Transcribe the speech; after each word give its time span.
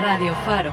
Radio 0.00 0.34
Faro. 0.44 0.72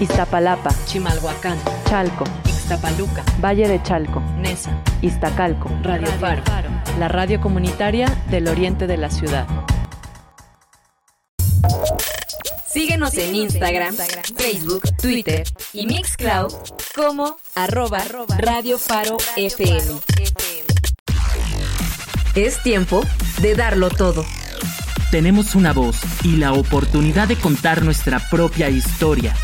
Iztapalapa, 0.00 0.70
Chimalhuacán. 0.86 1.58
Chalco, 1.88 2.24
Ixtapaluca. 2.46 3.22
Valle 3.42 3.68
de 3.68 3.82
Chalco, 3.82 4.20
Nesa. 4.38 4.82
Iztacalco. 5.02 5.70
Radio, 5.82 6.08
Faro. 6.18 6.42
La 6.98 7.08
radio 7.08 7.40
comunitaria 7.40 8.06
del 8.30 8.48
oriente 8.48 8.86
de 8.86 8.96
la 8.96 9.10
ciudad. 9.10 9.46
Síguenos 12.66 13.14
en 13.14 13.34
Instagram, 13.34 13.94
Facebook, 14.36 14.82
Twitter 15.00 15.44
y 15.72 15.86
Mixcloud 15.86 16.52
como 16.94 17.36
arroba 17.54 18.02
Radio 18.38 18.78
Faro 18.78 19.16
FM. 19.36 20.00
Es 22.34 22.62
tiempo 22.62 23.02
de 23.40 23.54
darlo 23.54 23.88
todo. 23.88 24.24
Tenemos 25.10 25.54
una 25.54 25.72
voz 25.72 26.00
y 26.24 26.36
la 26.36 26.52
oportunidad 26.52 27.28
de 27.28 27.36
contar 27.36 27.84
nuestra 27.84 28.18
propia 28.18 28.70
historia. 28.70 29.34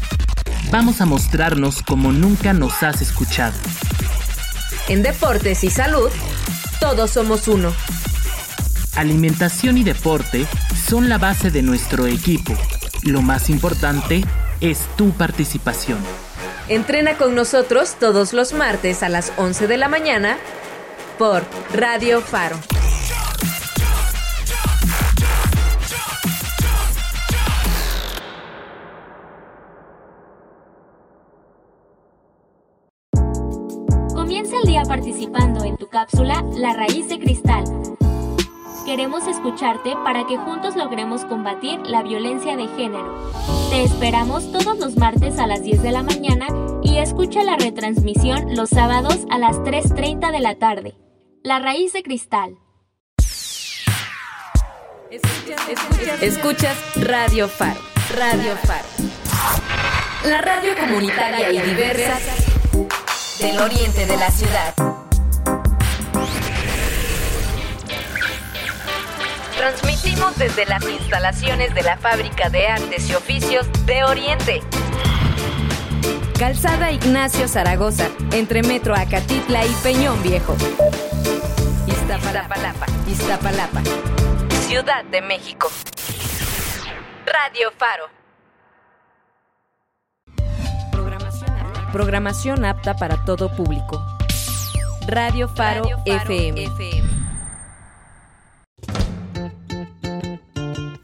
Vamos 0.73 1.01
a 1.01 1.07
mostrarnos 1.07 1.83
como 1.83 2.11
nunca 2.11 2.53
nos 2.53 2.83
has 2.83 3.01
escuchado. 3.01 3.55
En 4.89 5.05
deportes 5.05 5.63
y 5.63 5.71
salud, 5.71 6.11
todos 6.81 7.13
somos 7.13 7.47
uno. 7.47 7.73
Alimentación 8.97 9.79
y 9.79 9.85
deporte 9.85 10.47
son 10.89 11.09
la 11.09 11.19
base 11.19 11.53
de 11.53 11.63
nuestro 11.63 12.07
equipo. 12.07 12.55
Lo 13.05 13.23
más 13.23 13.49
importante 13.49 14.25
es 14.61 14.81
tu 14.97 15.13
participación. 15.13 15.99
Entrena 16.69 17.17
con 17.17 17.37
nosotros 17.37 17.97
todos 18.01 18.33
los 18.33 18.53
martes 18.53 19.05
a 19.05 19.09
las 19.09 19.33
11 19.37 19.69
de 19.69 19.77
la 19.77 19.89
mañana 19.89 20.39
por 21.19 21.45
Radio 21.73 22.21
Faro. 22.21 22.59
En 35.35 35.77
tu 35.77 35.89
cápsula 35.89 36.45
La 36.57 36.75
raíz 36.75 37.09
de 37.09 37.19
cristal. 37.19 37.65
Queremos 38.85 39.27
escucharte 39.27 39.95
para 40.05 40.27
que 40.27 40.37
juntos 40.37 40.77
logremos 40.77 41.25
combatir 41.25 41.81
la 41.87 42.03
violencia 42.03 42.57
de 42.57 42.67
género. 42.69 43.33
Te 43.71 43.83
esperamos 43.83 44.51
todos 44.53 44.79
los 44.79 44.97
martes 44.97 45.39
a 45.39 45.47
las 45.47 45.63
10 45.63 45.83
de 45.83 45.93
la 45.93 46.03
mañana 46.03 46.47
y 46.83 46.99
escucha 46.99 47.43
la 47.45 47.57
retransmisión 47.57 48.57
los 48.57 48.71
sábados 48.71 49.21
a 49.31 49.39
las 49.39 49.57
3.30 49.59 50.33
de 50.33 50.41
la 50.41 50.57
tarde. 50.57 50.95
La 51.43 51.61
raíz 51.61 51.93
de 51.93 52.03
cristal. 52.03 52.59
Escuchas 56.21 56.77
Radio 56.97 57.49
Faro. 57.49 57.81
Radio 58.17 58.57
Faro. 58.57 58.89
La 60.25 60.41
radio 60.41 60.75
comunitaria 60.79 61.53
y 61.53 61.61
diversa 61.61 62.19
del 63.41 63.61
oriente 63.61 64.07
de 64.07 64.17
la 64.17 64.31
ciudad. 64.31 64.75
Transmitimos 69.63 70.37
desde 70.39 70.67
las 70.67 70.83
instalaciones 70.83 71.73
de 71.73 71.85
la 71.85 71.97
Fábrica 71.97 72.51
de 72.51 72.67
Artes 72.67 73.09
y 73.09 73.15
Oficios 73.15 73.65
de 73.87 74.03
Oriente. 74.03 74.61
Calzada 76.37 76.91
Ignacio 76.91 77.47
Zaragoza, 77.47 78.09
entre 78.33 78.65
Metro 78.65 78.93
Acatitla 78.93 79.65
y 79.65 79.71
Peñón 79.85 80.21
Viejo. 80.25 80.57
Iztapalapa, 81.87 82.87
Iztapalapa, 83.07 83.83
Ciudad 84.67 85.05
de 85.05 85.23
México. 85.23 85.71
Radio 87.25 87.71
Faro. 87.79 88.09
Programación 91.93 92.65
apta 92.65 92.95
para 92.95 93.25
todo 93.25 93.55
público. 93.55 94.05
Radio 95.07 95.47
Faro, 95.47 95.85
FM. 96.05 96.67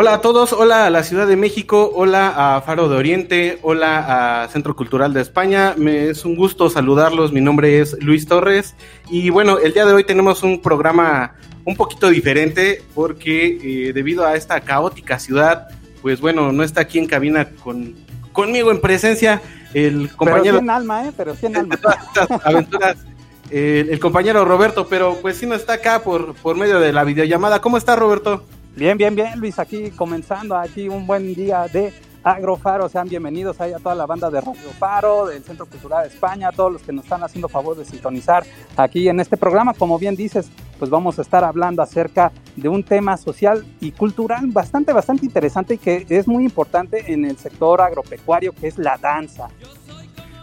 Hola 0.00 0.14
a 0.14 0.20
todos, 0.20 0.52
hola 0.52 0.86
a 0.86 0.90
la 0.90 1.02
Ciudad 1.02 1.26
de 1.26 1.34
México, 1.34 1.90
hola 1.92 2.56
a 2.56 2.60
Faro 2.60 2.88
de 2.88 2.96
Oriente, 2.96 3.58
hola 3.62 4.42
a 4.44 4.48
Centro 4.48 4.76
Cultural 4.76 5.12
de 5.12 5.20
España. 5.20 5.74
Me 5.76 6.08
es 6.08 6.24
un 6.24 6.36
gusto 6.36 6.70
saludarlos. 6.70 7.32
Mi 7.32 7.40
nombre 7.40 7.80
es 7.80 8.00
Luis 8.00 8.24
Torres 8.28 8.76
y 9.10 9.30
bueno, 9.30 9.58
el 9.58 9.72
día 9.72 9.84
de 9.86 9.92
hoy 9.92 10.04
tenemos 10.04 10.44
un 10.44 10.62
programa 10.62 11.34
un 11.64 11.74
poquito 11.74 12.10
diferente 12.10 12.80
porque 12.94 13.58
eh, 13.60 13.92
debido 13.92 14.24
a 14.24 14.36
esta 14.36 14.60
caótica 14.60 15.18
ciudad, 15.18 15.66
pues 16.00 16.20
bueno, 16.20 16.52
no 16.52 16.62
está 16.62 16.82
aquí 16.82 17.00
en 17.00 17.08
cabina 17.08 17.48
con 17.64 17.96
conmigo 18.32 18.70
en 18.70 18.80
presencia 18.80 19.42
el 19.74 20.14
compañero. 20.14 20.44
Pero 20.44 20.60
sin 20.60 20.70
alma, 20.70 21.08
¿eh? 21.08 21.12
Pero 21.16 21.34
sin 21.34 21.56
alma. 21.56 21.76
aventuras. 22.44 22.98
El, 23.50 23.90
el 23.90 23.98
compañero 23.98 24.44
Roberto, 24.44 24.86
pero 24.86 25.16
pues 25.20 25.38
sí 25.38 25.46
no 25.46 25.56
está 25.56 25.72
acá 25.72 26.04
por, 26.04 26.34
por 26.34 26.56
medio 26.56 26.78
de 26.78 26.92
la 26.92 27.02
videollamada. 27.02 27.60
¿Cómo 27.60 27.78
está 27.78 27.96
Roberto? 27.96 28.44
Bien, 28.76 28.96
bien, 28.96 29.14
bien, 29.14 29.38
Luis, 29.38 29.58
aquí 29.58 29.90
comenzando 29.90 30.56
aquí 30.56 30.88
un 30.88 31.06
buen 31.06 31.34
día 31.34 31.66
de 31.66 31.92
Agrofaro. 32.22 32.88
Sean 32.88 33.08
bienvenidos 33.08 33.60
ahí 33.60 33.72
a 33.72 33.78
toda 33.78 33.94
la 33.94 34.06
banda 34.06 34.30
de 34.30 34.40
Radio 34.40 34.70
Faro, 34.78 35.26
del 35.26 35.42
Centro 35.42 35.66
Cultural 35.66 36.02
de 36.02 36.14
España, 36.14 36.48
a 36.48 36.52
todos 36.52 36.72
los 36.72 36.82
que 36.82 36.92
nos 36.92 37.04
están 37.04 37.22
haciendo 37.22 37.48
favor 37.48 37.76
de 37.76 37.84
sintonizar 37.84 38.44
aquí 38.76 39.08
en 39.08 39.18
este 39.20 39.36
programa. 39.36 39.74
Como 39.74 39.98
bien 39.98 40.14
dices, 40.14 40.50
pues 40.78 40.90
vamos 40.90 41.18
a 41.18 41.22
estar 41.22 41.42
hablando 41.42 41.82
acerca 41.82 42.30
de 42.54 42.68
un 42.68 42.84
tema 42.84 43.16
social 43.16 43.66
y 43.80 43.92
cultural 43.92 44.46
bastante, 44.48 44.92
bastante 44.92 45.26
interesante 45.26 45.74
y 45.74 45.78
que 45.78 46.06
es 46.08 46.28
muy 46.28 46.44
importante 46.44 47.12
en 47.12 47.24
el 47.24 47.36
sector 47.36 47.80
agropecuario, 47.80 48.52
que 48.52 48.68
es 48.68 48.78
la 48.78 48.96
danza. 48.96 49.48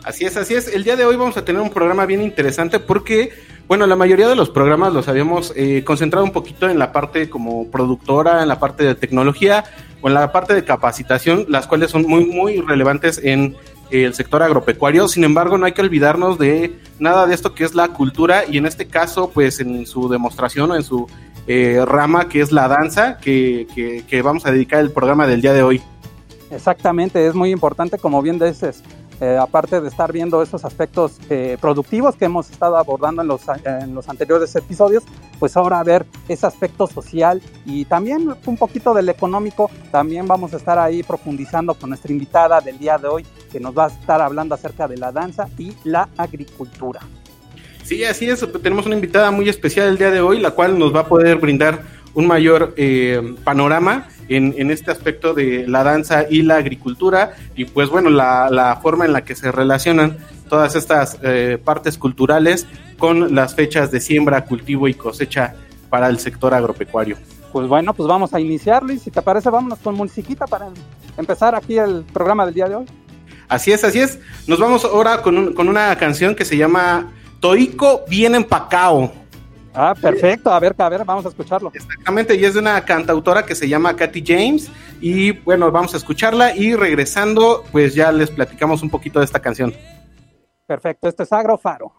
Así 0.03 0.23
es, 0.23 0.37
así 0.37 0.53
es. 0.53 0.67
El 0.67 0.83
día 0.83 0.95
de 0.95 1.03
hoy 1.03 1.15
vamos 1.15 1.35
a 1.35 1.43
tener 1.43 1.61
un 1.61 1.71
programa 1.71 2.05
bien 2.05 2.21
interesante 2.21 2.79
porque, 2.79 3.31
bueno, 3.67 3.87
la 3.87 3.95
mayoría 3.95 4.27
de 4.27 4.35
los 4.35 4.49
programas 4.49 4.93
los 4.93 5.07
habíamos 5.07 5.51
eh, 5.55 5.83
concentrado 5.83 6.23
un 6.23 6.31
poquito 6.31 6.69
en 6.69 6.77
la 6.77 6.91
parte 6.91 7.29
como 7.29 7.67
productora, 7.71 8.43
en 8.43 8.47
la 8.47 8.59
parte 8.59 8.83
de 8.83 8.95
tecnología 8.95 9.63
o 10.01 10.07
en 10.07 10.13
la 10.13 10.31
parte 10.31 10.53
de 10.53 10.63
capacitación, 10.63 11.45
las 11.49 11.65
cuales 11.65 11.91
son 11.91 12.03
muy, 12.03 12.25
muy 12.25 12.61
relevantes 12.61 13.19
en 13.23 13.55
el 13.89 14.13
sector 14.13 14.43
agropecuario. 14.43 15.07
Sin 15.07 15.23
embargo, 15.23 15.57
no 15.57 15.65
hay 15.65 15.71
que 15.71 15.81
olvidarnos 15.81 16.37
de 16.37 16.79
nada 16.99 17.25
de 17.25 17.33
esto 17.33 17.55
que 17.55 17.63
es 17.63 17.73
la 17.73 17.87
cultura 17.89 18.43
y 18.47 18.57
en 18.57 18.65
este 18.65 18.87
caso, 18.87 19.31
pues 19.33 19.59
en 19.59 19.85
su 19.85 20.09
demostración 20.09 20.71
o 20.71 20.75
en 20.75 20.83
su 20.83 21.07
eh, 21.47 21.83
rama 21.85 22.27
que 22.29 22.41
es 22.41 22.51
la 22.51 22.67
danza, 22.67 23.17
que, 23.17 23.67
que, 23.73 24.03
que 24.07 24.21
vamos 24.21 24.45
a 24.45 24.51
dedicar 24.51 24.79
el 24.79 24.91
programa 24.91 25.27
del 25.27 25.41
día 25.41 25.53
de 25.53 25.63
hoy. 25.63 25.81
Exactamente, 26.51 27.25
es 27.25 27.33
muy 27.33 27.51
importante, 27.51 27.97
como 27.97 28.21
bien 28.21 28.39
dices, 28.39 28.83
eh, 29.21 29.37
aparte 29.39 29.81
de 29.81 29.87
estar 29.87 30.11
viendo 30.11 30.41
esos 30.41 30.65
aspectos 30.65 31.19
eh, 31.29 31.57
productivos 31.59 32.15
que 32.15 32.25
hemos 32.25 32.49
estado 32.49 32.77
abordando 32.77 33.21
en 33.21 33.27
los, 33.27 33.41
en 33.63 33.95
los 33.95 34.09
anteriores 34.09 34.55
episodios, 34.55 35.03
pues 35.39 35.55
ahora 35.55 35.83
ver 35.83 36.05
ese 36.27 36.45
aspecto 36.45 36.87
social 36.87 37.41
y 37.65 37.85
también 37.85 38.33
un 38.45 38.57
poquito 38.57 38.93
del 38.93 39.09
económico, 39.09 39.69
también 39.91 40.27
vamos 40.27 40.53
a 40.53 40.57
estar 40.57 40.77
ahí 40.77 41.03
profundizando 41.03 41.73
con 41.73 41.89
nuestra 41.89 42.11
invitada 42.11 42.61
del 42.61 42.77
día 42.77 42.97
de 42.97 43.07
hoy, 43.07 43.25
que 43.51 43.59
nos 43.59 43.77
va 43.77 43.85
a 43.85 43.87
estar 43.87 44.21
hablando 44.21 44.55
acerca 44.55 44.87
de 44.87 44.97
la 44.97 45.11
danza 45.11 45.47
y 45.57 45.73
la 45.83 46.09
agricultura. 46.17 46.99
Sí, 47.83 48.03
así 48.03 48.29
es, 48.29 48.45
tenemos 48.63 48.85
una 48.85 48.95
invitada 48.95 49.31
muy 49.31 49.47
especial 49.47 49.87
el 49.87 49.97
día 49.97 50.09
de 50.09 50.19
hoy, 50.19 50.39
la 50.39 50.51
cual 50.51 50.77
nos 50.79 50.93
va 50.93 51.01
a 51.01 51.07
poder 51.07 51.37
brindar 51.37 51.83
un 52.15 52.25
mayor 52.27 52.73
eh, 52.77 53.35
panorama 53.43 54.07
en, 54.29 54.53
en, 54.57 54.71
este 54.71 54.91
aspecto 54.91 55.33
de 55.33 55.67
la 55.67 55.83
danza 55.83 56.25
y 56.29 56.41
la 56.41 56.55
agricultura 56.57 57.33
y 57.55 57.65
pues 57.65 57.89
bueno, 57.89 58.09
la, 58.09 58.49
la 58.49 58.77
forma 58.77 59.05
en 59.05 59.13
la 59.13 59.23
que 59.23 59.35
se 59.35 59.51
relacionan 59.51 60.17
todas 60.49 60.75
estas 60.75 61.17
eh, 61.21 61.59
partes 61.63 61.97
culturales 61.97 62.67
con 62.97 63.35
las 63.35 63.55
fechas 63.55 63.91
de 63.91 63.99
siembra, 63.99 64.45
cultivo 64.45 64.87
y 64.87 64.93
cosecha 64.93 65.55
para 65.89 66.07
el 66.07 66.19
sector 66.19 66.53
agropecuario. 66.53 67.17
Pues 67.51 67.67
bueno, 67.67 67.93
pues 67.93 68.07
vamos 68.07 68.33
a 68.33 68.39
iniciar, 68.39 68.83
Luis. 68.83 69.01
Si 69.01 69.11
te 69.11 69.21
parece, 69.21 69.49
vámonos 69.49 69.79
con 69.79 69.95
musiquita 69.95 70.45
para 70.45 70.67
empezar 71.17 71.55
aquí 71.55 71.77
el 71.77 72.03
programa 72.11 72.45
del 72.45 72.53
día 72.53 72.67
de 72.67 72.75
hoy. 72.75 72.85
Así 73.47 73.71
es, 73.71 73.83
así 73.83 73.99
es. 73.99 74.19
Nos 74.47 74.59
vamos 74.59 74.83
ahora 74.85 75.21
con, 75.21 75.37
un, 75.37 75.53
con 75.53 75.69
una 75.69 75.95
canción 75.97 76.35
que 76.35 76.45
se 76.45 76.57
llama 76.57 77.11
Toico 77.39 78.01
bien 78.09 78.35
empacao. 78.35 79.13
Ah, 79.75 79.93
perfecto. 79.99 80.51
A 80.51 80.59
ver, 80.59 80.73
a 80.77 80.89
ver, 80.89 81.03
vamos 81.03 81.25
a 81.25 81.29
escucharlo. 81.29 81.71
Exactamente, 81.73 82.35
y 82.35 82.45
es 82.45 82.53
de 82.53 82.61
una 82.61 82.83
cantautora 82.85 83.45
que 83.45 83.55
se 83.55 83.67
llama 83.67 83.95
Katy 83.95 84.23
James. 84.25 84.71
Y 85.01 85.31
bueno, 85.31 85.71
vamos 85.71 85.93
a 85.93 85.97
escucharla 85.97 86.55
y 86.55 86.75
regresando, 86.75 87.63
pues 87.71 87.93
ya 87.93 88.11
les 88.11 88.31
platicamos 88.31 88.81
un 88.81 88.89
poquito 88.89 89.19
de 89.19 89.25
esta 89.25 89.39
canción. 89.39 89.73
Perfecto, 90.65 91.09
este 91.09 91.23
es 91.23 91.33
Agrofaro. 91.33 91.93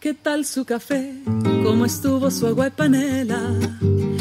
¿Qué 0.00 0.12
tal 0.12 0.44
su 0.44 0.64
café? 0.64 1.14
¿Cómo 1.62 1.86
estuvo 1.86 2.30
su 2.30 2.46
agua 2.46 2.66
y 2.66 2.70
panela? 2.70 3.40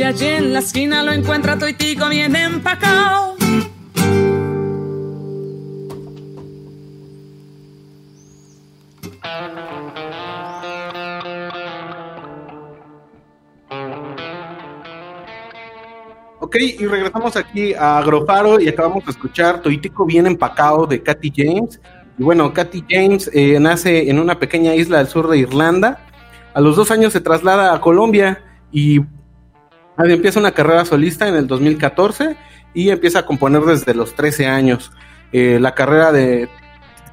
Si 0.00 0.04
allí 0.04 0.28
en 0.28 0.54
la 0.54 0.60
esquina 0.60 1.02
lo 1.02 1.12
encuentra 1.12 1.58
toitico 1.58 2.08
bien 2.08 2.34
empacao. 2.34 3.36
Ok, 16.38 16.56
y 16.56 16.86
regresamos 16.86 17.36
aquí 17.36 17.74
a 17.74 17.98
Agrofaro 17.98 18.58
y 18.58 18.70
acabamos 18.70 19.04
de 19.04 19.10
escuchar 19.10 19.60
Toitico 19.60 20.06
bien 20.06 20.26
empacado 20.26 20.86
de 20.86 21.02
Katy 21.02 21.30
James. 21.36 21.78
Y 22.18 22.22
bueno, 22.22 22.54
Katy 22.54 22.86
James 22.88 23.30
eh, 23.34 23.60
nace 23.60 24.08
en 24.08 24.18
una 24.18 24.38
pequeña 24.38 24.74
isla 24.74 24.96
del 24.96 25.08
sur 25.08 25.28
de 25.28 25.36
Irlanda. 25.36 26.06
A 26.54 26.62
los 26.62 26.76
dos 26.76 26.90
años 26.90 27.12
se 27.12 27.20
traslada 27.20 27.74
a 27.74 27.82
Colombia 27.82 28.42
y 28.72 29.00
empieza 30.08 30.40
una 30.40 30.52
carrera 30.52 30.84
solista 30.84 31.28
en 31.28 31.34
el 31.34 31.46
2014 31.46 32.36
y 32.74 32.90
empieza 32.90 33.20
a 33.20 33.26
componer 33.26 33.62
desde 33.62 33.94
los 33.94 34.14
13 34.14 34.46
años. 34.46 34.92
Eh, 35.32 35.58
la 35.60 35.74
carrera 35.74 36.12
de 36.12 36.48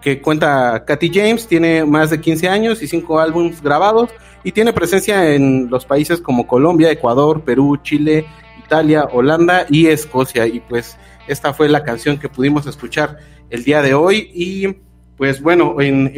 que 0.02 0.22
cuenta 0.22 0.86
Katy 0.86 1.12
James 1.14 1.48
tiene 1.48 1.86
más 1.86 2.10
de 2.10 2.22
15 2.22 2.48
años 2.48 2.82
y 2.82 2.88
5 2.88 3.20
álbumes 3.20 3.62
grabados 3.62 4.10
y 4.44 4.52
tiene 4.52 4.74
presencia 4.74 5.34
en 5.34 5.70
los 5.70 5.86
países 5.86 6.22
como 6.22 6.48
Colombia, 6.48 6.92
Ecuador, 6.92 7.44
Perú, 7.44 7.78
Chile, 7.82 8.26
Italia, 8.64 9.06
Holanda 9.12 9.66
y 9.70 9.88
Escocia. 9.88 10.48
Y 10.48 10.60
pues 10.60 10.98
esta 11.28 11.54
fue 11.54 11.68
la 11.68 11.84
canción 11.84 12.18
que 12.18 12.30
pudimos 12.30 12.66
escuchar 12.68 13.18
el 13.50 13.64
día 13.64 13.82
de 13.82 13.94
hoy. 13.94 14.32
Y 14.34 14.78
pues 15.18 15.42
bueno, 15.42 15.82
en, 15.82 16.14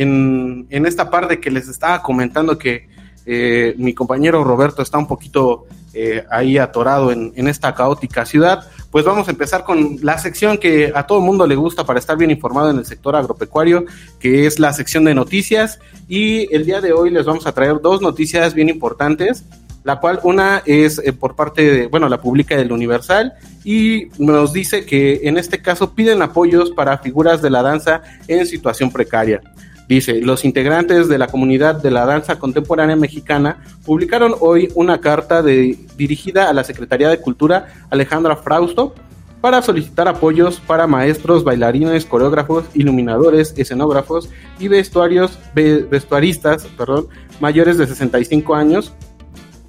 en, 0.70 0.86
esta 0.86 1.10
parte 1.10 1.40
que 1.40 1.50
les 1.50 1.70
estaba 1.70 2.02
comentando 2.02 2.58
que 2.58 2.89
eh, 3.32 3.76
mi 3.78 3.94
compañero 3.94 4.44
Roberto 4.44 4.82
está 4.82 4.98
un 4.98 5.06
poquito 5.06 5.68
eh, 5.94 6.26
ahí 6.32 6.58
atorado 6.58 7.12
en, 7.12 7.48
esta 7.48 7.76
caótica 7.76 8.26
ciudad, 8.26 8.68
pues 8.90 9.06
vamos 9.06 9.28
a 9.28 9.32
empezar 9.32 9.64
con 9.64 9.98
la 10.02 10.18
sección 10.18 10.58
que 10.58 10.92
a 10.96 11.06
todo 11.06 11.22
mundo 11.22 11.46
le 11.46 11.56
gusta 11.56 11.86
para 11.86 12.00
estar 12.00 12.18
bien 12.18 12.32
informado 12.32 12.72
en 12.72 12.80
el 12.80 12.86
sector 12.86 13.16
agropecuario, 13.16 13.86
que 14.20 14.48
es 14.48 14.58
la 14.58 14.74
sección 14.74 15.04
de 15.04 15.14
noticias. 15.14 15.80
Y 16.08 16.52
el 16.56 16.66
día 16.66 16.82
de 16.82 16.92
hoy 16.92 17.12
les 17.12 17.28
vamos 17.28 17.46
a 17.46 17.52
traer 17.52 17.82
dos 17.82 18.02
noticias 18.02 18.56
bien 18.56 18.68
importantes 18.68 19.46
la 19.84 20.00
cual 20.00 20.20
una 20.24 20.62
es 20.66 21.00
eh, 21.00 21.14
por 21.14 21.36
parte 21.36 21.62
de, 21.64 21.88
bueno, 21.88 22.10
la 22.10 22.22
pública 22.22 22.58
del 22.58 22.72
Universal 22.72 23.34
y 23.64 24.08
nos 24.18 24.54
dice 24.54 24.86
que 24.86 25.22
en 25.24 25.38
este 25.38 25.62
caso 25.62 25.94
piden 25.94 26.22
apoyos 26.22 26.72
para 26.72 26.98
figuras 26.98 27.42
de 27.42 27.50
la 27.50 27.62
danza 27.62 28.02
en 28.28 28.46
situación 28.46 28.92
precaria. 28.92 29.42
Dice, 29.90 30.22
los 30.22 30.46
integrantes 30.46 31.10
de 31.10 31.18
la 31.18 31.26
comunidad 31.26 31.82
de 31.82 31.90
la 31.90 32.06
danza 32.06 32.38
contemporánea 32.38 32.96
mexicana 32.96 33.58
publicaron 33.84 34.36
hoy 34.40 34.72
una 34.76 35.02
carta 35.02 35.42
dirigida 35.42 36.48
a 36.48 36.54
la 36.54 36.64
Secretaría 36.64 37.10
de 37.10 37.20
Cultura 37.20 37.74
Alejandra 37.90 38.36
Frausto 38.36 38.94
para 39.42 39.64
solicitar 39.64 40.08
apoyos 40.08 40.60
para 40.60 40.86
maestros, 40.86 41.44
bailarines, 41.44 42.06
coreógrafos, 42.06 42.66
iluminadores, 42.76 43.56
escenógrafos 43.58 44.30
y 44.60 44.68
vestuarios, 44.68 45.40
vestuaristas 45.56 46.68
perdón, 46.78 47.08
mayores 47.40 47.80
de 47.80 47.88
65 47.88 48.54
años 48.54 48.94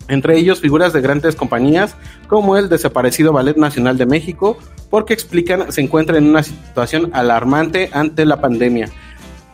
entre 0.08 0.36
ellos 0.36 0.60
figuras 0.60 0.92
de 0.92 1.00
grandes 1.00 1.34
compañías 1.34 1.96
como 2.26 2.58
el 2.58 2.68
desaparecido 2.68 3.32
Ballet 3.32 3.56
Nacional 3.56 3.96
de 3.96 4.06
México, 4.06 4.58
porque 4.90 5.14
explican 5.14 5.70
se 5.72 5.80
encuentra 5.80 6.18
en 6.18 6.28
una 6.28 6.42
situación 6.42 7.10
alarmante 7.14 7.90
ante 7.92 8.26
la 8.26 8.40
pandemia. 8.40 8.90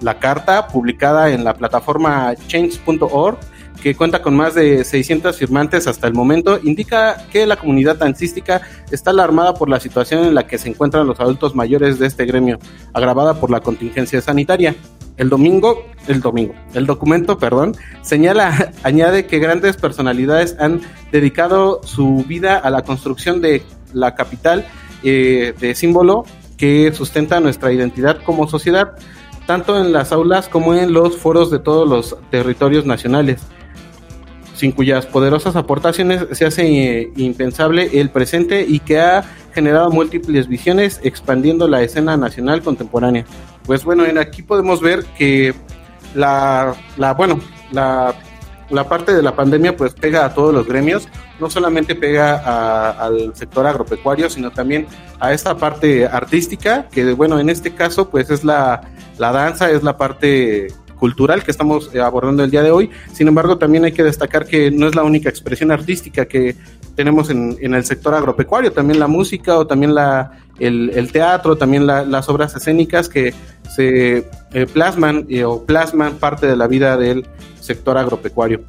La 0.00 0.18
carta, 0.18 0.68
publicada 0.68 1.30
en 1.30 1.44
la 1.44 1.54
plataforma 1.54 2.34
change.org, 2.46 3.38
que 3.82 3.94
cuenta 3.94 4.22
con 4.22 4.34
más 4.36 4.54
de 4.54 4.84
600 4.84 5.36
firmantes 5.36 5.86
hasta 5.86 6.06
el 6.06 6.14
momento, 6.14 6.58
indica 6.62 7.26
que 7.30 7.46
la 7.46 7.56
comunidad 7.56 7.96
dancística 7.96 8.62
está 8.90 9.10
alarmada 9.10 9.54
por 9.54 9.68
la 9.68 9.80
situación 9.80 10.24
en 10.24 10.34
la 10.34 10.46
que 10.46 10.58
se 10.58 10.68
encuentran 10.68 11.06
los 11.06 11.20
adultos 11.20 11.54
mayores 11.54 11.98
de 11.98 12.06
este 12.06 12.24
gremio, 12.24 12.58
agravada 12.92 13.34
por 13.40 13.50
la 13.50 13.60
contingencia 13.60 14.20
sanitaria. 14.20 14.74
El 15.16 15.30
domingo, 15.30 15.86
el 16.08 16.20
domingo, 16.20 16.54
el 16.74 16.84
documento, 16.86 17.38
perdón, 17.38 17.76
señala, 18.02 18.72
añade 18.82 19.26
que 19.26 19.38
grandes 19.38 19.76
personalidades 19.76 20.56
han 20.58 20.80
dedicado 21.10 21.80
su 21.84 22.24
vida 22.28 22.58
a 22.58 22.70
la 22.70 22.82
construcción 22.82 23.40
de 23.40 23.62
la 23.92 24.14
capital 24.14 24.66
eh, 25.02 25.54
de 25.58 25.74
símbolo 25.74 26.24
que 26.56 26.92
sustenta 26.92 27.40
nuestra 27.40 27.72
identidad 27.72 28.18
como 28.24 28.48
sociedad, 28.48 28.96
tanto 29.46 29.78
en 29.78 29.92
las 29.92 30.12
aulas 30.12 30.48
como 30.48 30.74
en 30.74 30.92
los 30.92 31.16
foros 31.16 31.50
de 31.50 31.58
todos 31.58 31.88
los 31.88 32.16
territorios 32.30 32.84
nacionales 32.84 33.46
sin 34.56 34.72
cuyas 34.72 35.06
poderosas 35.06 35.54
aportaciones 35.54 36.26
se 36.32 36.46
hace 36.46 36.62
eh, 36.66 37.12
impensable 37.16 38.00
el 38.00 38.10
presente 38.10 38.64
y 38.66 38.80
que 38.80 38.98
ha 38.98 39.22
generado 39.54 39.90
múltiples 39.90 40.48
visiones 40.48 41.00
expandiendo 41.04 41.68
la 41.68 41.82
escena 41.82 42.16
nacional 42.16 42.62
contemporánea. 42.62 43.26
Pues 43.64 43.84
bueno, 43.84 44.04
en 44.04 44.18
aquí 44.18 44.42
podemos 44.42 44.80
ver 44.80 45.04
que 45.18 45.54
la, 46.14 46.74
la 46.96 47.12
bueno, 47.12 47.38
la, 47.70 48.14
la 48.70 48.88
parte 48.88 49.14
de 49.14 49.22
la 49.22 49.34
pandemia 49.34 49.76
pues 49.76 49.94
pega 49.94 50.24
a 50.24 50.34
todos 50.34 50.52
los 50.52 50.66
gremios, 50.66 51.08
no 51.40 51.50
solamente 51.50 51.94
pega 51.94 52.94
al 53.04 53.34
sector 53.34 53.66
agropecuario, 53.66 54.28
sino 54.30 54.50
también 54.50 54.86
a 55.20 55.32
esta 55.32 55.56
parte 55.56 56.06
artística, 56.06 56.88
que 56.90 57.12
bueno, 57.12 57.38
en 57.38 57.50
este 57.50 57.74
caso 57.74 58.10
pues 58.10 58.30
es 58.30 58.44
la, 58.44 58.82
la 59.18 59.32
danza, 59.32 59.70
es 59.70 59.82
la 59.82 59.96
parte 59.96 60.68
cultural 60.98 61.44
que 61.44 61.50
estamos 61.50 61.90
eh, 61.94 62.00
abordando 62.00 62.42
el 62.42 62.50
día 62.50 62.62
de 62.62 62.70
hoy. 62.70 62.90
Sin 63.12 63.28
embargo, 63.28 63.58
también 63.58 63.84
hay 63.84 63.92
que 63.92 64.02
destacar 64.02 64.46
que 64.46 64.70
no 64.70 64.86
es 64.88 64.94
la 64.94 65.04
única 65.04 65.28
expresión 65.28 65.70
artística 65.70 66.24
que 66.24 66.56
tenemos 66.94 67.28
en, 67.28 67.56
en 67.60 67.74
el 67.74 67.84
sector 67.84 68.14
agropecuario, 68.14 68.72
también 68.72 68.98
la 68.98 69.06
música 69.06 69.58
o 69.58 69.66
también 69.66 69.94
la, 69.94 70.32
el, 70.58 71.12
teatro, 71.12 71.56
también 71.56 71.86
las 71.86 72.28
obras 72.28 72.56
escénicas 72.56 73.08
que 73.08 73.34
se 73.68 74.28
eh, 74.52 74.66
plasman 74.72 75.26
eh, 75.28 75.44
o 75.44 75.64
plasman 75.64 76.14
parte 76.14 76.46
de 76.46 76.56
la 76.56 76.66
vida 76.66 76.96
del 76.96 77.26
sector 77.66 77.98
agropecuario. 77.98 78.64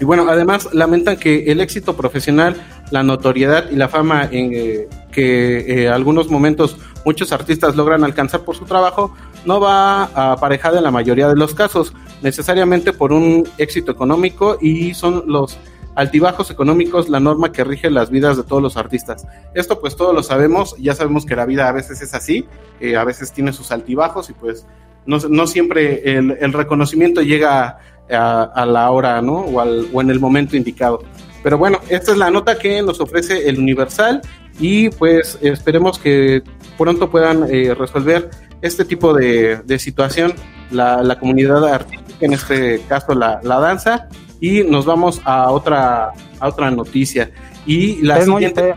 Y 0.00 0.04
bueno, 0.04 0.26
además 0.28 0.68
lamentan 0.72 1.16
que 1.16 1.44
el 1.52 1.60
éxito 1.60 1.96
profesional, 1.96 2.56
la 2.90 3.02
notoriedad 3.02 3.70
y 3.70 3.76
la 3.76 3.88
fama 3.88 4.28
en, 4.30 4.88
que 5.12 5.88
algunos 5.88 6.28
momentos 6.28 6.76
muchos 7.04 7.30
artistas 7.32 7.76
logran 7.76 8.02
alcanzar 8.02 8.40
por 8.40 8.56
su 8.56 8.64
trabajo 8.64 9.14
no 9.44 9.60
va 9.60 10.04
aparejada 10.32 10.78
en 10.78 10.84
la 10.84 10.90
mayoría 10.90 11.28
de 11.28 11.36
los 11.36 11.54
casos, 11.54 11.92
necesariamente 12.22 12.92
por 12.92 13.12
un 13.12 13.48
éxito 13.58 13.92
económico 13.92 14.58
y 14.60 14.94
son 14.94 15.24
los 15.26 15.58
altibajos 15.94 16.50
económicos 16.50 17.08
la 17.08 17.20
norma 17.20 17.52
que 17.52 17.64
rige 17.64 17.90
las 17.90 18.10
vidas 18.10 18.36
de 18.36 18.44
todos 18.44 18.62
los 18.62 18.76
artistas. 18.76 19.26
Esto 19.54 19.80
pues 19.80 19.96
todos 19.96 20.14
lo 20.14 20.22
sabemos, 20.22 20.76
ya 20.78 20.94
sabemos 20.94 21.26
que 21.26 21.36
la 21.36 21.44
vida 21.44 21.68
a 21.68 21.72
veces 21.72 22.00
es 22.02 22.14
así, 22.14 22.46
eh, 22.80 22.96
a 22.96 23.04
veces 23.04 23.32
tiene 23.32 23.52
sus 23.52 23.70
altibajos 23.72 24.30
y 24.30 24.32
pues 24.32 24.66
no, 25.06 25.18
no 25.28 25.46
siempre 25.46 26.16
el, 26.16 26.52
reconocimiento 26.52 27.22
llega 27.22 27.78
a, 28.10 28.66
la 28.66 28.90
hora, 28.90 29.22
¿no? 29.22 29.34
O, 29.34 29.60
al, 29.60 29.88
o 29.92 30.00
en 30.00 30.10
el 30.10 30.20
momento 30.20 30.56
indicado. 30.56 31.00
Pero 31.42 31.58
bueno, 31.58 31.80
esta 31.88 32.12
es 32.12 32.18
la 32.18 32.30
nota 32.30 32.58
que 32.58 32.82
nos 32.82 33.00
ofrece 33.00 33.48
el 33.48 33.58
Universal 33.58 34.22
y 34.60 34.90
pues 34.90 35.38
esperemos 35.42 35.98
que 35.98 36.42
pronto 36.78 37.10
puedan 37.10 37.46
eh, 37.50 37.74
resolver 37.74 38.30
este 38.60 38.84
tipo 38.84 39.12
de, 39.12 39.62
situación 39.78 40.34
la, 40.70 41.18
comunidad 41.18 41.66
artística, 41.66 42.24
en 42.24 42.32
este 42.32 42.80
caso 42.88 43.14
la, 43.14 43.40
danza, 43.42 44.08
y 44.40 44.62
nos 44.62 44.84
vamos 44.84 45.20
a 45.24 45.50
otra, 45.50 46.12
a 46.38 46.48
otra 46.48 46.70
noticia. 46.70 47.30
Y 47.66 48.02
la 48.02 48.22
siguiente... 48.22 48.74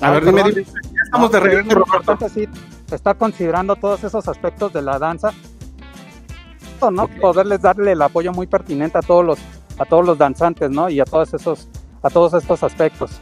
a 0.00 0.10
ver, 0.12 0.24
dime, 0.24 0.42
dime, 0.44 0.64
ya 0.64 1.02
estamos 1.04 1.32
de 1.32 1.40
regreso, 1.40 1.70
Roberto. 1.70 2.18
Sí, 2.88 2.94
está 2.94 3.14
considerando 3.14 3.76
todos 3.76 4.04
esos 4.04 4.28
aspectos 4.28 4.72
de 4.72 4.82
la 4.82 4.98
danza, 4.98 5.32
¿no? 6.92 7.08
Poderles 7.08 7.62
darle 7.62 7.92
el 7.92 8.02
apoyo 8.02 8.32
muy 8.32 8.46
pertinente 8.46 8.98
a 8.98 9.02
todos 9.02 9.24
los 9.24 9.38
a 9.78 9.84
todos 9.84 10.06
los 10.06 10.18
danzantes, 10.18 10.70
¿no? 10.70 10.88
Y 10.88 11.00
a 11.00 11.04
todos 11.04 11.34
esos 11.34 11.68
a 12.02 12.10
todos 12.10 12.34
estos 12.34 12.62
aspectos. 12.62 13.20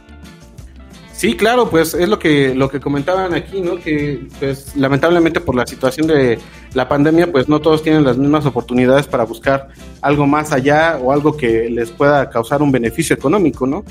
Sí, 1.13 1.37
claro, 1.37 1.69
pues 1.69 1.93
es 1.93 2.09
lo 2.09 2.19
que 2.19 2.53
lo 2.53 2.69
que 2.69 2.79
comentaban 2.79 3.33
aquí, 3.33 3.61
¿no? 3.61 3.77
Que 3.77 4.27
pues 4.39 4.75
lamentablemente 4.75 5.39
por 5.39 5.55
la 5.55 5.65
situación 5.65 6.07
de 6.07 6.37
la 6.73 6.87
pandemia, 6.89 7.31
pues 7.31 7.47
no 7.47 7.61
todos 7.61 7.81
tienen 7.81 8.03
las 8.03 8.17
mismas 8.17 8.45
oportunidades 8.45 9.07
para 9.07 9.23
buscar 9.23 9.69
algo 10.01 10.27
más 10.27 10.51
allá 10.51 10.99
o 11.01 11.11
algo 11.11 11.37
que 11.37 11.69
les 11.69 11.89
pueda 11.89 12.29
causar 12.29 12.61
un 12.61 12.71
beneficio 12.71 13.15
económico, 13.15 13.65
¿no? 13.65 13.83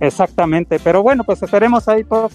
Exactamente, 0.00 0.78
pero 0.78 1.02
bueno, 1.02 1.24
pues 1.24 1.42
esperemos 1.42 1.88
ahí 1.88 2.04
poco, 2.04 2.30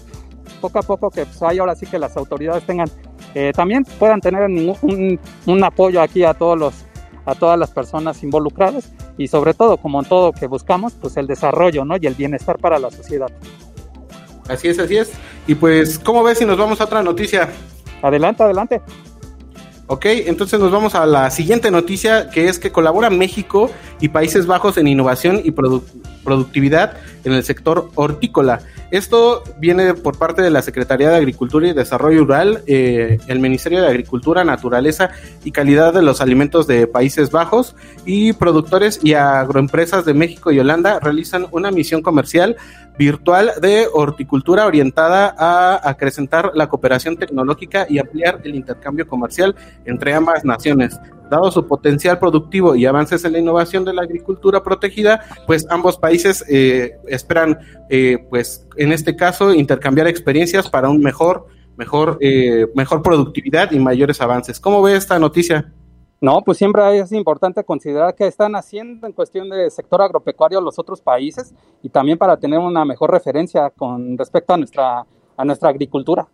poco 0.60 0.78
a 0.78 0.82
poco 0.82 1.10
que 1.10 1.26
pues, 1.26 1.42
ahí 1.42 1.58
ahora 1.58 1.74
sí 1.74 1.86
que 1.86 1.98
las 1.98 2.16
autoridades 2.16 2.64
tengan 2.64 2.88
eh, 3.34 3.52
también 3.54 3.84
puedan 3.98 4.20
tener 4.20 4.42
un, 4.42 5.18
un 5.46 5.64
apoyo 5.64 6.00
aquí 6.00 6.24
a 6.24 6.34
todos 6.34 6.58
los 6.58 6.74
a 7.26 7.34
todas 7.34 7.58
las 7.58 7.70
personas 7.70 8.22
involucradas 8.22 8.92
y 9.16 9.28
sobre 9.28 9.54
todo 9.54 9.76
como 9.76 10.00
en 10.00 10.08
todo 10.08 10.32
que 10.32 10.46
buscamos 10.46 10.92
pues 10.94 11.16
el 11.16 11.26
desarrollo 11.26 11.84
¿no? 11.84 11.96
y 12.00 12.06
el 12.06 12.14
bienestar 12.14 12.58
para 12.58 12.78
la 12.78 12.90
sociedad. 12.90 13.30
Así 14.48 14.68
es, 14.68 14.78
así 14.78 14.96
es. 14.96 15.12
Y 15.46 15.54
pues, 15.54 15.98
¿cómo 15.98 16.22
ves 16.22 16.38
si 16.38 16.44
nos 16.44 16.58
vamos 16.58 16.80
a 16.80 16.84
otra 16.84 17.02
noticia? 17.02 17.48
Adelante, 18.02 18.42
adelante. 18.42 18.82
Ok, 19.86 20.06
entonces 20.06 20.58
nos 20.58 20.72
vamos 20.72 20.94
a 20.94 21.04
la 21.04 21.30
siguiente 21.30 21.70
noticia, 21.70 22.30
que 22.30 22.48
es 22.48 22.58
que 22.58 22.72
colabora 22.72 23.10
México 23.10 23.70
y 24.00 24.08
Países 24.08 24.46
Bajos 24.46 24.78
en 24.78 24.88
innovación 24.88 25.42
y 25.44 25.50
productividad 25.50 26.96
en 27.24 27.34
el 27.34 27.44
sector 27.44 27.90
hortícola. 27.94 28.60
Esto 28.90 29.42
viene 29.58 29.92
por 29.92 30.16
parte 30.16 30.40
de 30.40 30.50
la 30.50 30.62
Secretaría 30.62 31.10
de 31.10 31.16
Agricultura 31.16 31.68
y 31.68 31.74
Desarrollo 31.74 32.20
Rural, 32.20 32.62
eh, 32.66 33.18
el 33.26 33.40
Ministerio 33.40 33.82
de 33.82 33.88
Agricultura, 33.88 34.42
Naturaleza 34.42 35.10
y 35.44 35.50
Calidad 35.50 35.92
de 35.92 36.00
los 36.00 36.22
Alimentos 36.22 36.66
de 36.66 36.86
Países 36.86 37.30
Bajos 37.30 37.76
y 38.06 38.32
productores 38.34 39.00
y 39.02 39.12
agroempresas 39.12 40.06
de 40.06 40.14
México 40.14 40.50
y 40.50 40.60
Holanda 40.60 40.98
realizan 41.00 41.46
una 41.50 41.70
misión 41.70 42.00
comercial 42.00 42.56
virtual 42.98 43.52
de 43.60 43.86
horticultura 43.92 44.66
orientada 44.66 45.34
a 45.38 45.88
acrecentar 45.88 46.52
la 46.54 46.68
cooperación 46.68 47.16
tecnológica 47.16 47.86
y 47.88 47.98
ampliar 47.98 48.40
el 48.44 48.54
intercambio 48.54 49.06
comercial 49.06 49.54
entre 49.84 50.14
ambas 50.14 50.44
naciones. 50.44 50.98
Dado 51.30 51.50
su 51.50 51.66
potencial 51.66 52.18
productivo 52.18 52.76
y 52.76 52.86
avances 52.86 53.24
en 53.24 53.32
la 53.32 53.38
innovación 53.38 53.84
de 53.84 53.94
la 53.94 54.02
agricultura 54.02 54.62
protegida, 54.62 55.24
pues 55.46 55.66
ambos 55.70 55.96
países 55.98 56.44
eh, 56.48 56.92
esperan, 57.08 57.58
eh, 57.88 58.18
pues 58.28 58.66
en 58.76 58.92
este 58.92 59.16
caso, 59.16 59.52
intercambiar 59.52 60.06
experiencias 60.06 60.68
para 60.68 60.88
un 60.88 61.00
mejor, 61.00 61.46
mejor, 61.76 62.18
eh, 62.20 62.66
mejor 62.74 63.02
productividad 63.02 63.72
y 63.72 63.78
mayores 63.78 64.20
avances. 64.20 64.60
¿Cómo 64.60 64.82
ve 64.82 64.96
esta 64.96 65.18
noticia? 65.18 65.72
No, 66.24 66.40
pues 66.40 66.56
siempre 66.56 66.98
es 66.98 67.12
importante 67.12 67.62
considerar 67.64 68.14
qué 68.14 68.26
están 68.26 68.56
haciendo 68.56 69.06
en 69.06 69.12
cuestión 69.12 69.50
de 69.50 69.68
sector 69.68 70.00
agropecuario 70.00 70.58
los 70.58 70.78
otros 70.78 71.02
países 71.02 71.54
y 71.82 71.90
también 71.90 72.16
para 72.16 72.38
tener 72.38 72.58
una 72.60 72.82
mejor 72.86 73.10
referencia 73.10 73.68
con 73.68 74.16
respecto 74.16 74.54
a 74.54 74.56
nuestra, 74.56 75.06
a 75.36 75.44
nuestra 75.44 75.68
agricultura. 75.68 76.26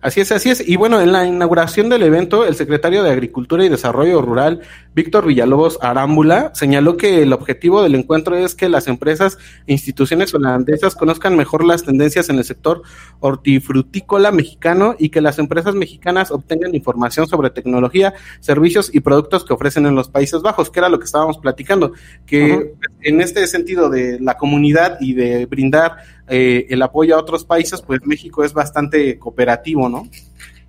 Así 0.00 0.20
es, 0.20 0.32
así 0.32 0.50
es. 0.50 0.68
Y 0.68 0.74
bueno, 0.74 1.00
en 1.00 1.12
la 1.12 1.24
inauguración 1.24 1.88
del 1.88 2.02
evento, 2.02 2.44
el 2.44 2.56
secretario 2.56 3.04
de 3.04 3.10
Agricultura 3.10 3.64
y 3.64 3.68
Desarrollo 3.68 4.20
Rural, 4.20 4.60
Víctor 4.94 5.26
Villalobos 5.26 5.78
Arámbula, 5.80 6.50
señaló 6.54 6.96
que 6.96 7.22
el 7.22 7.32
objetivo 7.32 7.82
del 7.82 7.94
encuentro 7.94 8.36
es 8.36 8.56
que 8.56 8.68
las 8.68 8.88
empresas 8.88 9.38
e 9.68 9.72
instituciones 9.72 10.34
holandesas 10.34 10.96
conozcan 10.96 11.36
mejor 11.36 11.64
las 11.64 11.84
tendencias 11.84 12.28
en 12.28 12.38
el 12.38 12.44
sector 12.44 12.82
hortifrutícola 13.20 14.32
mexicano 14.32 14.96
y 14.98 15.10
que 15.10 15.20
las 15.20 15.38
empresas 15.38 15.76
mexicanas 15.76 16.32
obtengan 16.32 16.74
información 16.74 17.28
sobre 17.28 17.50
tecnología, 17.50 18.12
servicios 18.40 18.90
y 18.92 19.00
productos 19.00 19.44
que 19.44 19.54
ofrecen 19.54 19.86
en 19.86 19.94
los 19.94 20.08
Países 20.08 20.42
Bajos, 20.42 20.70
que 20.70 20.80
era 20.80 20.88
lo 20.88 20.98
que 20.98 21.04
estábamos 21.04 21.38
platicando, 21.38 21.92
que 22.26 22.74
en 23.02 23.20
este 23.20 23.46
sentido 23.46 23.88
de 23.88 24.18
la 24.20 24.36
comunidad 24.36 24.98
y 25.00 25.14
de 25.14 25.46
brindar 25.46 25.98
eh, 26.28 26.66
el 26.70 26.82
apoyo 26.82 27.16
a 27.16 27.20
otros 27.20 27.44
países, 27.44 27.82
pues 27.82 28.00
México 28.04 28.44
es 28.44 28.52
bastante 28.52 29.18
cooperativo, 29.18 29.88
¿no? 29.88 30.04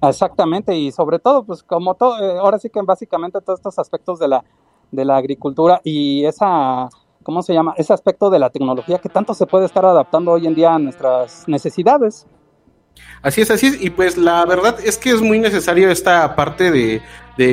Exactamente, 0.01 0.75
y 0.75 0.91
sobre 0.91 1.19
todo, 1.19 1.43
pues 1.43 1.63
como 1.63 1.95
todo, 1.95 2.19
eh, 2.19 2.38
ahora 2.38 2.60
sí 2.60 2.69
que 2.69 2.81
básicamente 2.81 3.39
todos 3.39 3.60
estos 3.60 3.79
aspectos 3.79 4.19
de 4.19 4.27
la, 4.27 4.43
de 4.91 5.05
la 5.05 5.17
agricultura 5.17 5.79
y 5.83 6.25
esa, 6.25 6.89
¿cómo 7.24 7.41
se 7.41 7.53
llama? 7.53 7.74
Ese 7.77 7.93
aspecto 7.93 8.29
de 8.29 8.39
la 8.39 8.50
tecnología 8.50 9.00
que 9.00 9.10
tanto 9.10 9.33
se 9.33 9.45
puede 9.45 9.65
estar 9.65 9.86
adaptando 9.86 10.31
hoy 10.31 10.45
en 10.45 10.55
día 10.55 10.75
a 10.75 10.79
nuestras 10.79 11.48
necesidades. 11.48 12.27
Así 13.21 13.41
es, 13.41 13.51
así 13.51 13.67
es. 13.67 13.81
Y 13.81 13.89
pues 13.89 14.17
la 14.17 14.45
verdad 14.45 14.77
es 14.83 14.97
que 14.97 15.12
es 15.12 15.21
muy 15.21 15.39
necesario 15.39 15.89
esta 15.89 16.35
parte 16.35 16.71
de, 16.71 17.01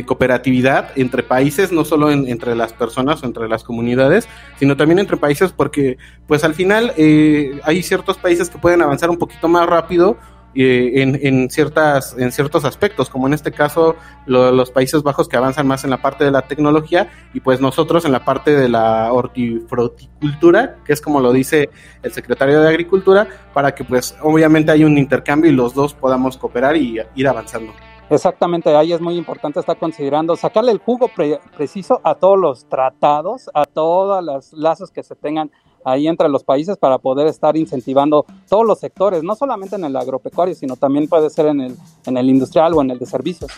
cooperatividad 0.05 0.91
entre 0.97 1.23
países, 1.23 1.73
no 1.73 1.87
solo 1.87 2.11
entre 2.11 2.55
las 2.55 2.75
personas 2.75 3.23
o 3.23 3.27
entre 3.27 3.49
las 3.49 3.65
comunidades, 3.65 4.29
sino 4.59 4.77
también 4.77 4.99
entre 4.99 5.17
países 5.17 5.53
porque 5.53 5.97
pues 6.27 6.45
al 6.45 6.53
final 6.53 6.93
eh, 6.99 7.59
hay 7.65 7.83
ciertos 7.83 8.19
países 8.19 8.51
que 8.51 8.59
pueden 8.59 8.83
avanzar 8.83 9.09
un 9.09 9.17
poquito 9.17 9.49
más 9.49 9.67
rápido 9.67 10.19
eh, 10.55 11.03
en, 11.03 11.19
en, 11.23 11.49
ciertas, 11.51 12.17
en 12.19 12.33
ciertos 12.33 12.65
aspectos, 12.65 13.09
como 13.09 13.27
en 13.27 13.35
este 13.35 13.53
caso 13.53 13.97
los 14.27 14.71
Países 14.71 15.03
Bajos 15.03 15.29
que 15.29 15.37
avanzan 15.37 15.67
más 15.67 15.85
en 15.85 15.91
la 15.91 16.03
parte 16.03 16.25
de 16.25 16.31
la 16.31 16.43
tecnología 16.43 17.11
y 17.33 17.41
pues 17.41 17.61
nosotros 17.61 18.05
en 18.05 18.13
la 18.13 18.25
parte 18.25 18.53
de 18.53 18.69
la 18.69 19.13
hortifruticultura, 19.13 20.77
que 20.85 20.93
es 20.93 21.01
como 21.01 21.21
lo 21.21 21.33
dice 21.33 21.71
el 22.03 22.13
secretario 22.13 22.61
de 22.61 22.69
Agricultura, 22.69 23.29
para 23.55 23.75
que 23.75 23.85
pues 23.85 24.17
obviamente 24.23 24.73
haya 24.73 24.87
un 24.87 24.99
intercambio 24.99 25.51
y 25.51 25.55
los 25.55 25.75
dos 25.75 25.95
podamos 25.95 26.37
cooperar 26.37 26.77
y 26.77 27.01
ir 27.15 27.29
avanzando. 27.29 27.73
Exactamente, 28.11 28.75
ahí 28.75 28.93
es 28.93 29.01
muy 29.01 29.17
importante 29.17 29.61
estar 29.61 29.79
considerando 29.79 30.35
sacarle 30.35 30.73
el 30.73 30.79
jugo 30.79 31.09
preciso 31.57 32.01
a 32.03 32.17
todos 32.17 32.37
los 32.37 32.65
tratados, 32.69 33.49
a 33.55 33.65
todos 33.67 34.23
los 34.25 34.53
lazos 34.53 34.91
que 34.91 35.05
se 35.05 35.15
tengan 35.15 35.51
ahí 35.85 36.09
entre 36.09 36.29
los 36.29 36.43
países 36.43 36.77
para 36.77 36.99
poder 36.99 37.29
estar 37.29 37.57
incentivando 37.57 38.27
todos 38.49 38.67
los 38.67 38.81
sectores, 38.81 39.23
no 39.23 39.37
solamente 39.37 39.77
en 39.77 39.85
el 39.85 39.97
agropecuario, 39.97 40.57
sino 40.57 40.75
también 40.75 41.07
puede 41.07 41.31
ser 41.31 41.47
en 41.47 41.61
el, 41.61 41.77
en 42.05 42.17
el 42.17 42.29
industrial 42.29 42.75
o 42.75 42.83
en 42.83 42.91
el 42.91 42.99
de 42.99 43.07
servicios. 43.07 43.53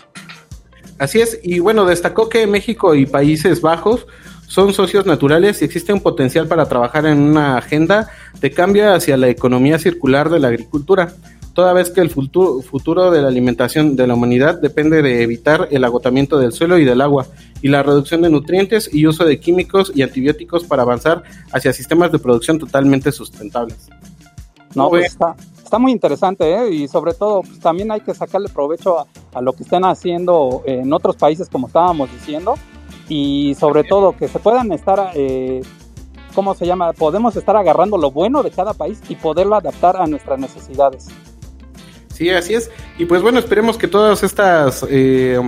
Así 0.99 1.21
es, 1.21 1.41
y 1.43 1.59
bueno, 1.59 1.87
destacó 1.87 2.29
que 2.29 2.47
México 2.47 2.95
y 2.95 3.07
Países 3.07 3.63
Bajos 3.63 4.07
son 4.47 4.75
socios 4.75 5.07
naturales 5.07 5.63
y 5.63 5.65
existe 5.65 5.95
un 5.95 6.01
potencial 6.01 6.47
para 6.47 6.67
trabajar 6.67 7.07
en 7.07 7.19
una 7.19 7.57
agenda 7.57 8.11
de 8.39 8.51
cambio 8.51 8.93
hacia 8.93 9.17
la 9.17 9.29
economía 9.29 9.79
circular 9.79 10.29
de 10.29 10.41
la 10.41 10.49
agricultura, 10.49 11.15
toda 11.55 11.73
vez 11.73 11.91
que 11.91 12.01
el 12.01 12.11
futuro, 12.11 12.61
futuro 12.63 13.11
de 13.11 13.23
la 13.23 13.29
alimentación 13.29 13.97
de 13.97 14.07
la 14.07 14.15
humanidad 14.15 14.61
depende 14.61 15.03
de 15.03 15.23
evitar 15.23 15.69
el 15.71 15.85
agotamiento 15.85 16.39
del 16.39 16.53
suelo 16.53 16.79
y 16.79 16.85
del 16.85 17.01
agua 17.01 17.27
y 17.61 17.69
la 17.69 17.83
reducción 17.83 18.23
de 18.23 18.31
nutrientes 18.31 18.89
y 18.93 19.07
uso 19.07 19.25
de 19.25 19.39
químicos 19.39 19.93
y 19.95 20.03
antibióticos 20.03 20.65
para 20.65 20.83
avanzar 20.83 21.23
hacia 21.53 21.73
sistemas 21.73 22.13
de 22.13 22.19
producción 22.19 22.59
totalmente 22.59 23.13
sustentables. 23.13 23.89
No, 24.75 24.89
pues 24.89 25.07
está, 25.07 25.37
está 25.63 25.79
muy 25.79 25.93
interesante 25.93 26.55
¿eh? 26.55 26.71
y 26.71 26.89
sobre 26.89 27.13
todo 27.13 27.43
pues, 27.43 27.61
también 27.61 27.91
hay 27.93 28.01
que 28.01 28.15
sacarle 28.15 28.49
provecho 28.49 29.01
a, 29.01 29.07
a, 29.35 29.43
lo 29.43 29.53
que 29.53 29.65
están 29.65 29.85
haciendo 29.85 30.63
en 30.65 30.93
otros 30.93 31.17
países 31.17 31.49
como 31.49 31.67
estábamos 31.67 32.11
diciendo 32.11 32.55
y 33.09 33.55
sobre 33.57 33.85
todo 33.85 34.17
que 34.17 34.29
se 34.29 34.39
puedan 34.39 34.73
estar, 34.73 35.13
eh, 35.15 35.63
¿cómo 36.35 36.55
se 36.55 36.67
llama? 36.67 36.93
Podemos 36.93 37.37
estar 37.37 37.57
agarrando 37.57 37.99
lo 37.99 38.11
bueno 38.11 38.43
de 38.43 38.51
cada 38.51 38.73
país 38.73 39.01
y 39.09 39.17
poderlo 39.17 39.57
adaptar 39.57 39.97
a 39.97 40.07
nuestras 40.07 40.39
necesidades. 40.39 41.09
Sí, 42.23 42.31
así 42.31 42.55
es. 42.55 42.71
Y 42.99 43.07
pues 43.07 43.21
bueno, 43.21 43.41
esperemos 43.41 43.77
que 43.77 43.89
todas 43.89 44.23
estas 44.23 44.87
eh, 44.89 45.41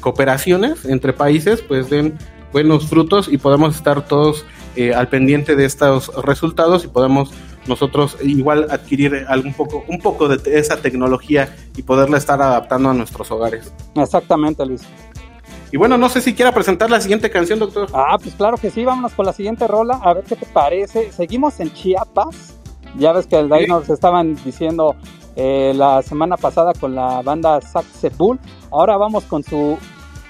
cooperaciones 0.00 0.84
entre 0.84 1.12
países 1.12 1.62
pues 1.62 1.88
den 1.90 2.18
buenos 2.52 2.88
frutos 2.88 3.28
y 3.30 3.38
podamos 3.38 3.76
estar 3.76 4.04
todos 4.08 4.44
eh, 4.74 4.92
al 4.92 5.08
pendiente 5.08 5.54
de 5.54 5.64
estos 5.64 6.12
resultados 6.24 6.84
y 6.84 6.88
podamos 6.88 7.30
nosotros 7.68 8.16
igual 8.20 8.66
adquirir 8.68 9.26
algún 9.28 9.54
poco, 9.54 9.84
un 9.86 10.00
poco 10.00 10.26
de 10.26 10.58
esa 10.58 10.78
tecnología 10.78 11.54
y 11.76 11.82
poderla 11.82 12.18
estar 12.18 12.42
adaptando 12.42 12.90
a 12.90 12.94
nuestros 12.94 13.30
hogares. 13.30 13.72
Exactamente, 13.94 14.66
Luis. 14.66 14.82
Y 15.70 15.76
bueno, 15.76 15.96
no 15.98 16.08
sé 16.08 16.20
si 16.20 16.34
quiera 16.34 16.50
presentar 16.50 16.90
la 16.90 17.00
siguiente 17.00 17.30
canción, 17.30 17.60
doctor. 17.60 17.88
Ah, 17.94 18.18
pues 18.20 18.34
claro 18.34 18.56
que 18.56 18.72
sí, 18.72 18.84
vámonos 18.84 19.12
con 19.12 19.24
la 19.24 19.32
siguiente 19.32 19.68
rola, 19.68 20.00
a 20.02 20.14
ver 20.14 20.24
qué 20.24 20.34
te 20.34 20.46
parece. 20.46 21.12
Seguimos 21.12 21.60
en 21.60 21.72
Chiapas. 21.72 22.56
Ya 22.98 23.12
ves 23.12 23.28
que 23.28 23.38
el 23.38 23.48
de 23.48 23.54
ahí 23.54 23.66
nos 23.68 23.88
estaban 23.88 24.34
diciendo 24.44 24.96
eh, 25.40 25.72
la 25.72 26.02
semana 26.02 26.36
pasada 26.36 26.72
con 26.74 26.96
la 26.96 27.22
banda 27.22 27.60
Bull. 28.16 28.40
Ahora 28.72 28.96
vamos 28.96 29.22
con 29.22 29.44
su, 29.44 29.78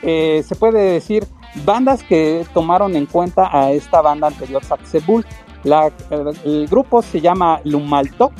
eh, 0.02 0.44
se 0.46 0.54
puede 0.54 0.92
decir, 0.92 1.26
bandas 1.64 2.02
que 2.02 2.44
tomaron 2.52 2.94
en 2.94 3.06
cuenta 3.06 3.48
a 3.50 3.72
esta 3.72 4.02
banda 4.02 4.26
anterior, 4.26 4.62
Bull. 5.06 5.24
La, 5.64 5.90
el, 6.10 6.28
el, 6.44 6.68
grupo 6.68 7.00
se 7.00 7.22
llama 7.22 7.60
Lumaltok, 7.64 8.32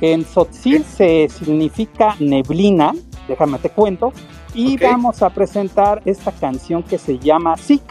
que 0.00 0.14
en 0.14 0.24
Tzotzil 0.24 0.82
se 0.82 1.28
significa 1.28 2.16
neblina, 2.20 2.94
déjame 3.28 3.58
te 3.58 3.68
cuento, 3.68 4.12
y 4.54 4.76
okay. 4.76 4.88
vamos 4.88 5.22
a 5.22 5.28
presentar 5.28 6.00
esta 6.06 6.32
canción 6.32 6.82
que 6.82 6.96
se 6.96 7.18
llama 7.18 7.56
Sik, 7.58 7.84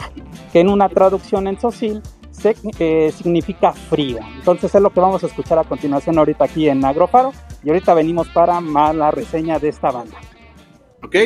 que 0.52 0.60
en 0.60 0.68
una 0.68 0.88
traducción 0.88 1.46
en 1.46 1.56
Tzotzil 1.56 2.02
se, 2.32 2.56
eh, 2.80 3.12
significa 3.16 3.72
frío. 3.72 4.18
Entonces 4.36 4.74
es 4.74 4.82
lo 4.82 4.90
que 4.90 4.98
vamos 4.98 5.22
a 5.22 5.28
escuchar 5.28 5.60
a 5.60 5.64
continuación 5.64 6.18
ahorita 6.18 6.44
aquí 6.44 6.68
en 6.68 6.84
Agrofaro 6.84 7.32
y 7.62 7.68
ahorita 7.68 7.94
venimos 7.94 8.28
para 8.28 8.60
más 8.60 8.94
la 8.94 9.10
reseña 9.10 9.58
de 9.58 9.68
esta 9.68 9.90
banda. 9.90 10.18
Ok. 11.02 11.16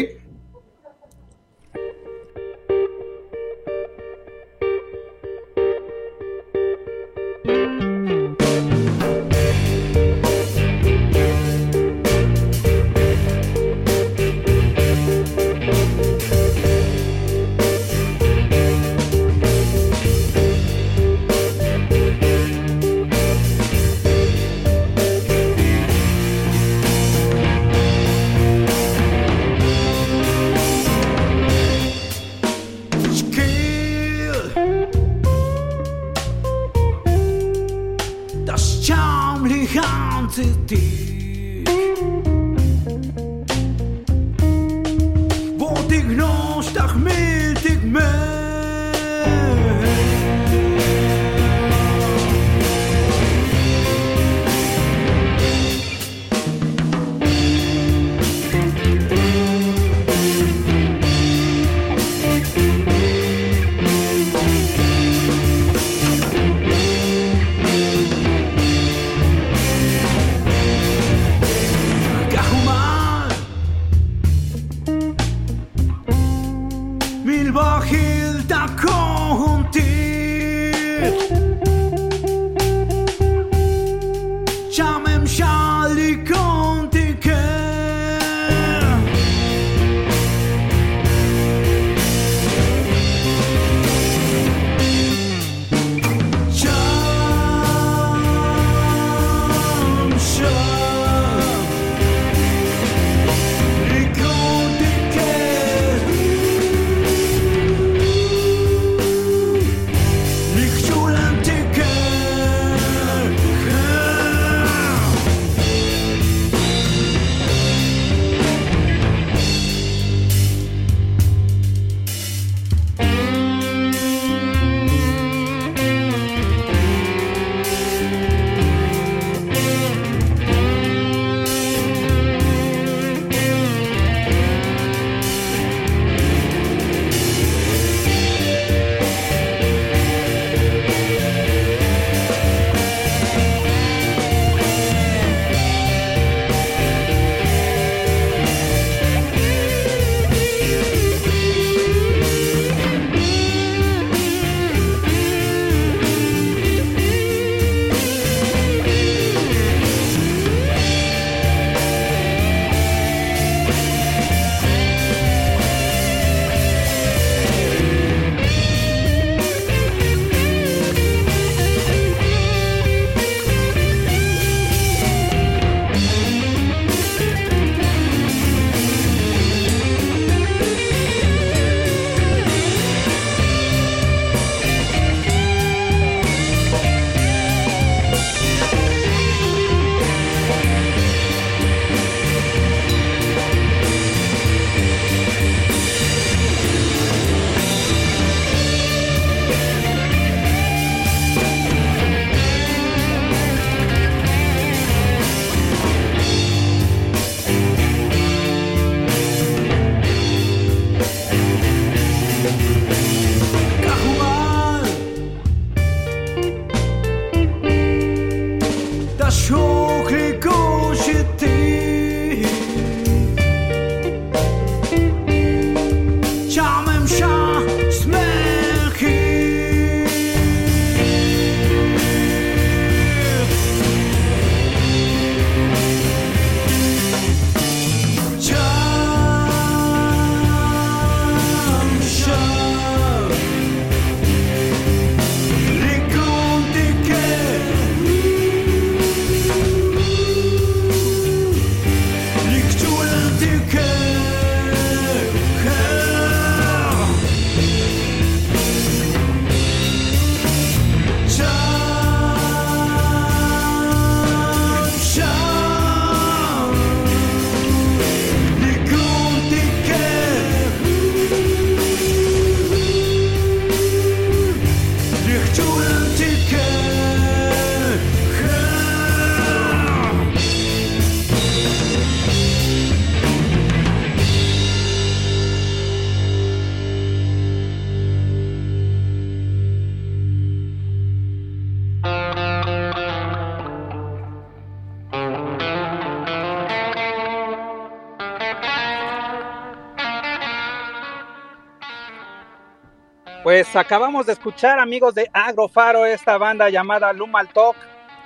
Pues 303.52 303.76
acabamos 303.76 304.24
de 304.24 304.32
escuchar, 304.32 304.78
amigos 304.78 305.14
de 305.14 305.28
Agrofaro, 305.30 306.06
esta 306.06 306.38
banda 306.38 306.70
llamada 306.70 307.12
Lumal 307.12 307.50
Talk 307.50 307.76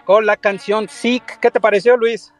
con 0.04 0.24
la 0.24 0.36
canción 0.36 0.88
Sick. 0.88 1.40
¿Qué 1.40 1.50
te 1.50 1.58
pareció, 1.58 1.96
Luis? 1.96 2.32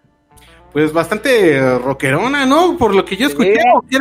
Pues 0.73 0.93
bastante 0.93 1.79
rockerona, 1.79 2.47
¿no? 2.47 2.79
Por 2.79 2.95
lo 2.95 3.05
que 3.05 3.17
yo 3.17 3.27
escuché, 3.27 3.61
sí. 3.91 3.99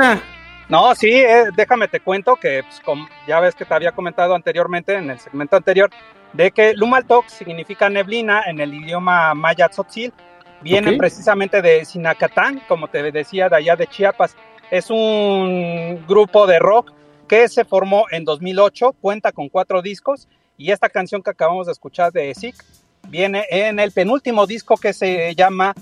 No, 0.69 0.93
sí, 0.93 1.10
eh, 1.10 1.45
déjame 1.56 1.88
te 1.88 2.00
cuento 2.00 2.36
que 2.36 2.62
pues, 2.62 2.80
como 2.82 3.08
ya 3.28 3.39
ves 3.39 3.56
que 3.56 3.65
te 3.65 3.74
había 3.74 3.91
comentado 3.91 4.36
anteriormente 4.36 4.93
en 4.93 5.10
el 5.10 5.19
segmento 5.19 5.56
anterior, 5.56 5.89
de 6.34 6.52
que 6.52 6.76
Lumal 6.76 7.08
Talk 7.08 7.28
significa 7.28 7.89
neblina 7.89 8.43
en 8.45 8.60
el 8.60 8.71
idioma 8.71 9.34
maya 9.34 9.67
tzotzil. 9.67 10.13
Viene 10.62 10.89
okay. 10.89 11.00
precisamente 11.00 11.63
de 11.63 11.84
Sinacatán, 11.86 12.62
como 12.67 12.88
te 12.88 13.02
decía, 13.12 13.50
de 13.50 13.56
allá 13.56 13.76
de 13.76 13.88
Chiapas. 13.88 14.38
Es 14.69 14.91
un 14.91 16.06
grupo 16.08 16.45
de 16.45 16.60
rock 16.60 16.91
que 17.27 17.47
se 17.49 17.65
formó 17.65 18.05
en 18.11 18.23
2008, 18.23 18.95
cuenta 19.01 19.31
con 19.31 19.49
cuatro 19.49 19.81
discos 19.81 20.27
y 20.57 20.71
esta 20.71 20.89
canción 20.89 21.21
que 21.21 21.31
acabamos 21.31 21.65
de 21.65 21.71
escuchar 21.71 22.11
de 22.11 22.33
Zik 22.33 22.55
viene 23.09 23.45
en 23.49 23.79
el 23.79 23.91
penúltimo 23.91 24.47
disco 24.47 24.77
que 24.77 24.93
se 24.93 25.33
llama 25.35 25.73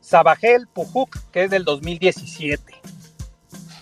Sabajel 0.00 0.66
Pujuk, 0.72 1.16
que 1.30 1.44
es 1.44 1.50
del 1.50 1.64
2017. 1.64 2.62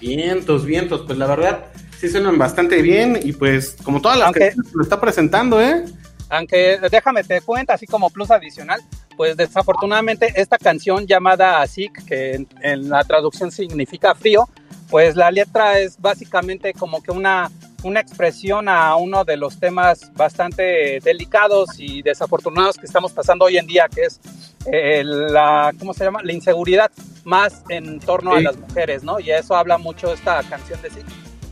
Vientos, 0.00 0.64
vientos, 0.64 1.02
pues 1.06 1.18
la 1.18 1.26
verdad 1.26 1.66
sí 1.98 2.08
suenan 2.08 2.38
bastante 2.38 2.80
bien 2.80 3.18
y 3.22 3.32
pues 3.32 3.76
como 3.82 4.00
todas 4.00 4.18
las 4.18 4.26
aunque, 4.26 4.50
que 4.50 4.56
lo 4.72 4.82
está 4.82 5.00
presentando, 5.00 5.60
¿eh? 5.60 5.84
Aunque 6.30 6.78
déjame 6.90 7.24
te 7.24 7.40
cuenta, 7.40 7.74
así 7.74 7.86
como 7.86 8.08
plus 8.08 8.30
adicional, 8.30 8.80
pues 9.16 9.36
desafortunadamente 9.36 10.32
esta 10.36 10.56
canción 10.56 11.06
llamada 11.06 11.66
Zik, 11.66 12.04
que 12.06 12.34
en, 12.34 12.48
en 12.62 12.88
la 12.88 13.04
traducción 13.04 13.50
significa 13.50 14.14
frío, 14.14 14.48
pues 14.90 15.16
la 15.16 15.30
letra 15.30 15.78
es 15.78 16.00
básicamente 16.00 16.74
como 16.74 17.02
que 17.02 17.12
una, 17.12 17.50
una 17.82 18.00
expresión 18.00 18.68
a 18.68 18.96
uno 18.96 19.24
de 19.24 19.36
los 19.36 19.58
temas 19.58 20.12
bastante 20.14 21.00
delicados 21.02 21.78
y 21.78 22.02
desafortunados 22.02 22.76
que 22.76 22.86
estamos 22.86 23.12
pasando 23.12 23.44
hoy 23.44 23.56
en 23.56 23.66
día, 23.66 23.88
que 23.88 24.02
es 24.02 24.20
eh, 24.66 25.02
la, 25.04 25.72
¿cómo 25.78 25.94
se 25.94 26.04
llama? 26.04 26.20
La 26.22 26.32
inseguridad 26.32 26.90
más 27.24 27.62
en 27.68 28.00
torno 28.00 28.32
sí. 28.32 28.38
a 28.38 28.40
las 28.42 28.56
mujeres, 28.56 29.04
¿no? 29.04 29.20
Y 29.20 29.30
eso 29.30 29.54
habla 29.54 29.78
mucho 29.78 30.12
esta 30.12 30.42
canción 30.42 30.82
de 30.82 30.90
sí 30.90 31.00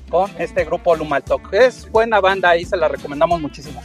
con 0.09 0.31
este 0.39 0.65
grupo 0.65 0.97
Lumaltok. 0.97 1.53
Es 1.53 1.91
buena 1.91 2.21
banda 2.21 2.57
y 2.57 2.65
se 2.65 2.77
la 2.77 2.89
recomendamos 2.89 3.41
muchísimo. 3.41 3.83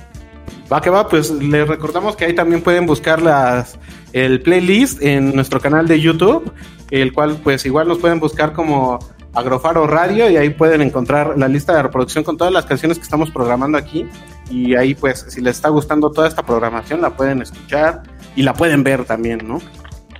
Va 0.72 0.82
que 0.82 0.89
va, 0.89 1.08
pues 1.08 1.30
les 1.30 1.68
recordamos 1.68 2.16
que 2.16 2.26
ahí 2.26 2.34
también 2.34 2.62
pueden 2.62 2.86
buscar 2.86 3.22
las, 3.22 3.78
el 4.13 4.42
playlist 4.42 5.02
en 5.02 5.36
nuestro 5.36 5.60
canal 5.60 5.88
de 5.88 6.00
YouTube, 6.00 6.52
el 6.89 7.13
cual 7.13 7.38
pues 7.44 7.66
igual 7.66 7.88
nos 7.88 8.00
pueden 8.00 8.20
buscar 8.20 8.54
como 8.54 9.00
Agrofaro 9.34 9.88
Radio 9.88 10.30
y 10.30 10.38
ahí 10.38 10.52
pueden 10.52 10.82
encontrar 10.82 11.38
la 11.38 11.48
lista 11.48 11.76
de 11.76 11.84
reproducción 11.84 12.24
con 12.24 12.38
todas 12.38 12.54
las 12.54 12.65
canciones 12.65 12.98
que 12.98 13.04
estamos 13.04 13.32
programando 13.32 13.78
aquí 13.78 14.08
y 14.50 14.76
ahí 14.76 14.93
pues 14.93 15.26
si 15.30 15.41
les 15.41 15.56
está 15.56 15.69
gustando 15.69 16.12
toda 16.12 16.28
esta 16.28 16.43
programación 16.43 17.02
la 17.02 17.15
pueden 17.15 17.41
escuchar 17.41 18.04
y 18.36 18.43
la 18.43 18.54
pueden 18.54 18.84
ver 18.84 19.06
también, 19.06 19.39
¿no? 19.48 19.60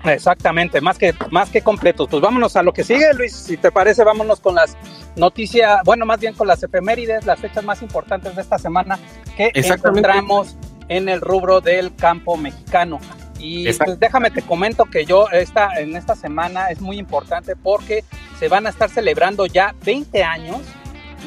Exactamente, 0.04 0.82
más 0.82 0.98
que, 0.98 1.14
más 1.32 1.50
que 1.50 1.62
completos. 1.62 2.08
Pues 2.10 2.22
vámonos 2.22 2.56
a 2.56 2.64
lo 2.64 2.74
que 2.74 2.84
sigue, 2.84 3.14
Luis, 3.14 3.34
si 3.34 3.56
te 3.56 3.72
parece, 3.72 4.04
vámonos 4.04 4.40
con 4.40 4.56
las 4.56 4.76
noticias, 5.16 5.80
bueno, 5.86 6.06
más 6.06 6.20
bien 6.20 6.34
con 6.34 6.48
las 6.48 6.62
efemérides, 6.62 7.26
las 7.26 7.40
fechas 7.40 7.64
más 7.64 7.82
importantes 7.82 8.36
de 8.36 8.42
esta 8.42 8.58
semana 8.58 9.00
que 9.38 9.52
encontramos 9.54 10.58
en 10.90 11.08
el 11.08 11.22
rubro 11.22 11.62
del 11.62 11.96
campo 11.96 12.36
mexicano. 12.36 13.00
Y 13.40 13.72
pues 13.74 14.00
déjame 14.00 14.32
te 14.32 14.42
comento 14.42 14.86
que 14.86 15.06
yo 15.06 15.30
esta, 15.30 15.80
en 15.80 15.96
esta 15.96 16.16
semana 16.16 16.68
es 16.68 16.80
muy 16.80 16.98
importante 16.98 17.56
porque 17.56 18.04
se 18.44 18.50
van 18.50 18.68
a 18.68 18.72
estar 18.72 18.90
celebrando 18.90 19.46
ya 19.46 19.74
20 19.86 20.22
años 20.22 20.60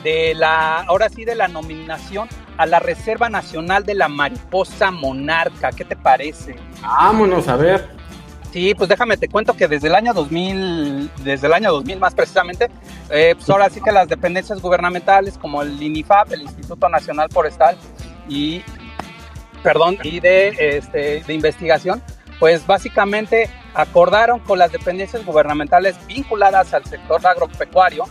de 0.04 0.34
la, 0.34 0.80
ahora 0.82 1.08
sí, 1.08 1.24
de 1.24 1.34
la 1.34 1.48
nominación 1.48 2.28
a 2.58 2.66
la 2.66 2.78
Reserva 2.78 3.30
Nacional 3.30 3.86
de 3.86 3.94
la 3.94 4.06
Mariposa 4.06 4.90
Monarca. 4.90 5.70
¿Qué 5.72 5.86
te 5.86 5.96
parece? 5.96 6.56
Vámonos 6.82 7.48
a 7.48 7.56
ver. 7.56 7.88
Sí, 8.52 8.74
pues 8.74 8.90
déjame 8.90 9.16
te 9.16 9.28
cuento 9.28 9.56
que 9.56 9.66
desde 9.66 9.88
el 9.88 9.94
año 9.94 10.12
2000, 10.12 11.10
desde 11.24 11.46
el 11.46 11.54
año 11.54 11.72
2000 11.72 11.98
más 11.98 12.14
precisamente, 12.14 12.68
eh, 13.08 13.32
pues 13.34 13.48
ahora 13.48 13.70
sí 13.70 13.80
que 13.80 13.92
las 13.92 14.08
dependencias 14.08 14.60
gubernamentales 14.60 15.38
como 15.38 15.62
el 15.62 15.82
INIFAP, 15.82 16.34
el 16.34 16.42
Instituto 16.42 16.86
Nacional 16.90 17.30
Forestal 17.30 17.78
y 18.28 18.62
perdón, 19.62 19.96
y 20.02 20.20
de, 20.20 20.48
este, 20.58 21.22
de 21.26 21.32
investigación, 21.32 22.02
pues 22.38 22.66
básicamente 22.66 23.48
acordaron 23.76 24.40
con 24.40 24.58
las 24.58 24.72
dependencias 24.72 25.24
gubernamentales 25.24 25.96
vinculadas 26.06 26.72
al 26.72 26.84
sector 26.84 27.24
agropecuario 27.26 28.04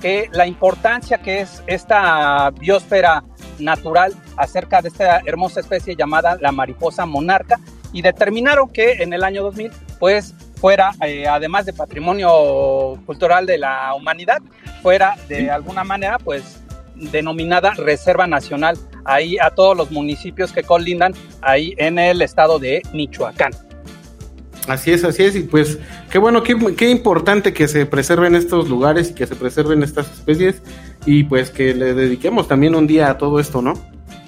que 0.00 0.30
la 0.32 0.46
importancia 0.46 1.18
que 1.18 1.40
es 1.40 1.62
esta 1.66 2.50
biosfera 2.58 3.22
natural 3.58 4.14
acerca 4.36 4.80
de 4.80 4.88
esta 4.88 5.20
hermosa 5.26 5.60
especie 5.60 5.94
llamada 5.94 6.38
la 6.40 6.52
mariposa 6.52 7.04
monarca 7.04 7.60
y 7.92 8.00
determinaron 8.00 8.70
que 8.70 9.02
en 9.02 9.12
el 9.12 9.22
año 9.22 9.42
2000 9.42 9.70
pues 9.98 10.34
fuera, 10.56 10.92
eh, 11.04 11.28
además 11.28 11.66
de 11.66 11.74
patrimonio 11.74 12.98
cultural 13.04 13.44
de 13.44 13.58
la 13.58 13.94
humanidad, 13.94 14.38
fuera 14.82 15.16
de 15.28 15.50
alguna 15.50 15.84
manera 15.84 16.18
pues 16.18 16.62
denominada 16.94 17.72
Reserva 17.74 18.26
Nacional, 18.26 18.78
ahí 19.04 19.36
a 19.38 19.50
todos 19.50 19.76
los 19.76 19.90
municipios 19.90 20.52
que 20.52 20.62
colindan 20.62 21.14
ahí 21.42 21.74
en 21.76 21.98
el 21.98 22.22
estado 22.22 22.58
de 22.58 22.82
Michoacán. 22.92 23.52
Así 24.68 24.92
es, 24.92 25.04
así 25.04 25.24
es, 25.24 25.36
y 25.36 25.42
pues 25.42 25.78
qué 26.10 26.18
bueno, 26.18 26.42
qué, 26.42 26.90
importante 26.90 27.52
que 27.52 27.66
se 27.66 27.86
preserven 27.86 28.34
estos 28.34 28.68
lugares 28.68 29.10
y 29.10 29.14
que 29.14 29.26
se 29.26 29.34
preserven 29.34 29.82
estas 29.82 30.10
especies 30.10 30.62
y 31.06 31.24
pues 31.24 31.50
que 31.50 31.74
le 31.74 31.94
dediquemos 31.94 32.46
también 32.46 32.74
un 32.74 32.86
día 32.86 33.10
a 33.10 33.18
todo 33.18 33.40
esto, 33.40 33.62
¿no? 33.62 33.74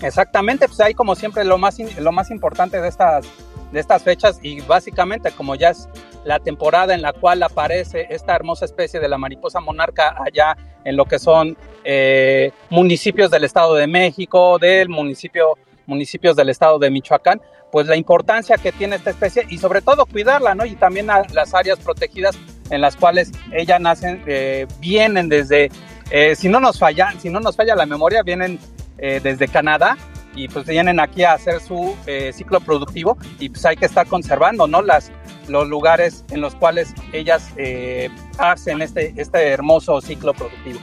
Exactamente, 0.00 0.66
pues 0.66 0.80
ahí 0.80 0.94
como 0.94 1.14
siempre 1.14 1.44
lo 1.44 1.58
más, 1.58 1.78
lo 1.98 2.12
más 2.12 2.30
importante 2.30 2.80
de 2.80 2.88
estas, 2.88 3.26
de 3.70 3.78
estas 3.78 4.02
fechas 4.02 4.38
y 4.42 4.60
básicamente 4.62 5.30
como 5.32 5.54
ya 5.54 5.70
es 5.70 5.88
la 6.24 6.38
temporada 6.38 6.94
en 6.94 7.02
la 7.02 7.12
cual 7.12 7.42
aparece 7.42 8.06
esta 8.10 8.34
hermosa 8.34 8.64
especie 8.64 9.00
de 9.00 9.08
la 9.08 9.18
mariposa 9.18 9.60
monarca 9.60 10.16
allá 10.24 10.56
en 10.84 10.96
lo 10.96 11.04
que 11.04 11.18
son 11.18 11.56
eh, 11.84 12.52
municipios 12.70 13.30
del 13.30 13.44
Estado 13.44 13.74
de 13.74 13.86
México, 13.86 14.58
del 14.58 14.88
municipio, 14.88 15.56
municipios 15.86 16.36
del 16.36 16.48
Estado 16.48 16.78
de 16.78 16.90
Michoacán, 16.90 17.40
pues 17.72 17.86
la 17.86 17.96
importancia 17.96 18.58
que 18.58 18.70
tiene 18.70 18.96
esta 18.96 19.10
especie 19.10 19.46
y 19.48 19.56
sobre 19.56 19.80
todo 19.80 20.04
cuidarla, 20.04 20.54
¿no? 20.54 20.66
Y 20.66 20.76
también 20.76 21.06
las 21.06 21.54
áreas 21.54 21.78
protegidas 21.78 22.38
en 22.68 22.82
las 22.82 22.96
cuales 22.96 23.32
ellas 23.50 23.80
nacen, 23.80 24.22
eh, 24.26 24.66
vienen 24.78 25.30
desde, 25.30 25.70
eh, 26.10 26.36
si 26.36 26.50
no 26.50 26.60
nos 26.60 26.78
falla, 26.78 27.14
si 27.18 27.30
no 27.30 27.40
nos 27.40 27.56
falla 27.56 27.74
la 27.74 27.86
memoria, 27.86 28.22
vienen 28.22 28.58
eh, 28.98 29.20
desde 29.22 29.48
Canadá 29.48 29.96
y 30.34 30.48
pues 30.48 30.66
vienen 30.66 31.00
aquí 31.00 31.24
a 31.24 31.32
hacer 31.32 31.60
su 31.60 31.96
eh, 32.06 32.32
ciclo 32.34 32.60
productivo 32.60 33.16
y 33.38 33.48
pues 33.48 33.64
hay 33.64 33.76
que 33.76 33.86
estar 33.86 34.06
conservando, 34.06 34.66
¿no? 34.66 34.82
Las, 34.82 35.10
los 35.48 35.66
lugares 35.66 36.26
en 36.30 36.42
los 36.42 36.54
cuales 36.54 36.94
ellas 37.14 37.48
hacen 38.36 38.82
este, 38.82 39.14
este 39.16 39.48
hermoso 39.48 39.98
ciclo 40.02 40.34
productivo. 40.34 40.78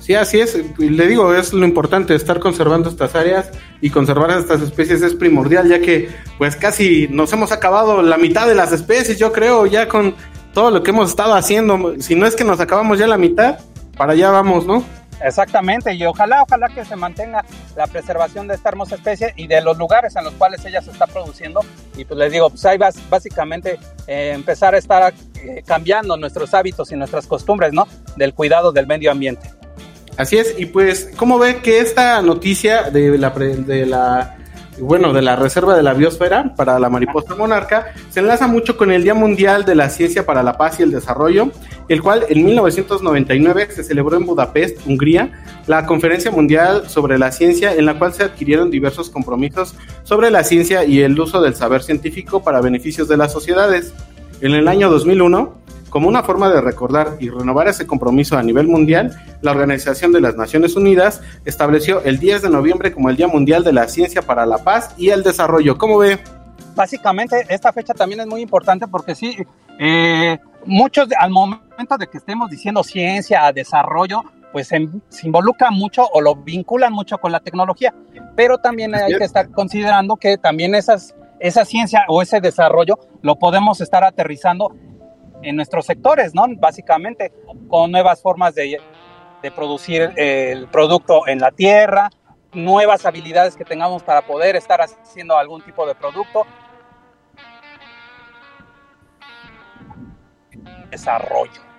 Sí, 0.00 0.14
así 0.14 0.40
es. 0.40 0.58
Le 0.78 1.06
digo, 1.06 1.34
es 1.34 1.52
lo 1.52 1.64
importante, 1.64 2.14
estar 2.14 2.40
conservando 2.40 2.88
estas 2.88 3.14
áreas 3.14 3.50
y 3.80 3.90
conservar 3.90 4.30
estas 4.30 4.62
especies 4.62 5.02
es 5.02 5.14
primordial, 5.14 5.68
ya 5.68 5.80
que 5.80 6.08
pues 6.38 6.56
casi 6.56 7.06
nos 7.08 7.32
hemos 7.32 7.52
acabado 7.52 8.02
la 8.02 8.16
mitad 8.16 8.46
de 8.46 8.54
las 8.54 8.72
especies, 8.72 9.18
yo 9.18 9.32
creo, 9.32 9.66
ya 9.66 9.88
con 9.88 10.14
todo 10.52 10.70
lo 10.70 10.82
que 10.82 10.90
hemos 10.90 11.10
estado 11.10 11.34
haciendo. 11.34 11.94
Si 12.00 12.14
no 12.14 12.26
es 12.26 12.34
que 12.34 12.44
nos 12.44 12.60
acabamos 12.60 12.98
ya 12.98 13.06
la 13.06 13.18
mitad, 13.18 13.58
para 13.96 14.12
allá 14.14 14.30
vamos, 14.30 14.66
¿no? 14.66 14.84
Exactamente, 15.22 15.92
y 15.92 16.04
ojalá, 16.06 16.42
ojalá 16.42 16.68
que 16.68 16.82
se 16.84 16.96
mantenga 16.96 17.44
la 17.76 17.86
preservación 17.86 18.48
de 18.48 18.54
esta 18.54 18.70
hermosa 18.70 18.94
especie 18.94 19.34
y 19.36 19.46
de 19.46 19.60
los 19.60 19.76
lugares 19.76 20.16
en 20.16 20.24
los 20.24 20.32
cuales 20.34 20.64
ella 20.64 20.80
se 20.80 20.90
está 20.90 21.06
produciendo. 21.06 21.60
Y 21.96 22.06
pues 22.06 22.18
les 22.18 22.32
digo, 22.32 22.48
pues 22.48 22.64
ahí 22.64 22.78
va 22.78 22.88
básicamente 23.10 23.78
eh, 24.06 24.32
empezar 24.34 24.74
a 24.74 24.78
estar 24.78 25.12
eh, 25.34 25.62
cambiando 25.66 26.16
nuestros 26.16 26.54
hábitos 26.54 26.90
y 26.92 26.96
nuestras 26.96 27.26
costumbres, 27.26 27.72
¿no? 27.74 27.86
Del 28.16 28.32
cuidado 28.32 28.72
del 28.72 28.86
medio 28.86 29.10
ambiente. 29.10 29.50
Así 30.20 30.36
es, 30.36 30.54
y 30.58 30.66
pues, 30.66 31.10
¿cómo 31.16 31.38
ve 31.38 31.62
que 31.62 31.80
esta 31.80 32.20
noticia 32.20 32.90
de 32.90 33.16
la, 33.16 33.30
de 33.30 33.86
la 33.86 34.36
bueno, 34.78 35.14
de 35.14 35.22
la 35.22 35.34
Reserva 35.34 35.74
de 35.74 35.82
la 35.82 35.94
Biosfera 35.94 36.54
para 36.56 36.78
la 36.78 36.90
mariposa 36.90 37.34
monarca, 37.36 37.94
se 38.10 38.20
enlaza 38.20 38.46
mucho 38.46 38.76
con 38.76 38.90
el 38.90 39.02
Día 39.02 39.14
Mundial 39.14 39.64
de 39.64 39.74
la 39.74 39.88
Ciencia 39.88 40.26
para 40.26 40.42
la 40.42 40.58
Paz 40.58 40.78
y 40.78 40.82
el 40.82 40.90
Desarrollo, 40.90 41.50
el 41.88 42.02
cual 42.02 42.26
en 42.28 42.44
1999 42.44 43.68
se 43.70 43.82
celebró 43.82 44.14
en 44.18 44.26
Budapest, 44.26 44.86
Hungría, 44.86 45.42
la 45.66 45.86
Conferencia 45.86 46.30
Mundial 46.30 46.82
sobre 46.90 47.18
la 47.18 47.32
Ciencia, 47.32 47.74
en 47.74 47.86
la 47.86 47.98
cual 47.98 48.12
se 48.12 48.22
adquirieron 48.22 48.70
diversos 48.70 49.08
compromisos 49.08 49.74
sobre 50.02 50.30
la 50.30 50.44
ciencia 50.44 50.84
y 50.84 51.00
el 51.00 51.18
uso 51.18 51.40
del 51.40 51.54
saber 51.54 51.82
científico 51.82 52.42
para 52.42 52.60
beneficios 52.60 53.08
de 53.08 53.16
las 53.16 53.32
sociedades. 53.32 53.94
En 54.42 54.52
el 54.52 54.68
año 54.68 54.90
2001, 54.90 55.60
como 55.90 56.08
una 56.08 56.22
forma 56.22 56.48
de 56.48 56.60
recordar 56.60 57.16
y 57.18 57.28
renovar 57.28 57.68
ese 57.68 57.86
compromiso 57.86 58.38
a 58.38 58.42
nivel 58.42 58.68
mundial, 58.68 59.20
la 59.42 59.50
Organización 59.50 60.12
de 60.12 60.20
las 60.20 60.36
Naciones 60.36 60.76
Unidas 60.76 61.20
estableció 61.44 62.02
el 62.02 62.18
10 62.18 62.42
de 62.42 62.50
noviembre 62.50 62.92
como 62.92 63.10
el 63.10 63.16
Día 63.16 63.28
Mundial 63.28 63.64
de 63.64 63.72
la 63.72 63.88
Ciencia 63.88 64.22
para 64.22 64.46
la 64.46 64.58
Paz 64.58 64.94
y 64.96 65.10
el 65.10 65.22
Desarrollo. 65.22 65.76
¿Cómo 65.76 65.98
ve? 65.98 66.18
Básicamente, 66.74 67.44
esta 67.48 67.72
fecha 67.72 67.92
también 67.92 68.20
es 68.20 68.26
muy 68.26 68.40
importante 68.40 68.86
porque 68.86 69.14
sí, 69.14 69.36
eh, 69.78 70.38
muchos 70.64 71.08
de, 71.08 71.16
al 71.16 71.30
momento 71.30 71.98
de 71.98 72.06
que 72.06 72.18
estemos 72.18 72.48
diciendo 72.48 72.84
ciencia, 72.84 73.50
desarrollo, 73.52 74.22
pues 74.52 74.68
se, 74.68 74.88
se, 75.08 75.26
involucra 75.26 75.70
mucho 75.70 76.06
o 76.12 76.20
lo 76.20 76.36
vinculan 76.36 76.92
mucho 76.92 77.18
con 77.18 77.32
la 77.32 77.40
tecnología, 77.40 77.94
pero 78.36 78.58
también 78.58 78.94
hay 78.94 79.16
que 79.16 79.24
estar 79.24 79.50
considerando 79.50 80.16
que 80.16 80.38
también 80.38 80.74
esas, 80.74 81.14
esa 81.40 81.64
ciencia 81.64 82.04
o 82.08 82.22
ese 82.22 82.40
desarrollo 82.40 82.98
lo 83.22 83.36
podemos 83.36 83.80
estar 83.80 84.04
aterrizando 84.04 84.74
en 85.42 85.56
nuestros 85.56 85.86
sectores, 85.86 86.34
¿no? 86.34 86.46
Básicamente, 86.56 87.32
con 87.68 87.90
nuevas 87.90 88.20
formas 88.22 88.54
de, 88.54 88.80
de 89.42 89.50
producir 89.50 90.12
el 90.16 90.66
producto 90.68 91.26
en 91.26 91.38
la 91.38 91.50
tierra, 91.50 92.10
nuevas 92.52 93.06
habilidades 93.06 93.56
que 93.56 93.64
tengamos 93.64 94.02
para 94.02 94.22
poder 94.22 94.56
estar 94.56 94.80
haciendo 94.80 95.36
algún 95.36 95.62
tipo 95.62 95.86
de 95.86 95.94
producto. 95.94 96.46
Desarrollo. 100.90 101.70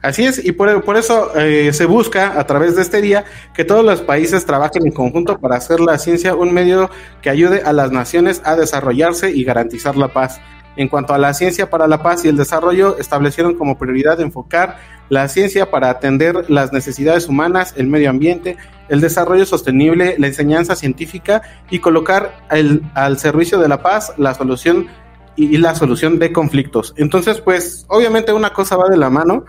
Así 0.00 0.24
es, 0.24 0.44
y 0.44 0.52
por, 0.52 0.96
eso 0.96 1.36
eh, 1.36 1.72
se 1.72 1.84
busca 1.84 2.38
a 2.38 2.46
través 2.46 2.76
de 2.76 2.82
este 2.82 3.00
día 3.00 3.24
que 3.52 3.64
todos 3.64 3.84
los 3.84 4.00
países 4.00 4.46
trabajen 4.46 4.86
en 4.86 4.92
conjunto 4.92 5.40
para 5.40 5.56
hacer 5.56 5.80
la 5.80 5.98
ciencia 5.98 6.36
un 6.36 6.54
medio 6.54 6.88
que 7.20 7.30
ayude 7.30 7.62
a 7.62 7.72
las 7.72 7.90
naciones 7.90 8.40
a 8.44 8.54
desarrollarse 8.54 9.32
y 9.32 9.42
garantizar 9.42 9.96
la 9.96 10.08
paz. 10.08 10.40
En 10.78 10.88
cuanto 10.88 11.12
a 11.12 11.18
la 11.18 11.34
ciencia 11.34 11.68
para 11.70 11.88
la 11.88 12.04
paz 12.04 12.24
y 12.24 12.28
el 12.28 12.36
desarrollo, 12.36 12.98
establecieron 12.98 13.56
como 13.56 13.76
prioridad 13.76 14.20
enfocar 14.20 14.76
la 15.08 15.26
ciencia 15.26 15.72
para 15.72 15.90
atender 15.90 16.48
las 16.48 16.72
necesidades 16.72 17.26
humanas, 17.26 17.74
el 17.76 17.88
medio 17.88 18.10
ambiente, 18.10 18.56
el 18.88 19.00
desarrollo 19.00 19.44
sostenible, 19.44 20.14
la 20.18 20.28
enseñanza 20.28 20.76
científica 20.76 21.42
y 21.68 21.80
colocar 21.80 22.46
al 22.48 23.18
servicio 23.18 23.58
de 23.58 23.66
la 23.66 23.82
paz 23.82 24.12
la 24.18 24.34
solución 24.34 24.86
y, 25.34 25.52
y 25.52 25.58
la 25.58 25.74
solución 25.74 26.20
de 26.20 26.32
conflictos. 26.32 26.94
Entonces, 26.96 27.40
pues, 27.40 27.84
obviamente 27.88 28.32
una 28.32 28.52
cosa 28.52 28.76
va 28.76 28.88
de 28.88 28.96
la 28.96 29.10
mano. 29.10 29.46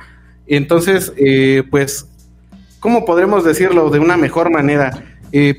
Entonces, 0.48 1.14
eh, 1.16 1.62
pues, 1.70 2.08
¿cómo 2.80 3.06
podremos 3.06 3.44
decirlo 3.44 3.92
de 3.92 4.00
una 4.00 4.18
mejor 4.18 4.50
manera? 4.50 5.04
Eh, 5.32 5.58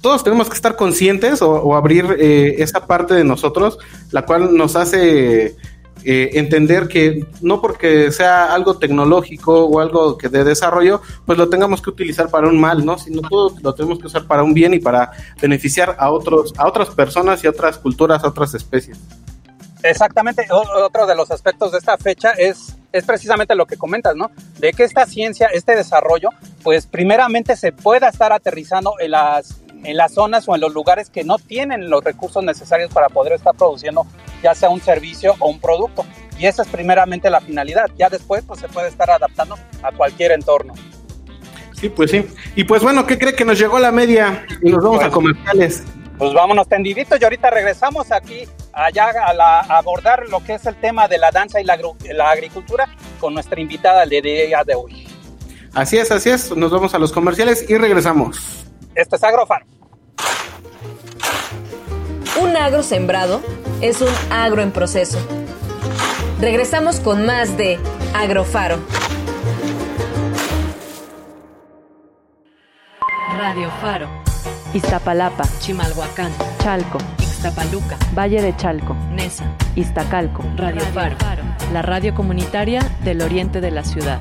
todos 0.00 0.24
tenemos 0.24 0.48
que 0.48 0.54
estar 0.54 0.76
conscientes 0.76 1.42
o, 1.42 1.74
abrir 1.74 2.16
eh, 2.18 2.56
esa 2.58 2.86
parte 2.86 3.14
de 3.14 3.24
nosotros, 3.24 3.78
la 4.10 4.24
cual 4.24 4.56
nos 4.56 4.76
hace 4.76 5.56
eh, 6.04 6.30
entender 6.34 6.88
que 6.88 7.26
no 7.42 7.60
porque 7.60 8.10
sea 8.10 8.54
algo 8.54 8.78
tecnológico 8.78 9.66
o 9.66 9.80
algo 9.80 10.16
que 10.16 10.30
de 10.30 10.44
desarrollo, 10.44 11.02
pues 11.26 11.36
lo 11.36 11.50
tengamos 11.50 11.82
que 11.82 11.90
utilizar 11.90 12.30
para 12.30 12.48
un 12.48 12.58
mal, 12.58 12.84
¿no? 12.86 12.96
Sino 12.96 13.20
todo 13.20 13.54
lo 13.60 13.74
tenemos 13.74 13.98
que 13.98 14.06
usar 14.06 14.26
para 14.26 14.42
un 14.42 14.54
bien 14.54 14.72
y 14.72 14.78
para 14.78 15.12
beneficiar 15.40 15.96
a 15.98 16.10
otros, 16.10 16.54
a 16.56 16.66
otras 16.66 16.88
personas 16.90 17.44
y 17.44 17.46
a 17.46 17.50
otras 17.50 17.76
culturas, 17.76 18.24
a 18.24 18.28
otras 18.28 18.54
especies. 18.54 18.98
Exactamente, 19.82 20.46
otro 20.50 21.06
de 21.06 21.14
los 21.14 21.30
aspectos 21.30 21.72
de 21.72 21.78
esta 21.78 21.96
fecha 21.96 22.32
es, 22.32 22.76
es 22.92 23.04
precisamente 23.04 23.54
lo 23.54 23.66
que 23.66 23.76
comentas, 23.76 24.14
¿no? 24.14 24.30
De 24.58 24.72
que 24.72 24.84
esta 24.84 25.06
ciencia, 25.06 25.48
este 25.52 25.74
desarrollo, 25.74 26.30
pues 26.62 26.86
primeramente 26.86 27.56
se 27.56 27.72
pueda 27.72 28.08
estar 28.08 28.32
aterrizando 28.32 28.94
en 29.00 29.12
las, 29.12 29.62
en 29.84 29.96
las 29.96 30.14
zonas 30.14 30.48
o 30.48 30.54
en 30.54 30.60
los 30.60 30.72
lugares 30.72 31.10
que 31.10 31.24
no 31.24 31.38
tienen 31.38 31.90
los 31.90 32.02
recursos 32.04 32.42
necesarios 32.44 32.92
para 32.92 33.08
poder 33.08 33.32
estar 33.34 33.54
produciendo 33.54 34.06
ya 34.42 34.54
sea 34.54 34.70
un 34.70 34.80
servicio 34.80 35.34
o 35.38 35.48
un 35.48 35.60
producto. 35.60 36.04
Y 36.38 36.46
esa 36.46 36.62
es 36.62 36.68
primeramente 36.68 37.28
la 37.28 37.40
finalidad. 37.40 37.90
Ya 37.98 38.08
después 38.08 38.42
pues 38.46 38.60
se 38.60 38.68
puede 38.68 38.88
estar 38.88 39.10
adaptando 39.10 39.58
a 39.82 39.92
cualquier 39.92 40.32
entorno. 40.32 40.74
Sí, 41.74 41.88
pues 41.88 42.10
sí. 42.10 42.26
Y 42.56 42.64
pues 42.64 42.82
bueno, 42.82 43.06
¿qué 43.06 43.18
cree 43.18 43.34
que 43.34 43.44
nos 43.44 43.58
llegó 43.58 43.78
la 43.78 43.92
media? 43.92 44.46
Y 44.62 44.70
nos 44.70 44.82
vamos 44.82 44.98
pues, 44.98 45.08
a 45.08 45.10
comerciales. 45.10 45.82
Pues 46.18 46.34
vámonos 46.34 46.68
tendiditos 46.68 47.18
y 47.20 47.24
ahorita 47.24 47.50
regresamos 47.50 48.12
aquí 48.12 48.46
allá 48.72 49.10
a, 49.26 49.32
la, 49.32 49.60
a, 49.60 49.78
abordar 49.78 50.28
lo 50.28 50.44
que 50.44 50.54
es 50.54 50.66
el 50.66 50.76
tema 50.76 51.08
de 51.08 51.18
la 51.18 51.30
danza 51.30 51.60
y 51.60 51.64
la, 51.64 51.78
la 52.12 52.30
agricultura 52.30 52.86
con 53.18 53.32
nuestra 53.32 53.60
invitada 53.60 54.04
del 54.04 54.22
día 54.22 54.62
de 54.64 54.74
hoy. 54.74 55.08
Así 55.72 55.98
es, 55.98 56.10
así 56.10 56.30
es. 56.30 56.54
Nos 56.54 56.70
vamos 56.70 56.94
a 56.94 56.98
los 56.98 57.12
comerciales 57.12 57.68
y 57.68 57.76
regresamos. 57.78 58.69
Este 58.94 59.16
es 59.16 59.24
Agrofaro. 59.24 59.66
Un 62.40 62.56
agro 62.56 62.82
sembrado 62.82 63.40
es 63.80 64.00
un 64.00 64.08
agro 64.30 64.62
en 64.62 64.72
proceso. 64.72 65.18
Regresamos 66.40 67.00
con 67.00 67.26
más 67.26 67.56
de 67.56 67.78
Agrofaro. 68.14 68.78
Radio 73.36 73.70
Faro. 73.80 74.08
Iztapalapa, 74.72 75.44
Chimalhuacán, 75.58 76.32
Chalco, 76.62 76.98
Ixtapaluca, 77.18 77.96
Valle 78.16 78.40
de 78.40 78.56
Chalco, 78.56 78.94
Nesa, 79.10 79.44
Iztacalco, 79.74 80.44
Radio, 80.56 80.80
Faro. 80.92 81.16
la 81.72 81.82
radio 81.82 82.14
comunitaria 82.14 82.80
del 83.02 83.22
oriente 83.22 83.60
de 83.60 83.70
la 83.72 83.82
ciudad. 83.82 84.20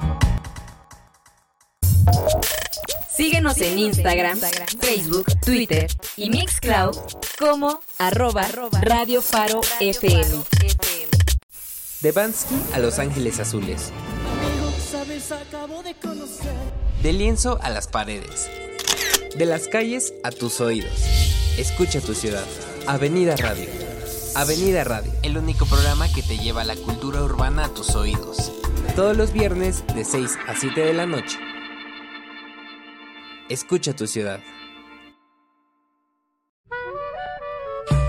Síguenos 3.19 3.57
en 3.57 3.77
Instagram, 3.77 4.39
Facebook, 4.79 5.25
Twitter 5.45 5.91
y 6.15 6.29
Mixcloud 6.29 6.95
como 7.37 7.81
arroba 7.97 8.47
Radio 8.81 9.21
Faro 9.21 9.59
FM. 9.81 10.45
De 11.99 12.13
Bansky 12.13 12.55
a 12.71 12.79
Los 12.79 12.97
Ángeles 12.97 13.41
Azules. 13.41 13.91
De 17.03 17.11
lienzo 17.11 17.59
a 17.61 17.69
las 17.69 17.89
paredes. 17.89 18.49
De 19.35 19.45
las 19.45 19.67
calles 19.67 20.13
a 20.23 20.31
tus 20.31 20.61
oídos. 20.61 21.03
Escucha 21.57 21.99
tu 21.99 22.15
ciudad. 22.15 22.45
Avenida 22.87 23.35
Radio. 23.35 23.67
Avenida 24.33 24.85
Radio, 24.85 25.11
el 25.23 25.37
único 25.37 25.65
programa 25.65 26.07
que 26.13 26.23
te 26.23 26.37
lleva 26.37 26.63
la 26.63 26.77
cultura 26.77 27.21
urbana 27.21 27.65
a 27.65 27.73
tus 27.73 27.95
oídos. 27.95 28.49
Todos 28.95 29.17
los 29.17 29.33
viernes 29.33 29.83
de 29.93 30.05
6 30.05 30.37
a 30.47 30.55
7 30.55 30.79
de 30.79 30.93
la 30.93 31.05
noche. 31.05 31.37
Escucha 33.49 33.95
tu 33.95 34.05
ciudad. 34.05 34.39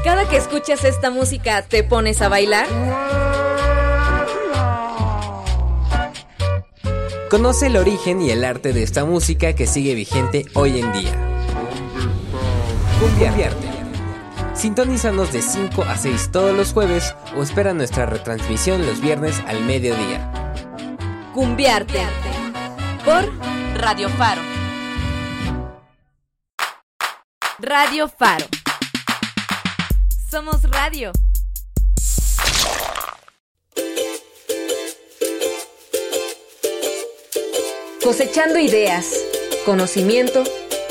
Cada 0.05 0.29
que 0.29 0.37
escuchas 0.37 0.85
esta 0.85 1.11
música, 1.11 1.63
¿te 1.63 1.83
pones 1.83 2.21
a 2.21 2.29
bailar? 2.29 2.67
Conoce 7.31 7.69
el 7.69 7.77
origen 7.77 8.21
y 8.21 8.31
el 8.31 8.45
arte 8.45 8.75
de 8.75 8.83
esta 8.83 9.07
música 9.07 9.55
que 9.55 9.67
sigue 9.67 9.95
vigente 9.95 10.45
hoy 10.55 10.81
en 10.81 10.93
día. 10.93 11.17
Cumbiarte. 13.01 13.69
Sintonízanos 14.55 15.33
de 15.33 15.41
5 15.41 15.85
a 15.85 15.97
6 15.97 16.33
todos 16.33 16.55
los 16.55 16.75
jueves 16.75 17.15
o 17.35 17.43
espera 17.43 17.73
nuestra 17.73 18.05
retransmisión 18.05 18.85
los 18.85 19.01
viernes 19.01 19.41
al 19.47 19.65
mediodía. 19.65 20.31
Cumbiarte. 21.33 22.01
Por 23.07 23.31
Radio 23.79 24.11
Faro. 24.11 24.50
Radio 27.63 28.09
Faro. 28.09 28.47
Somos 30.31 30.63
radio. 30.63 31.13
Cosechando 38.03 38.59
ideas, 38.59 39.13
conocimiento 39.67 40.43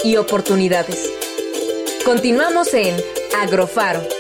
y 0.04 0.18
oportunidades. 0.18 1.10
Continuamos 2.06 2.72
en 2.76 2.96
Agrofaro. 3.42 4.19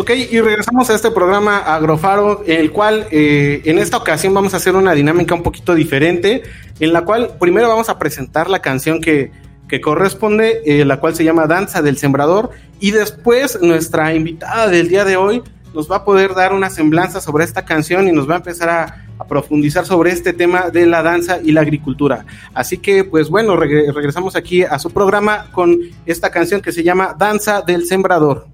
Ok, 0.00 0.12
y 0.30 0.40
regresamos 0.40 0.88
a 0.88 0.94
este 0.94 1.10
programa 1.10 1.58
Agrofaro, 1.58 2.42
el 2.46 2.72
cual 2.72 3.06
eh, 3.10 3.60
en 3.66 3.78
esta 3.78 3.98
ocasión 3.98 4.32
vamos 4.32 4.54
a 4.54 4.56
hacer 4.56 4.74
una 4.74 4.94
dinámica 4.94 5.34
un 5.34 5.42
poquito 5.42 5.74
diferente, 5.74 6.42
en 6.78 6.94
la 6.94 7.04
cual 7.04 7.32
primero 7.38 7.68
vamos 7.68 7.90
a 7.90 7.98
presentar 7.98 8.48
la 8.48 8.60
canción 8.60 9.02
que, 9.02 9.30
que 9.68 9.82
corresponde, 9.82 10.62
eh, 10.64 10.86
la 10.86 11.00
cual 11.00 11.14
se 11.14 11.22
llama 11.22 11.46
Danza 11.46 11.82
del 11.82 11.98
Sembrador, 11.98 12.48
y 12.80 12.92
después 12.92 13.60
nuestra 13.60 14.14
invitada 14.14 14.68
del 14.68 14.88
día 14.88 15.04
de 15.04 15.18
hoy 15.18 15.42
nos 15.74 15.90
va 15.90 15.96
a 15.96 16.04
poder 16.06 16.32
dar 16.34 16.54
una 16.54 16.70
semblanza 16.70 17.20
sobre 17.20 17.44
esta 17.44 17.66
canción 17.66 18.08
y 18.08 18.12
nos 18.12 18.26
va 18.26 18.36
a 18.36 18.38
empezar 18.38 18.70
a, 18.70 19.06
profundizar 19.28 19.84
sobre 19.84 20.12
este 20.12 20.32
tema 20.32 20.70
de 20.70 20.86
la 20.86 21.02
danza 21.02 21.40
y 21.44 21.52
la 21.52 21.60
agricultura. 21.60 22.24
Así 22.54 22.78
que, 22.78 23.04
pues 23.04 23.28
bueno, 23.28 23.54
reg 23.54 23.92
regresamos 23.94 24.34
aquí 24.34 24.62
a 24.62 24.78
su 24.78 24.90
programa 24.92 25.50
con 25.52 25.78
esta 26.06 26.30
canción 26.30 26.62
que 26.62 26.72
se 26.72 26.82
llama 26.82 27.14
Danza 27.18 27.60
del 27.60 27.84
Sembrador. 27.84 28.49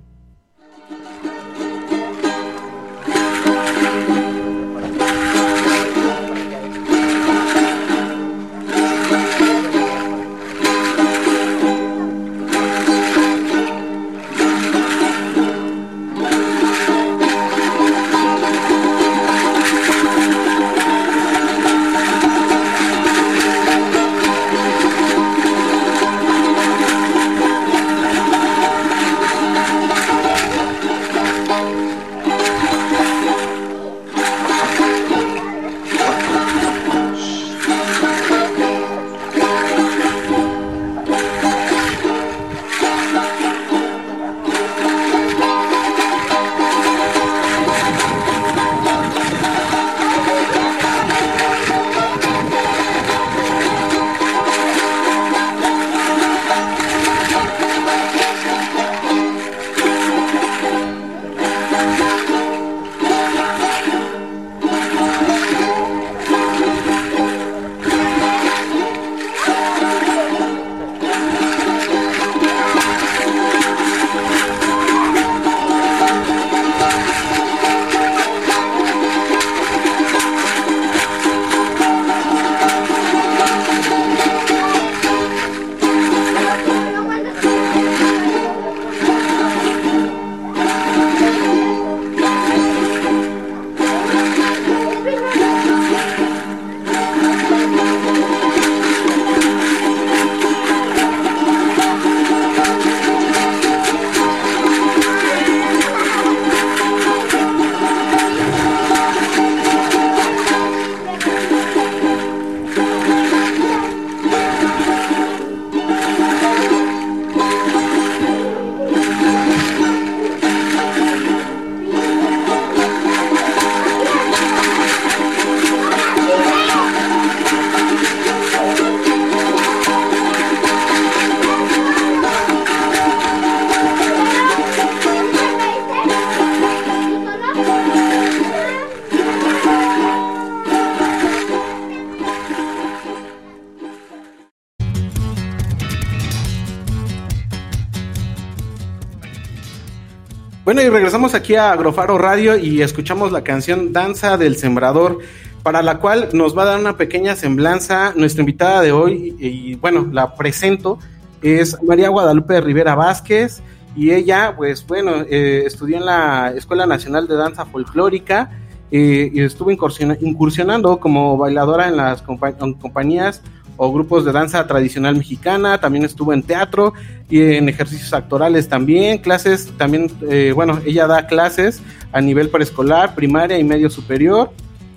Aquí 151.35 151.55
a 151.55 151.73
Agrofaro 151.73 152.19
Radio 152.19 152.57
y 152.57 152.83
escuchamos 152.83 153.33
la 153.33 153.43
canción 153.43 153.93
Danza 153.93 154.37
del 154.37 154.57
Sembrador, 154.57 155.19
para 155.62 155.83
la 155.83 155.99
cual 155.99 156.29
nos 156.33 156.57
va 156.57 156.62
a 156.62 156.67
dar 156.67 156.81
una 156.81 156.97
pequeña 156.97 157.35
semblanza 157.35 158.12
nuestra 158.17 158.43
invitada 158.43 158.83
de 158.83 158.93
hoy, 158.93 159.35
y, 159.39 159.75
bueno, 159.77 160.09
la 160.12 160.35
presento, 160.35 160.99
es 161.43 161.83
María 161.83 162.09
Guadalupe 162.09 162.61
Rivera 162.61 162.95
Vázquez, 162.95 163.62
y 163.97 164.12
ella, 164.12 164.55
pues 164.57 164.87
bueno, 164.87 165.23
eh, 165.29 165.65
estudió 165.67 165.97
en 165.97 166.07
la 166.07 166.53
Escuela 166.57 166.87
Nacional 166.87 167.27
de 167.27 167.35
Danza 167.35 167.67
Folclórica, 167.67 168.51
eh, 168.91 169.31
y 169.33 169.41
estuvo 169.41 169.71
incursionando 169.71 170.99
como 171.01 171.37
bailadora 171.37 171.89
en 171.89 171.97
las 171.97 172.23
compañías 172.23 173.43
o 173.77 173.93
grupos 173.93 174.25
de 174.25 174.33
danza 174.33 174.67
tradicional 174.67 175.17
mexicana, 175.17 175.79
también 175.79 176.05
estuvo 176.05 176.33
en 176.33 176.43
teatro 176.43 176.95
y 177.29 177.41
en 177.41 177.69
ejercicios 177.69 178.12
actorales 178.12 178.69
también, 178.69 179.19
clases 179.19 179.73
también, 179.77 180.11
eh, 180.29 180.53
bueno, 180.55 180.81
ella 180.85 181.07
da 181.07 181.27
clases 181.27 181.83
a 182.12 182.21
nivel 182.21 182.49
preescolar, 182.49 183.14
primaria 183.14 183.59
y 183.59 183.64
medio 183.64 183.91
superior. 183.91 184.51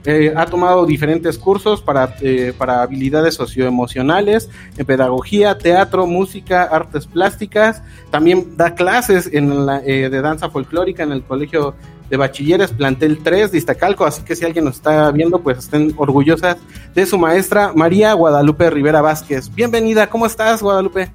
Eh, 0.06 0.34
ha 0.36 0.46
tomado 0.46 0.86
diferentes 0.86 1.38
cursos 1.38 1.82
para, 1.82 2.16
eh, 2.22 2.54
para 2.58 2.82
habilidades 2.82 3.36
socioemocionales, 3.36 4.50
en 4.78 4.86
pedagogía, 4.86 5.58
teatro, 5.58 6.08
música, 6.08 6.64
artes 6.64 7.06
plásticas. 7.06 7.82
También 8.10 8.56
da 8.56 8.76
clases 8.76 9.30
en 9.32 9.66
la, 9.66 9.80
de 9.80 10.22
danza 10.22 10.50
folclórica 10.50 11.04
en 11.04 11.12
el 11.12 11.24
Colegio 11.24 11.76
de 12.10 12.18
Bachilleres, 12.18 12.72
plantel 12.72 13.20
3 13.24 13.52
de 13.52 13.58
Iztacalco, 13.58 14.06
así 14.06 14.24
que 14.24 14.36
si 14.36 14.46
alguien 14.46 14.66
nos 14.66 14.78
está 14.78 15.12
viendo, 15.12 15.42
pues 15.42 15.60
estén 15.60 15.94
orgullosas 15.98 16.58
de 16.96 17.06
su 17.06 17.18
maestra 17.18 17.72
María 17.76 18.14
Guadalupe 18.14 18.70
Rivera 18.70 19.02
Vázquez. 19.02 19.54
Bienvenida, 19.54 20.10
¿cómo 20.10 20.26
estás, 20.26 20.62
Guadalupe? 20.62 21.12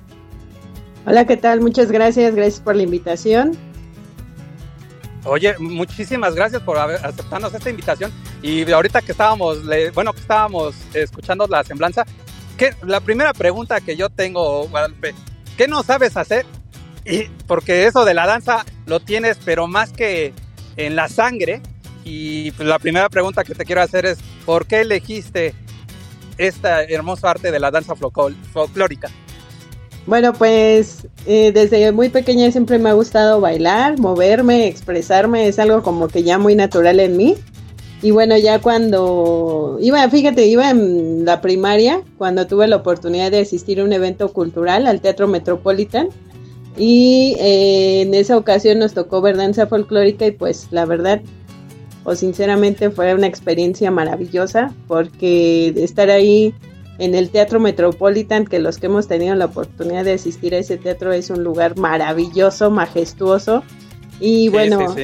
Hola, 1.07 1.27
¿qué 1.27 1.37
tal? 1.37 1.61
Muchas 1.61 1.91
gracias, 1.91 2.35
gracias 2.35 2.61
por 2.61 2.77
la 2.77 2.85
invitación. 2.85 3.53
Oye, 5.25 5.57
muchísimas 5.59 6.35
gracias 6.35 6.63
por 6.63 6.79
aceptarnos 6.79 7.55
esta 7.55 7.71
invitación. 7.71 8.13
Y 8.43 8.71
ahorita 8.71 9.01
que 9.01 9.13
estábamos, 9.13 9.61
bueno, 9.95 10.13
que 10.13 10.21
estábamos 10.21 10.75
escuchando 10.93 11.47
la 11.47 11.65
semblanza, 11.65 12.05
que 12.59 12.75
la 12.83 13.01
primera 13.01 13.33
pregunta 13.33 13.81
que 13.81 13.97
yo 13.97 14.11
tengo, 14.11 14.69
Guadalupe, 14.69 15.15
¿qué 15.57 15.67
no 15.67 15.83
sabes 15.83 16.17
hacer? 16.17 16.45
Y 17.07 17.25
porque 17.47 17.87
eso 17.87 18.05
de 18.05 18.15
la 18.15 18.27
danza 18.27 18.65
lo 18.87 19.01
tienes, 19.01 19.39
pero 19.45 19.67
más 19.67 19.93
que 19.93 20.35
en 20.77 20.95
la 20.95 21.09
sangre. 21.09 21.63
Y 22.05 22.51
pues, 22.53 22.69
la 22.69 22.79
primera 22.79 23.09
pregunta 23.09 23.45
que 23.45 23.55
te 23.55 23.65
quiero 23.65 23.81
hacer 23.81 24.05
es, 24.05 24.19
¿por 24.45 24.67
qué 24.67 24.83
elegiste 24.83 25.55
esta 26.37 26.83
hermosa 26.83 27.31
arte 27.31 27.51
de 27.51 27.61
la 27.61 27.71
danza 27.71 27.95
folclórica? 27.95 29.09
Bueno, 30.07 30.35
pues 30.35 31.07
eh, 31.27 31.51
desde 31.53 31.91
muy 31.93 32.11
pequeña 32.11 32.51
siempre 32.51 32.79
me 32.79 32.91
ha 32.91 32.93
gustado 32.93 33.41
bailar, 33.41 33.99
moverme, 33.99 34.67
expresarme, 34.67 35.49
es 35.49 35.59
algo 35.59 35.83
como 35.83 36.09
que 36.09 36.23
ya 36.23 36.39
muy 36.39 36.55
natural 36.55 37.01
en 37.01 37.17
mí. 37.17 37.37
Y 38.03 38.11
bueno, 38.11 38.37
ya 38.37 38.61
cuando 38.61 39.79
iba, 39.81 40.07
fíjate, 40.11 40.47
iba 40.47 40.69
en 40.69 41.25
la 41.25 41.41
primaria, 41.41 42.03
cuando 42.19 42.47
tuve 42.47 42.69
la 42.69 42.77
oportunidad 42.77 43.31
de 43.31 43.41
asistir 43.41 43.81
a 43.81 43.85
un 43.85 43.95
evento 43.95 44.31
cultural 44.31 44.87
al 44.87 45.01
Teatro 45.01 45.27
Metropolitan, 45.27 46.09
y 46.77 47.37
eh, 47.39 48.03
en 48.03 48.15
esa 48.15 48.37
ocasión 48.37 48.79
nos 48.81 48.93
tocó 48.95 49.23
ver 49.23 49.37
danza 49.37 49.67
folclórica 49.67 50.27
y 50.27 50.33
pues 50.33 50.69
la 50.71 50.85
verdad, 50.85 51.23
o 52.05 52.15
sinceramente 52.15 52.91
fue 52.91 53.15
una 53.15 53.27
experiencia 53.27 53.91
maravillosa 53.91 54.75
porque 54.87 55.73
estar 55.77 56.11
ahí 56.11 56.53
en 56.99 57.15
el 57.15 57.31
Teatro 57.31 57.61
Metropolitan, 57.61 58.47
que 58.47 58.59
los 58.59 58.79
que 58.79 58.87
hemos 58.87 59.09
tenido 59.09 59.35
la 59.35 59.47
oportunidad 59.47 60.05
de 60.05 60.13
asistir 60.13 60.55
a 60.55 60.59
ese 60.59 60.77
teatro 60.77 61.13
es 61.13 61.31
un 61.31 61.43
lugar 61.43 61.77
maravilloso, 61.77 62.71
majestuoso. 62.71 63.65
Y 64.21 64.49
bueno, 64.49 64.95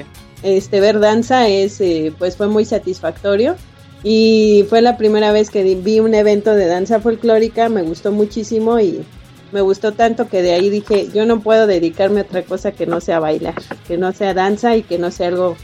este 0.43 0.81
ver 0.81 1.01
danza 1.01 1.49
es 1.49 1.81
eh, 1.81 2.13
pues 2.19 2.37
fue 2.37 2.49
muy 2.49 2.65
satisfactorio. 2.65 3.57
Y 4.03 4.65
fue 4.71 4.81
la 4.81 4.97
primera 4.97 5.31
vez 5.31 5.51
que 5.51 5.75
vi 5.75 6.01
un 6.01 6.15
evento 6.15 6.55
de 6.55 6.67
danza 6.67 7.01
folclórica, 7.01 7.69
me 7.69 7.83
gustó 7.83 8.13
muchísimo 8.13 8.81
y 8.81 9.05
me 9.53 9.61
gustó 9.61 9.93
tanto 9.93 10.29
que 10.29 10.41
de 10.41 10.53
ahí 10.53 10.71
dije, 10.71 11.09
yo 11.13 11.27
no 11.27 11.41
puedo 11.41 11.67
dedicarme 11.67 12.21
a 12.21 12.23
otra 12.23 12.43
cosa 12.43 12.73
que 12.73 12.87
no 12.87 13.01
sea 13.01 13.19
bailar, 13.19 13.57
que 13.87 13.99
no 13.99 14.13
sea 14.13 14.33
danza 14.33 14.77
y 14.77 14.83
que 14.83 14.99
no 14.99 15.11
sea 15.11 15.29
algo 15.29 15.57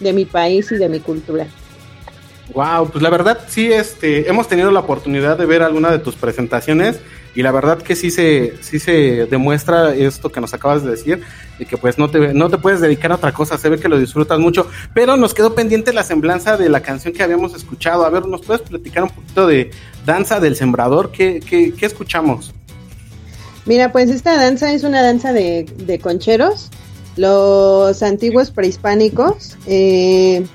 de 0.00 0.12
mi 0.12 0.24
país 0.24 0.72
y 0.72 0.76
de 0.76 0.88
mi 0.88 0.98
cultura. 0.98 1.46
Wow, 2.54 2.90
pues 2.90 3.02
la 3.02 3.10
verdad 3.10 3.38
sí, 3.48 3.72
este, 3.72 4.28
hemos 4.28 4.48
tenido 4.48 4.70
la 4.70 4.80
oportunidad 4.80 5.36
de 5.36 5.46
ver 5.46 5.62
alguna 5.62 5.90
de 5.90 5.98
tus 5.98 6.14
presentaciones 6.14 7.00
y 7.34 7.42
la 7.42 7.52
verdad 7.52 7.78
que 7.82 7.94
sí 7.96 8.10
se, 8.10 8.54
sí 8.62 8.78
se 8.78 9.26
demuestra 9.26 9.94
esto 9.94 10.32
que 10.32 10.40
nos 10.40 10.54
acabas 10.54 10.82
de 10.82 10.90
decir, 10.90 11.22
de 11.58 11.66
que 11.66 11.76
pues 11.76 11.98
no 11.98 12.08
te, 12.08 12.32
no 12.32 12.48
te 12.48 12.56
puedes 12.56 12.80
dedicar 12.80 13.12
a 13.12 13.16
otra 13.16 13.32
cosa, 13.32 13.58
se 13.58 13.68
ve 13.68 13.78
que 13.78 13.88
lo 13.88 13.98
disfrutas 13.98 14.38
mucho, 14.38 14.68
pero 14.94 15.16
nos 15.16 15.34
quedó 15.34 15.54
pendiente 15.54 15.92
la 15.92 16.02
semblanza 16.02 16.56
de 16.56 16.70
la 16.70 16.80
canción 16.80 17.12
que 17.12 17.22
habíamos 17.22 17.54
escuchado. 17.54 18.06
A 18.06 18.10
ver, 18.10 18.26
¿nos 18.26 18.40
puedes 18.40 18.62
platicar 18.62 19.02
un 19.02 19.10
poquito 19.10 19.46
de 19.46 19.70
Danza 20.06 20.40
del 20.40 20.56
Sembrador? 20.56 21.10
¿Qué, 21.10 21.40
qué, 21.40 21.74
qué 21.74 21.86
escuchamos? 21.86 22.54
Mira, 23.66 23.90
pues 23.90 24.10
esta 24.10 24.36
danza 24.36 24.72
es 24.72 24.84
una 24.84 25.02
danza 25.02 25.32
de, 25.32 26.00
concheros. 26.00 26.70
Los 27.16 28.02
antiguos 28.02 28.50
prehispánicos 28.50 29.56
eh, 29.66 30.46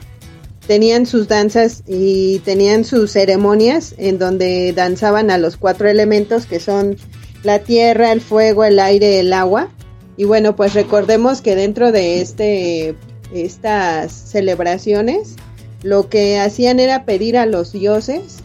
tenían 0.67 1.05
sus 1.05 1.27
danzas 1.27 1.83
y 1.87 2.39
tenían 2.39 2.85
sus 2.85 3.11
ceremonias 3.11 3.95
en 3.97 4.19
donde 4.19 4.73
danzaban 4.73 5.31
a 5.31 5.37
los 5.37 5.57
cuatro 5.57 5.89
elementos 5.89 6.45
que 6.45 6.59
son 6.59 6.97
la 7.43 7.59
tierra, 7.59 8.11
el 8.11 8.21
fuego, 8.21 8.63
el 8.63 8.79
aire, 8.79 9.19
el 9.19 9.33
agua. 9.33 9.69
Y 10.17 10.25
bueno, 10.25 10.55
pues 10.55 10.73
recordemos 10.73 11.41
que 11.41 11.55
dentro 11.55 11.91
de 11.91 12.21
este, 12.21 12.95
estas 13.33 14.11
celebraciones 14.11 15.35
lo 15.83 16.09
que 16.09 16.39
hacían 16.39 16.79
era 16.79 17.05
pedir 17.05 17.37
a 17.37 17.45
los 17.45 17.71
dioses 17.71 18.37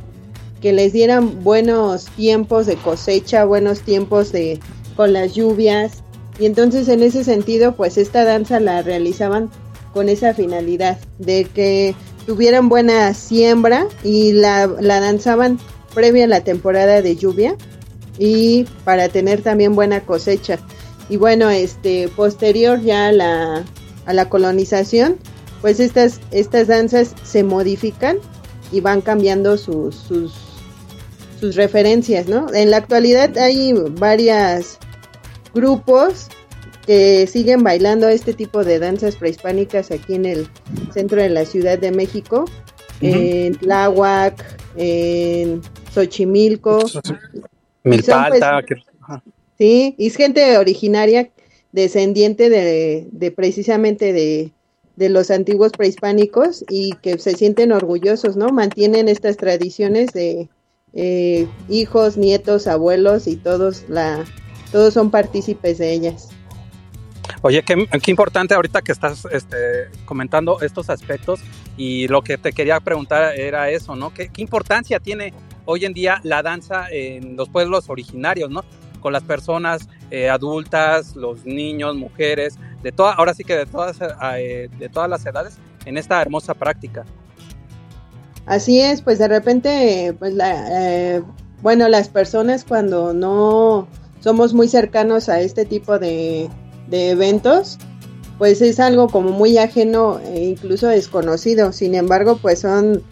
que 0.63 0.73
les 0.73 0.93
dieran 0.93 1.45
buenos 1.45 2.07
tiempos 2.17 2.67
de 2.67 2.77
cosecha, 2.77 3.45
buenos 3.45 3.81
tiempos 3.81 4.33
de 4.33 4.59
con 4.97 5.13
las 5.13 5.35
lluvias. 5.35 6.03
Y 6.39 6.47
entonces 6.47 6.89
en 6.89 7.03
ese 7.03 7.25
sentido, 7.25 7.77
pues 7.77 7.99
esta 7.99 8.25
danza 8.25 8.59
la 8.59 8.83
realizaban 8.83 9.51
con 9.97 10.11
esa 10.11 10.35
finalidad 10.35 10.99
de 11.19 11.47
que 11.47 11.95
tuvieran 12.27 12.69
buena 12.69 13.15
siembra 13.15 13.87
y 14.05 14.33
la, 14.33 14.67
la 14.67 15.01
danzaban 15.01 15.59
previa 15.95 16.25
a 16.25 16.29
la 16.29 16.43
temporada 16.43 17.01
de 17.01 17.17
lluvia 17.17 17.57
y 18.19 18.65
para 18.85 19.09
tener 19.09 19.41
también 19.41 19.75
buena 19.75 20.03
cosecha. 20.03 20.59
Y 21.09 21.17
bueno, 21.17 21.49
este 21.49 22.09
posterior 22.09 22.83
ya 22.83 23.07
a 23.07 23.13
la, 23.13 23.65
a 24.05 24.13
la 24.13 24.29
colonización, 24.29 25.17
pues 25.63 25.81
estas, 25.81 26.21
estas 26.31 26.67
danzas 26.67 27.15
se 27.25 27.43
modifican 27.43 28.19
y 28.73 28.81
van 28.81 29.01
cambiando 29.01 29.57
sus, 29.57 29.95
sus, 29.95 30.35
sus 31.41 31.57
referencias, 31.57 32.29
¿no? 32.29 32.53
En 32.53 32.71
la 32.71 32.77
actualidad 32.77 33.39
hay 33.39 33.73
varias 33.73 34.77
grupos 35.55 36.29
que 36.87 37.27
siguen 37.27 37.63
bailando 37.63 38.09
este 38.09 38.33
tipo 38.33 38.65
de 38.65 38.79
danzas 38.79 39.17
prehispánicas 39.17 39.91
aquí 39.91 40.15
en 40.15 40.25
el 40.25 40.49
centro 40.93 41.21
de 41.21 41.29
la 41.29 41.45
Ciudad 41.45 41.79
de 41.79 41.91
México, 41.91 42.45
en 43.01 43.55
Tláhuac, 43.57 44.43
en 44.77 45.61
Xochimilco. 45.93 46.79
Milpalta. 47.85 48.63
Pues, 48.67 49.21
sí, 49.59 49.95
y 49.99 50.07
es 50.07 50.17
gente 50.17 50.57
originaria, 50.59 51.31
descendiente 51.73 52.49
de, 52.49 53.07
de 53.11 53.31
precisamente 53.31 54.13
de, 54.13 54.53
de 54.97 55.09
los 55.09 55.31
antiguos 55.31 55.73
prehispánicos 55.73 56.65
y 56.69 56.93
que 57.03 57.19
se 57.19 57.35
sienten 57.35 57.73
orgullosos, 57.73 58.37
¿no? 58.37 58.49
Mantienen 58.49 59.09
estas 59.09 59.37
tradiciones 59.37 60.13
de, 60.13 60.49
eh, 60.99 61.47
hijos, 61.69 62.17
nietos, 62.17 62.67
abuelos 62.67 63.27
y 63.27 63.37
todos 63.37 63.85
la 63.89 64.25
todos 64.73 64.95
son 64.95 65.11
partícipes 65.11 65.77
de 65.77 65.93
ellas. 65.93 66.31
Oye, 67.43 67.63
qué, 67.63 68.11
importante 68.11 68.55
ahorita 68.55 68.83
que 68.83 68.93
estás 68.93 69.27
este, 69.31 69.89
comentando 70.05 70.61
estos 70.61 70.91
aspectos 70.91 71.41
y 71.77 72.09
lo 72.09 72.23
que 72.23 72.39
te 72.39 72.53
quería 72.53 72.81
preguntar 72.81 73.39
era 73.39 73.71
eso, 73.71 73.97
¿no? 73.97 74.13
¿Qué, 74.13 74.31
importancia 74.37 75.01
tiene 75.01 75.33
hoy 75.65 75.85
en 75.85 75.93
día 75.93 76.21
la 76.23 76.43
danza 76.43 76.87
en 76.91 77.37
los 77.37 77.49
pueblos 77.49 77.89
originarios, 77.89 78.51
¿no? 78.51 78.65
Con 79.01 79.13
las 79.13 79.23
personas 79.23 79.89
eh, 80.11 80.29
adultas, 80.29 81.17
los 81.17 81.45
niños, 81.45 81.97
mujeres, 81.97 82.59
de 82.83 82.93
todas, 82.93 83.19
ahora 83.19 83.35
sí 83.35 83.45
que 83.45 83.57
de 83.57 83.67
todas, 83.67 83.99
eh, 84.37 84.69
de 84.79 84.89
todas 84.89 85.11
las 85.11 85.25
edades 85.27 85.59
en 85.85 85.97
esta 85.97 86.21
hermosa 86.21 86.55
práctica. 86.55 87.05
Así 88.47 88.81
es, 88.81 89.03
pues 89.03 89.19
de 89.19 89.27
repente, 89.27 90.15
pues 90.19 90.33
la, 90.33 91.17
eh, 91.17 91.23
bueno, 91.63 91.89
las 91.89 92.09
personas 92.09 92.65
cuando 92.65 93.13
no 93.13 93.89
somos 94.21 94.55
muy 94.55 94.69
cercanos 94.69 95.29
a 95.29 95.41
este 95.41 95.65
tipo 95.65 95.99
de, 95.99 96.49
de 96.89 97.11
eventos, 97.11 97.79
pues 98.39 98.61
es 98.61 98.81
algo 98.81 99.09
como 99.09 99.31
muy 99.31 99.59
ajeno 99.59 100.21
e 100.21 100.45
incluso 100.45 100.89
desconocido. 100.89 101.73
Sin 101.73 101.95
embargo, 101.95 102.39
pues 102.41 102.61
son 102.61 103.03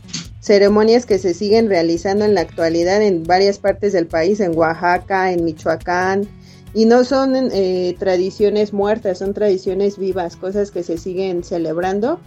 ceremonias 0.40 1.06
que 1.06 1.18
se 1.18 1.32
siguen 1.32 1.68
realizando 1.68 2.24
en 2.24 2.34
la 2.34 2.42
actualidad 2.42 3.02
en 3.02 3.24
varias 3.24 3.58
partes 3.58 3.92
del 3.94 4.06
país, 4.06 4.40
en 4.40 4.56
Oaxaca, 4.56 5.32
en 5.32 5.44
Michoacán, 5.44 6.28
y 6.74 6.84
no 6.84 7.04
son 7.04 7.34
eh, 7.34 7.96
tradiciones 7.98 8.72
muertas, 8.72 9.18
son 9.18 9.32
tradiciones 9.32 9.96
vivas, 9.96 10.36
cosas 10.36 10.70
que 10.70 10.82
se 10.82 10.98
siguen 10.98 11.44
celebrando 11.44 12.20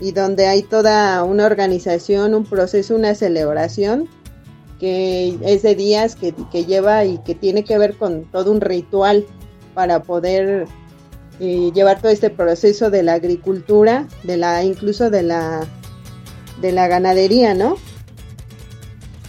y 0.00 0.12
donde 0.12 0.46
hay 0.46 0.62
toda 0.62 1.24
una 1.24 1.46
organización, 1.46 2.34
un 2.34 2.44
proceso, 2.44 2.94
una 2.94 3.14
celebración 3.14 4.08
que 4.78 5.38
es 5.42 5.62
de 5.62 5.74
días 5.74 6.16
que, 6.16 6.34
que 6.52 6.64
lleva 6.64 7.04
y 7.04 7.18
que 7.18 7.34
tiene 7.34 7.64
que 7.64 7.78
ver 7.78 7.96
con 7.96 8.24
todo 8.30 8.52
un 8.52 8.60
ritual 8.60 9.24
para 9.72 10.02
poder 10.02 10.66
eh, 11.40 11.70
llevar 11.74 12.00
todo 12.00 12.12
este 12.12 12.30
proceso 12.30 12.90
de 12.90 13.02
la 13.02 13.14
agricultura, 13.14 14.06
de 14.22 14.36
la 14.36 14.64
incluso 14.64 15.10
de 15.10 15.22
la 15.22 15.66
de 16.60 16.72
la 16.72 16.88
ganadería, 16.88 17.54
¿no? 17.54 17.76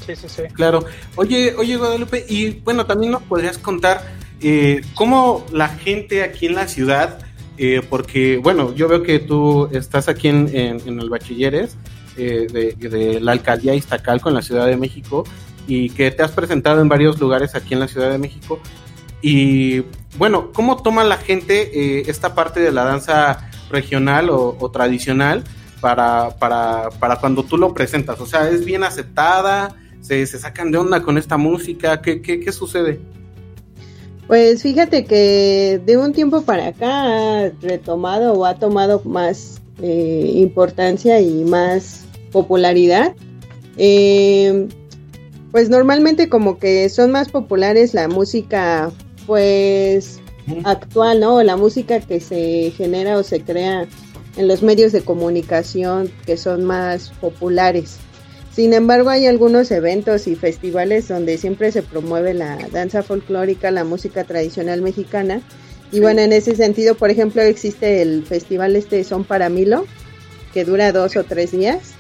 Sí, 0.06 0.16
sí, 0.16 0.28
sí. 0.30 0.44
Claro. 0.54 0.86
Oye, 1.16 1.56
oye 1.58 1.78
Guadalupe, 1.78 2.26
y 2.30 2.52
bueno, 2.60 2.86
también 2.86 3.12
nos 3.12 3.24
podrías 3.24 3.58
contar 3.58 4.04
eh, 4.42 4.82
cómo 4.94 5.46
la 5.52 5.70
gente 5.70 6.24
aquí 6.24 6.46
en 6.46 6.56
la 6.56 6.68
ciudad, 6.68 7.20
eh, 7.58 7.82
porque 7.90 8.38
bueno, 8.38 8.74
yo 8.76 8.88
veo 8.88 9.02
que 9.02 9.20
tú 9.20 9.68
estás 9.72 10.08
aquí 10.08 10.28
en, 10.28 10.50
en, 10.54 11.00
el 11.00 11.10
Bachilleres 11.10 11.78
eh, 12.18 12.48
de, 12.52 12.90
de, 12.90 13.20
la 13.20 13.32
alcaldía 13.32 13.74
Iztacalco 13.74 14.30
en 14.30 14.36
la 14.36 14.42
Ciudad 14.42 14.68
de 14.68 14.78
México 14.78 15.24
y 15.68 15.90
que 15.90 16.12
te 16.12 16.22
has 16.22 16.32
presentado 16.32 16.82
en 16.82 16.90
varios 16.90 17.20
lugares 17.20 17.56
aquí 17.56 17.74
en 17.74 17.80
la 17.80 17.88
Ciudad 17.88 18.12
de 18.12 18.18
México. 18.18 18.60
Y 19.28 19.84
bueno, 20.20 20.52
¿cómo 20.54 20.84
toma 20.84 21.04
la 21.04 21.18
gente 21.18 21.72
eh, 21.74 22.04
esta 22.06 22.36
parte 22.36 22.60
de 22.60 22.72
la 22.72 22.84
danza 22.84 23.50
regional 23.72 24.30
o, 24.30 24.70
tradicional 24.72 25.44
para, 25.82 26.38
para, 26.38 26.92
para, 27.00 27.16
cuando 27.16 27.42
tú 27.42 27.58
lo 27.58 27.74
presentas? 27.74 28.22
O 28.22 28.28
sea, 28.28 28.48
¿es 28.52 28.64
bien 28.64 28.84
aceptada? 28.84 29.76
¿Se, 30.00 30.28
se 30.28 30.38
sacan 30.38 30.72
de 30.72 30.78
onda 30.78 31.02
con 31.02 31.18
esta 31.18 31.38
música? 31.38 32.04
¿Qué, 32.04 32.22
qué, 32.22 32.40
qué 32.40 32.52
sucede? 32.52 33.00
Pues 34.28 34.62
fíjate 34.62 35.06
que 35.06 35.82
de 35.84 35.98
un 35.98 36.14
tiempo 36.14 36.44
para 36.44 36.68
acá 36.68 37.46
ha 37.46 37.50
retomado 37.64 38.34
o 38.34 38.46
ha 38.46 38.60
tomado 38.60 39.02
más 39.06 39.60
eh, 39.82 40.34
importancia 40.36 41.20
y 41.20 41.46
más 41.46 42.06
popularidad. 42.32 43.16
Eh, 43.78 44.68
pues 45.52 45.72
normalmente 45.72 46.30
como 46.30 46.60
que 46.60 46.90
son 46.90 47.10
más 47.10 47.30
populares 47.30 47.96
la 47.96 48.08
música 48.08 48.92
pues 49.26 50.20
actual, 50.64 51.20
¿no? 51.20 51.42
La 51.44 51.58
música 51.58 52.00
que 52.00 52.20
se 52.20 52.72
genera 52.78 53.18
o 53.18 53.24
se 53.24 53.42
crea 53.42 53.88
en 54.38 54.48
los 54.48 54.62
medios 54.62 54.92
de 54.92 55.02
comunicación 55.02 56.12
que 56.26 56.38
son 56.38 56.66
más 56.66 57.10
populares. 57.22 57.98
Sin 58.54 58.74
embargo, 58.74 59.10
hay 59.10 59.28
algunos 59.28 59.70
eventos 59.72 60.28
y 60.28 60.36
festivales 60.36 61.10
donde 61.10 61.38
siempre 61.38 61.72
se 61.72 61.84
promueve 61.84 62.34
la 62.34 62.58
danza 62.72 63.04
folclórica, 63.04 63.70
la 63.70 63.84
música 63.84 64.24
tradicional 64.24 64.82
mexicana. 64.82 65.42
Y 65.92 66.00
bueno, 66.00 66.22
en 66.22 66.32
ese 66.32 66.56
sentido, 66.56 66.96
por 66.96 67.10
ejemplo, 67.10 67.42
existe 67.42 68.02
el 68.02 68.26
festival 68.26 68.76
este 68.76 69.04
Son 69.04 69.26
para 69.26 69.50
Milo, 69.50 69.86
que 70.54 70.64
dura 70.64 70.94
dos 70.94 71.18
o 71.18 71.26
tres 71.26 71.52
días. 71.52 71.96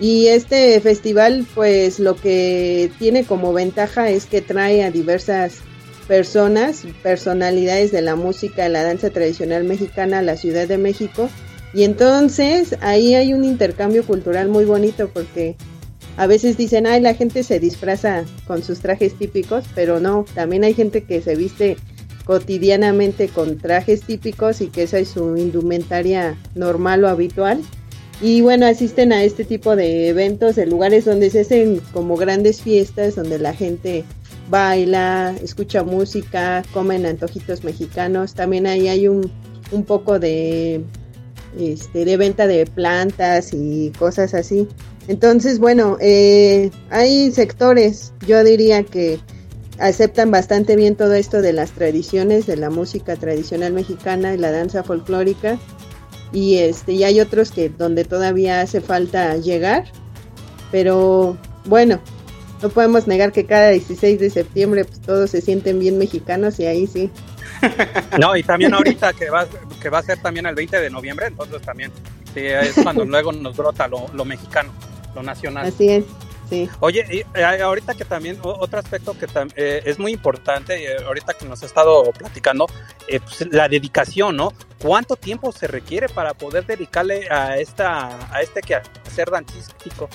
Y 0.00 0.26
este 0.26 0.80
festival, 0.80 1.46
pues 1.54 2.00
lo 2.00 2.16
que 2.16 2.90
tiene 2.98 3.24
como 3.24 3.52
ventaja 3.52 4.10
es 4.10 4.26
que 4.26 4.40
trae 4.40 4.82
a 4.82 4.90
diversas 4.90 5.60
personas, 6.06 6.84
personalidades 7.02 7.92
de 7.92 8.02
la 8.02 8.16
música, 8.16 8.68
la 8.68 8.82
danza 8.82 9.10
tradicional 9.10 9.64
mexicana 9.64 10.18
a 10.18 10.22
la 10.22 10.36
Ciudad 10.36 10.68
de 10.68 10.78
México. 10.78 11.28
Y 11.74 11.84
entonces 11.84 12.76
ahí 12.80 13.14
hay 13.14 13.32
un 13.32 13.44
intercambio 13.44 14.04
cultural 14.04 14.48
muy 14.48 14.64
bonito 14.64 15.08
porque 15.08 15.56
a 16.16 16.26
veces 16.26 16.56
dicen, 16.58 16.86
ay, 16.86 17.00
la 17.00 17.14
gente 17.14 17.42
se 17.42 17.58
disfraza 17.58 18.24
con 18.46 18.62
sus 18.62 18.80
trajes 18.80 19.14
típicos, 19.14 19.64
pero 19.74 19.98
no, 19.98 20.26
también 20.34 20.64
hay 20.64 20.74
gente 20.74 21.04
que 21.04 21.22
se 21.22 21.36
viste 21.36 21.76
cotidianamente 22.24 23.28
con 23.28 23.58
trajes 23.58 24.02
típicos 24.02 24.60
y 24.60 24.68
que 24.68 24.84
esa 24.84 24.98
es 24.98 25.08
su 25.08 25.36
indumentaria 25.36 26.36
normal 26.54 27.04
o 27.04 27.08
habitual. 27.08 27.60
Y 28.20 28.40
bueno, 28.40 28.66
asisten 28.66 29.12
a 29.12 29.24
este 29.24 29.44
tipo 29.44 29.74
de 29.74 30.08
eventos, 30.08 30.54
de 30.54 30.66
lugares 30.66 31.04
donde 31.04 31.30
se 31.30 31.40
hacen 31.40 31.80
como 31.92 32.16
grandes 32.16 32.62
fiestas, 32.62 33.16
donde 33.16 33.38
la 33.38 33.52
gente 33.52 34.04
baila, 34.52 35.34
escucha 35.42 35.82
música, 35.82 36.62
comen 36.74 37.06
antojitos 37.06 37.64
mexicanos. 37.64 38.34
También 38.34 38.66
ahí 38.66 38.86
hay 38.86 39.08
un, 39.08 39.32
un 39.72 39.82
poco 39.82 40.18
de, 40.18 40.84
este, 41.58 42.04
de 42.04 42.16
venta 42.18 42.46
de 42.46 42.66
plantas 42.66 43.54
y 43.54 43.90
cosas 43.98 44.34
así. 44.34 44.68
Entonces, 45.08 45.58
bueno, 45.58 45.96
eh, 46.00 46.70
hay 46.90 47.32
sectores, 47.32 48.12
yo 48.26 48.44
diría 48.44 48.84
que 48.84 49.18
aceptan 49.78 50.30
bastante 50.30 50.76
bien 50.76 50.96
todo 50.96 51.14
esto 51.14 51.40
de 51.40 51.54
las 51.54 51.70
tradiciones, 51.72 52.46
de 52.46 52.58
la 52.58 52.68
música 52.68 53.16
tradicional 53.16 53.72
mexicana 53.72 54.34
y 54.34 54.38
la 54.38 54.52
danza 54.52 54.82
folclórica. 54.82 55.58
Y 56.30 56.56
este, 56.56 56.92
y 56.92 57.04
hay 57.04 57.20
otros 57.20 57.52
que 57.52 57.70
donde 57.70 58.04
todavía 58.04 58.60
hace 58.60 58.82
falta 58.82 59.34
llegar. 59.38 59.84
Pero 60.70 61.38
bueno, 61.64 62.00
no 62.62 62.68
podemos 62.68 63.06
negar 63.06 63.32
que 63.32 63.44
cada 63.44 63.70
16 63.70 64.20
de 64.20 64.30
septiembre 64.30 64.84
pues, 64.84 65.00
todos 65.00 65.30
se 65.30 65.40
sienten 65.40 65.78
bien 65.78 65.98
mexicanos 65.98 66.58
y 66.60 66.66
ahí 66.66 66.86
sí. 66.86 67.10
No, 68.20 68.36
y 68.36 68.42
también 68.42 68.74
ahorita 68.74 69.12
que 69.12 69.30
va, 69.30 69.46
que 69.80 69.88
va 69.88 69.98
a 69.98 70.02
ser 70.02 70.20
también 70.20 70.46
el 70.46 70.54
20 70.54 70.80
de 70.80 70.90
noviembre, 70.90 71.26
entonces 71.26 71.62
también 71.62 71.92
es 72.34 72.74
cuando 72.82 73.04
luego 73.06 73.32
nos 73.32 73.56
brota 73.56 73.88
lo, 73.88 74.24
mexicano, 74.24 74.72
lo 75.14 75.22
nacional. 75.22 75.66
Así 75.66 75.88
es. 75.88 76.04
Sí. 76.48 76.68
Oye, 76.80 77.06
y, 77.10 77.38
eh, 77.38 77.62
ahorita 77.62 77.94
que 77.94 78.04
también, 78.04 78.38
otro 78.42 78.78
aspecto 78.78 79.16
que 79.18 79.26
eh, 79.56 79.82
es 79.86 79.98
muy 79.98 80.12
importante, 80.12 80.84
eh, 80.84 80.96
ahorita 81.06 81.32
que 81.32 81.46
nos 81.46 81.62
ha 81.62 81.66
estado 81.66 82.12
platicando, 82.12 82.66
pues, 83.06 83.52
la 83.52 83.68
dedicación, 83.68 84.36
¿no? 84.36 84.52
¿Cuánto 84.78 85.16
tiempo 85.16 85.50
se 85.52 85.66
requiere 85.66 86.10
para 86.10 86.34
poder 86.34 86.66
dedicarle 86.66 87.30
a 87.30 87.56
esta 87.56 88.34
a 88.34 88.42
este 88.42 88.60
quehacer 88.60 89.30
dancístico? 89.30 90.10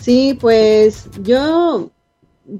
Sí, 0.00 0.36
pues 0.40 1.08
yo, 1.22 1.90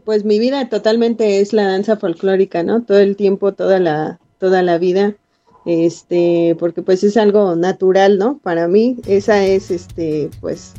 pues 0.04 0.24
mi 0.24 0.38
vida 0.38 0.68
totalmente 0.68 1.40
es 1.40 1.52
la 1.52 1.66
danza 1.66 1.96
folclórica, 1.96 2.62
¿no? 2.62 2.82
Todo 2.82 2.98
el 2.98 3.16
tiempo, 3.16 3.52
toda 3.54 3.80
la, 3.80 4.20
toda 4.38 4.62
la 4.62 4.76
vida, 4.76 5.16
este, 5.64 6.54
porque 6.58 6.82
pues 6.82 7.02
es 7.02 7.16
algo 7.16 7.56
natural, 7.56 8.18
¿no? 8.18 8.38
Para 8.42 8.68
mí, 8.68 8.96
esa 9.06 9.44
es, 9.44 9.70
este, 9.70 10.28
pues, 10.40 10.74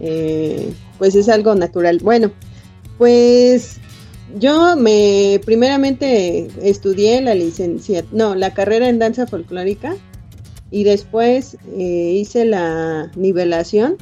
eh, 0.00 0.70
pues 0.98 1.14
es 1.14 1.30
algo 1.30 1.54
natural. 1.54 1.98
Bueno, 2.02 2.30
pues 2.98 3.78
yo 4.38 4.76
me, 4.76 5.40
primeramente 5.46 6.48
estudié 6.62 7.22
la 7.22 7.34
licencia, 7.34 8.04
no, 8.12 8.34
la 8.34 8.52
carrera 8.52 8.88
en 8.88 8.98
danza 8.98 9.26
folclórica 9.26 9.96
y 10.70 10.84
después 10.84 11.56
eh, 11.78 12.16
hice 12.18 12.44
la 12.44 13.10
nivelación 13.16 13.96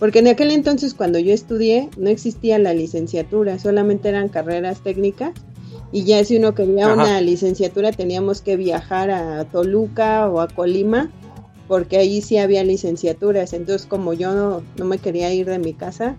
porque 0.00 0.20
en 0.20 0.28
aquel 0.28 0.50
entonces 0.50 0.94
cuando 0.94 1.18
yo 1.18 1.32
estudié 1.32 1.90
no 1.98 2.08
existía 2.08 2.58
la 2.58 2.72
licenciatura, 2.72 3.58
solamente 3.58 4.08
eran 4.08 4.30
carreras 4.30 4.82
técnicas 4.82 5.32
y 5.92 6.04
ya 6.04 6.24
si 6.24 6.38
uno 6.38 6.54
quería 6.54 6.92
una 6.92 7.20
licenciatura 7.20 7.92
teníamos 7.92 8.40
que 8.40 8.56
viajar 8.56 9.10
a 9.10 9.44
Toluca 9.44 10.28
o 10.28 10.40
a 10.40 10.48
Colima 10.48 11.10
porque 11.68 11.98
ahí 11.98 12.22
sí 12.22 12.38
había 12.38 12.64
licenciaturas. 12.64 13.52
Entonces 13.52 13.86
como 13.86 14.14
yo 14.14 14.34
no, 14.34 14.62
no 14.76 14.86
me 14.86 14.98
quería 14.98 15.32
ir 15.34 15.46
de 15.46 15.58
mi 15.58 15.74
casa, 15.74 16.16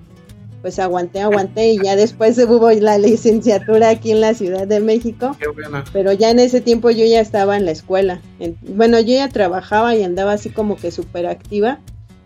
pues 0.61 0.77
aguanté, 0.77 1.21
aguanté 1.21 1.71
y 1.71 1.84
ya 1.84 1.95
después 1.95 2.38
hubo 2.47 2.69
la 2.69 2.99
licenciatura 2.99 3.89
aquí 3.89 4.11
en 4.11 4.21
la 4.21 4.36
Ciudad 4.36 4.67
de 4.67 4.79
México. 4.79 5.36
Qué 5.39 5.47
Pero 5.91 6.13
ya 6.13 6.29
en 6.29 6.38
ese 6.38 6.61
tiempo 6.61 6.91
yo 6.91 7.03
ya 7.05 7.19
estaba 7.19 7.57
en 7.57 7.65
la 7.65 7.71
escuela. 7.71 8.21
bueno, 8.61 8.99
yo 8.99 9.15
ya 9.15 9.27
trabajaba 9.29 9.95
y 9.95 10.03
andaba 10.03 10.34
así 10.34 10.51
como 10.51 10.75
que 10.75 10.91
súper 10.91 11.25
activa 11.25 11.79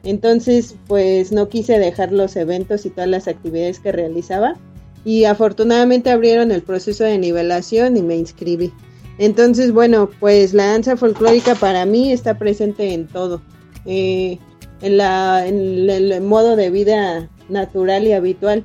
entonces, 0.06 0.76
pues 0.88 1.32
no 1.32 1.50
quise 1.50 1.80
dejar 1.80 2.12
los 2.12 2.36
eventos 2.36 2.86
y 2.86 2.92
todas 2.92 3.10
las 3.10 3.28
actividades 3.28 3.80
que 3.80 3.92
realizaba. 3.92 4.56
Y 5.04 5.26
afortunadamente 5.26 6.12
abrieron 6.12 6.52
el 6.52 6.62
proceso 6.62 7.04
de 7.04 7.18
nivelación 7.18 7.98
y 7.98 8.04
me 8.04 8.16
inscribí. 8.16 8.72
Entonces, 9.18 9.72
bueno, 9.72 10.10
pues 10.20 10.54
la 10.54 10.68
danza 10.68 10.96
folclórica 10.96 11.56
para 11.56 11.86
mí 11.86 12.12
está 12.12 12.38
presente 12.38 12.94
en 12.94 13.08
todo. 13.08 13.42
Eh, 13.86 14.38
en, 14.82 14.98
la, 14.98 15.48
en 15.48 15.90
el 15.90 16.22
modo 16.22 16.56
de 16.56 16.70
vida 16.70 17.28
natural 17.50 18.06
y 18.06 18.14
habitual. 18.14 18.64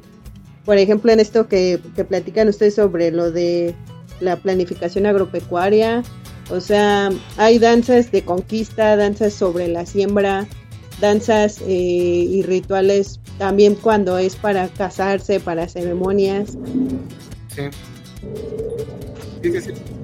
Por 0.66 0.76
ejemplo, 0.76 1.11
en 1.11 1.20
esto 1.20 1.49
que, 1.49 1.80
que 1.97 2.05
platican 2.05 2.49
ustedes 2.49 2.74
sobre 2.74 3.11
lo 3.11 3.30
de 3.30 3.74
la 4.20 4.36
planificación 4.36 5.07
agropecuaria. 5.07 6.03
O 6.51 6.61
sea, 6.61 7.11
hay 7.38 7.59
danzas 7.59 8.12
de 8.12 8.24
conquista, 8.24 8.97
danzas 8.97 9.32
sobre 9.32 9.68
la 9.68 9.86
siembra, 9.86 10.47
danzas 11.01 11.61
eh, 11.63 11.67
y 11.69 12.43
rituales 12.43 13.21
también 13.39 13.75
cuando 13.75 14.19
es 14.19 14.37
para 14.37 14.69
casarse, 14.69 15.41
para 15.41 15.69
ceremonias. 15.69 16.57
Sí. 17.49 17.63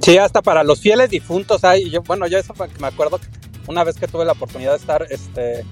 Sí, 0.00 0.18
hasta 0.18 0.40
para 0.40 0.64
los 0.64 0.80
fieles 0.80 1.10
difuntos 1.10 1.64
hay, 1.64 1.90
yo, 1.90 2.02
bueno, 2.02 2.26
yo 2.26 2.38
eso 2.38 2.54
me 2.80 2.86
acuerdo 2.86 3.20
una 3.66 3.84
vez 3.84 3.96
que 3.96 4.08
tuve 4.08 4.24
la 4.24 4.32
oportunidad 4.32 4.72
de 4.72 4.78
estar 4.78 5.06
este, 5.10 5.64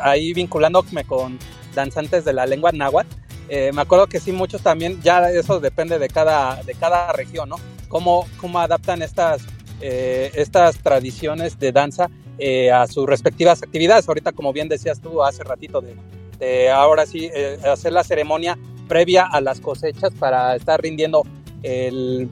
ahí 0.00 0.32
vinculándome 0.32 1.04
con 1.04 1.38
danzantes 1.74 2.24
de 2.24 2.32
la 2.32 2.46
lengua 2.46 2.72
náhuatl, 2.72 3.08
eh, 3.48 3.70
me 3.72 3.82
acuerdo 3.82 4.06
que 4.06 4.20
sí, 4.20 4.32
muchos 4.32 4.62
también, 4.62 5.00
ya 5.02 5.30
eso 5.30 5.58
depende 5.58 5.98
de 5.98 6.08
cada, 6.08 6.62
de 6.62 6.74
cada 6.74 7.12
región, 7.12 7.48
¿no? 7.48 7.56
Cómo, 7.88 8.26
cómo 8.38 8.58
adaptan 8.58 9.02
estas, 9.02 9.42
eh, 9.80 10.30
estas 10.34 10.76
tradiciones 10.78 11.58
de 11.58 11.72
danza 11.72 12.10
eh, 12.38 12.70
a 12.70 12.86
sus 12.86 13.06
respectivas 13.06 13.62
actividades. 13.62 14.08
Ahorita, 14.08 14.32
como 14.32 14.52
bien 14.52 14.68
decías 14.68 15.00
tú 15.00 15.22
hace 15.22 15.44
ratito, 15.44 15.80
de, 15.80 15.96
de 16.38 16.70
ahora 16.70 17.06
sí, 17.06 17.30
hacer 17.64 17.92
la 17.92 18.04
ceremonia 18.04 18.58
previa 18.88 19.26
a 19.26 19.40
las 19.40 19.60
cosechas 19.60 20.12
para 20.18 20.56
estar 20.56 20.80
rindiendo 20.80 21.24
el, 21.62 22.28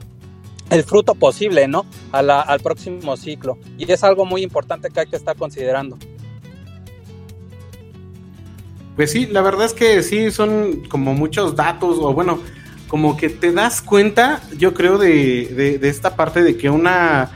el 0.69 0.83
fruto 0.83 1.15
posible, 1.15 1.67
¿no? 1.67 1.85
A 2.11 2.19
al 2.19 2.59
próximo 2.59 3.15
ciclo. 3.15 3.57
Y 3.77 3.89
es 3.89 4.03
algo 4.03 4.25
muy 4.25 4.41
importante 4.41 4.89
que 4.89 5.01
hay 5.01 5.07
que 5.07 5.15
estar 5.15 5.35
considerando. 5.35 5.97
Pues 8.95 9.11
sí, 9.11 9.27
la 9.27 9.41
verdad 9.41 9.67
es 9.67 9.73
que 9.73 10.01
sí, 10.01 10.31
son 10.31 10.87
como 10.89 11.13
muchos 11.13 11.55
datos, 11.55 11.97
o 12.01 12.13
bueno, 12.13 12.39
como 12.87 13.15
que 13.15 13.29
te 13.29 13.51
das 13.51 13.81
cuenta, 13.81 14.41
yo 14.57 14.73
creo, 14.73 14.97
de, 14.97 15.77
de, 15.79 15.87
esta 15.87 16.15
parte 16.15 16.41
de 16.41 16.57
que 16.57 16.71
una, 16.71 17.29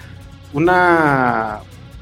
una 0.53 1.59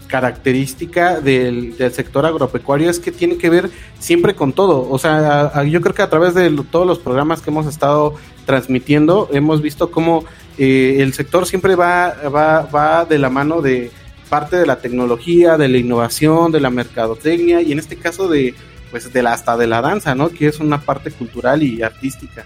característica 0.09 1.21
del, 1.21 1.77
del, 1.77 1.93
sector 1.93 2.25
agropecuario 2.25 2.89
es 2.89 2.99
que 2.99 3.11
tiene 3.11 3.37
que 3.37 3.49
ver 3.49 3.69
siempre 3.99 4.35
con 4.35 4.51
todo. 4.51 4.89
O 4.89 4.97
sea, 4.97 5.63
yo 5.63 5.79
creo 5.79 5.95
que 5.95 6.01
a 6.01 6.09
través 6.09 6.33
de 6.33 6.49
todos 6.69 6.85
los 6.85 6.99
programas 6.99 7.41
que 7.41 7.51
hemos 7.51 7.67
estado 7.67 8.15
transmitiendo, 8.45 9.29
hemos 9.31 9.61
visto 9.61 9.91
cómo 9.91 10.25
eh, 10.57 10.97
el 10.99 11.13
sector 11.13 11.45
siempre 11.45 11.75
va, 11.75 12.15
va, 12.35 12.63
va 12.63 13.05
de 13.05 13.19
la 13.19 13.29
mano 13.29 13.61
de 13.61 13.91
parte 14.29 14.57
de 14.57 14.65
la 14.65 14.79
tecnología, 14.79 15.57
de 15.57 15.69
la 15.69 15.77
innovación, 15.77 16.51
de 16.51 16.59
la 16.59 16.69
mercadotecnia 16.69 17.61
y 17.61 17.71
en 17.71 17.79
este 17.79 17.95
caso 17.95 18.27
de 18.27 18.53
pues 18.91 19.13
de 19.13 19.21
la, 19.21 19.33
hasta 19.33 19.55
de 19.55 19.67
la 19.67 19.81
danza, 19.81 20.15
¿no? 20.15 20.29
Que 20.29 20.47
es 20.47 20.59
una 20.59 20.81
parte 20.81 21.11
cultural 21.11 21.61
y 21.61 21.83
artística. 21.83 22.45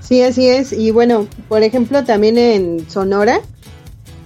Sí, 0.00 0.22
así 0.22 0.48
es. 0.48 0.72
Y 0.72 0.90
bueno, 0.90 1.28
por 1.48 1.62
ejemplo, 1.62 2.02
también 2.04 2.38
en 2.38 2.88
Sonora 2.88 3.42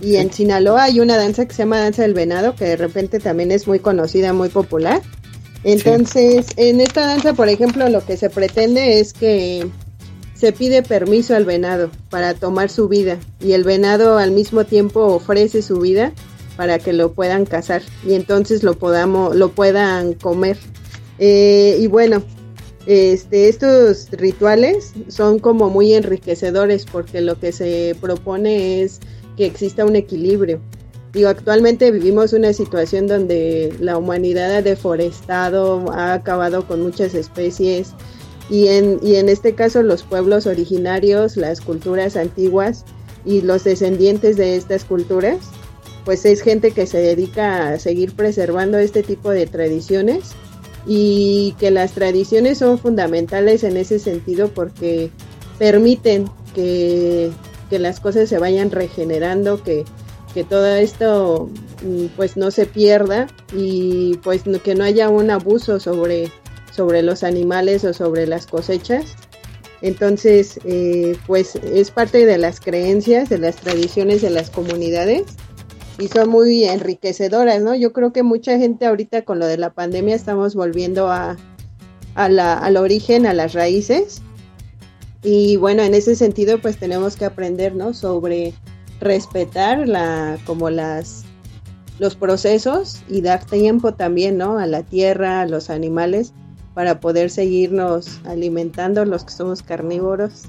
y 0.02 0.16
en 0.16 0.32
Sinaloa 0.32 0.84
hay 0.84 1.00
una 1.00 1.16
danza 1.16 1.46
que 1.46 1.54
se 1.54 1.62
llama 1.62 1.78
Danza 1.78 2.02
del 2.02 2.12
Venado, 2.12 2.56
que 2.56 2.64
de 2.64 2.76
repente 2.76 3.20
también 3.20 3.52
es 3.52 3.68
muy 3.68 3.78
conocida, 3.78 4.32
muy 4.32 4.48
popular. 4.48 5.00
Entonces, 5.62 6.46
en 6.56 6.80
esta 6.80 7.06
danza, 7.06 7.34
por 7.34 7.48
ejemplo, 7.48 7.88
lo 7.88 8.04
que 8.04 8.16
se 8.16 8.28
pretende 8.28 8.98
es 8.98 9.12
que 9.12 9.70
se 10.34 10.52
pide 10.52 10.82
permiso 10.82 11.36
al 11.36 11.44
venado 11.44 11.88
para 12.10 12.34
tomar 12.34 12.68
su 12.68 12.88
vida 12.88 13.16
y 13.40 13.52
el 13.52 13.62
venado 13.62 14.18
al 14.18 14.32
mismo 14.32 14.64
tiempo 14.64 15.02
ofrece 15.04 15.62
su 15.62 15.78
vida 15.78 16.12
para 16.56 16.80
que 16.80 16.92
lo 16.92 17.12
puedan 17.12 17.46
cazar 17.46 17.80
y 18.04 18.14
entonces 18.14 18.64
lo 18.64 18.76
podamos 18.76 19.36
lo 19.36 19.52
puedan 19.52 20.14
comer. 20.14 20.58
Eh, 21.20 21.76
y 21.78 21.86
bueno 21.86 22.24
este 22.86 23.48
estos 23.48 24.10
rituales 24.10 24.94
son 25.06 25.38
como 25.38 25.70
muy 25.70 25.94
enriquecedores 25.94 26.86
porque 26.86 27.20
lo 27.20 27.38
que 27.38 27.52
se 27.52 27.94
propone 28.00 28.82
es 28.82 28.98
que 29.36 29.46
exista 29.46 29.84
un 29.84 29.96
equilibrio. 29.96 30.60
Digo 31.12 31.28
actualmente 31.28 31.90
vivimos 31.90 32.32
una 32.32 32.52
situación 32.52 33.06
donde 33.06 33.74
la 33.80 33.98
humanidad 33.98 34.50
ha 34.56 34.62
deforestado 34.62 35.90
ha 35.92 36.14
acabado 36.14 36.66
con 36.66 36.82
muchas 36.82 37.14
especies 37.14 37.92
y 38.48 38.68
en, 38.68 38.98
y 39.02 39.16
en 39.16 39.28
este 39.28 39.54
caso 39.54 39.82
los 39.82 40.04
pueblos 40.04 40.46
originarios 40.46 41.36
las 41.36 41.60
culturas 41.60 42.16
antiguas 42.16 42.86
y 43.26 43.42
los 43.42 43.64
descendientes 43.64 44.36
de 44.36 44.56
estas 44.56 44.84
culturas 44.84 45.38
pues 46.06 46.24
es 46.24 46.40
gente 46.40 46.72
que 46.72 46.86
se 46.86 46.98
dedica 46.98 47.68
a 47.68 47.78
seguir 47.78 48.14
preservando 48.14 48.78
este 48.78 49.02
tipo 49.02 49.30
de 49.30 49.46
tradiciones 49.46 50.32
y 50.86 51.54
que 51.60 51.70
las 51.70 51.92
tradiciones 51.92 52.58
son 52.58 52.78
fundamentales 52.78 53.62
en 53.64 53.76
ese 53.76 53.98
sentido 53.98 54.48
porque 54.48 55.10
permiten 55.58 56.24
que, 56.54 57.30
las 57.78 58.00
cosas 58.00 58.28
se 58.28 58.38
vayan 58.38 58.70
regenerando, 58.70 59.62
que, 59.62 59.84
que 60.34 60.44
todo 60.44 60.66
esto 60.66 61.50
mm, 61.84 62.06
pues 62.16 62.36
no 62.36 62.50
se 62.50 62.66
pierda 62.66 63.26
y 63.54 64.16
pues 64.22 64.42
que 64.62 64.74
no 64.74 64.84
haya 64.84 65.08
un 65.08 65.30
abuso 65.30 65.80
sobre, 65.80 66.30
sobre 66.70 67.02
los 67.02 67.22
animales 67.22 67.84
o 67.84 67.92
sobre 67.92 68.26
las 68.26 68.46
cosechas. 68.46 69.14
Entonces, 69.82 70.60
eh, 70.64 71.16
pues 71.26 71.56
es 71.56 71.90
parte 71.90 72.24
de 72.24 72.38
las 72.38 72.60
creencias, 72.60 73.28
de 73.28 73.38
las 73.38 73.56
tradiciones 73.56 74.22
de 74.22 74.30
las 74.30 74.48
comunidades 74.48 75.24
y 75.98 76.08
son 76.08 76.30
muy 76.30 76.64
enriquecedoras, 76.64 77.62
¿no? 77.62 77.74
Yo 77.74 77.92
creo 77.92 78.12
que 78.12 78.22
mucha 78.22 78.58
gente 78.58 78.86
ahorita 78.86 79.22
con 79.22 79.38
lo 79.38 79.46
de 79.46 79.58
la 79.58 79.72
pandemia 79.72 80.14
estamos 80.14 80.54
volviendo 80.54 81.10
a, 81.10 81.36
la, 82.16 82.54
al 82.54 82.76
origen, 82.76 83.26
a 83.26 83.34
las 83.34 83.52
raíces. 83.52 84.22
Y 85.22 85.56
bueno, 85.56 85.82
en 85.82 85.94
ese 85.94 86.16
sentido 86.16 86.58
pues 86.58 86.78
tenemos 86.78 87.16
que 87.16 87.24
aprender, 87.24 87.74
¿no? 87.74 87.94
Sobre 87.94 88.54
respetar 89.00 89.88
la, 89.88 90.38
como 90.46 90.70
las, 90.70 91.24
los 91.98 92.16
procesos 92.16 93.02
y 93.08 93.20
dar 93.20 93.44
tiempo 93.44 93.94
también, 93.94 94.38
¿no? 94.38 94.58
A 94.58 94.66
la 94.66 94.82
tierra, 94.82 95.42
a 95.42 95.46
los 95.46 95.70
animales, 95.70 96.32
para 96.74 97.00
poder 97.00 97.30
seguirnos 97.30 98.20
alimentando 98.24 99.04
los 99.04 99.24
que 99.24 99.32
somos 99.32 99.62
carnívoros. 99.62 100.48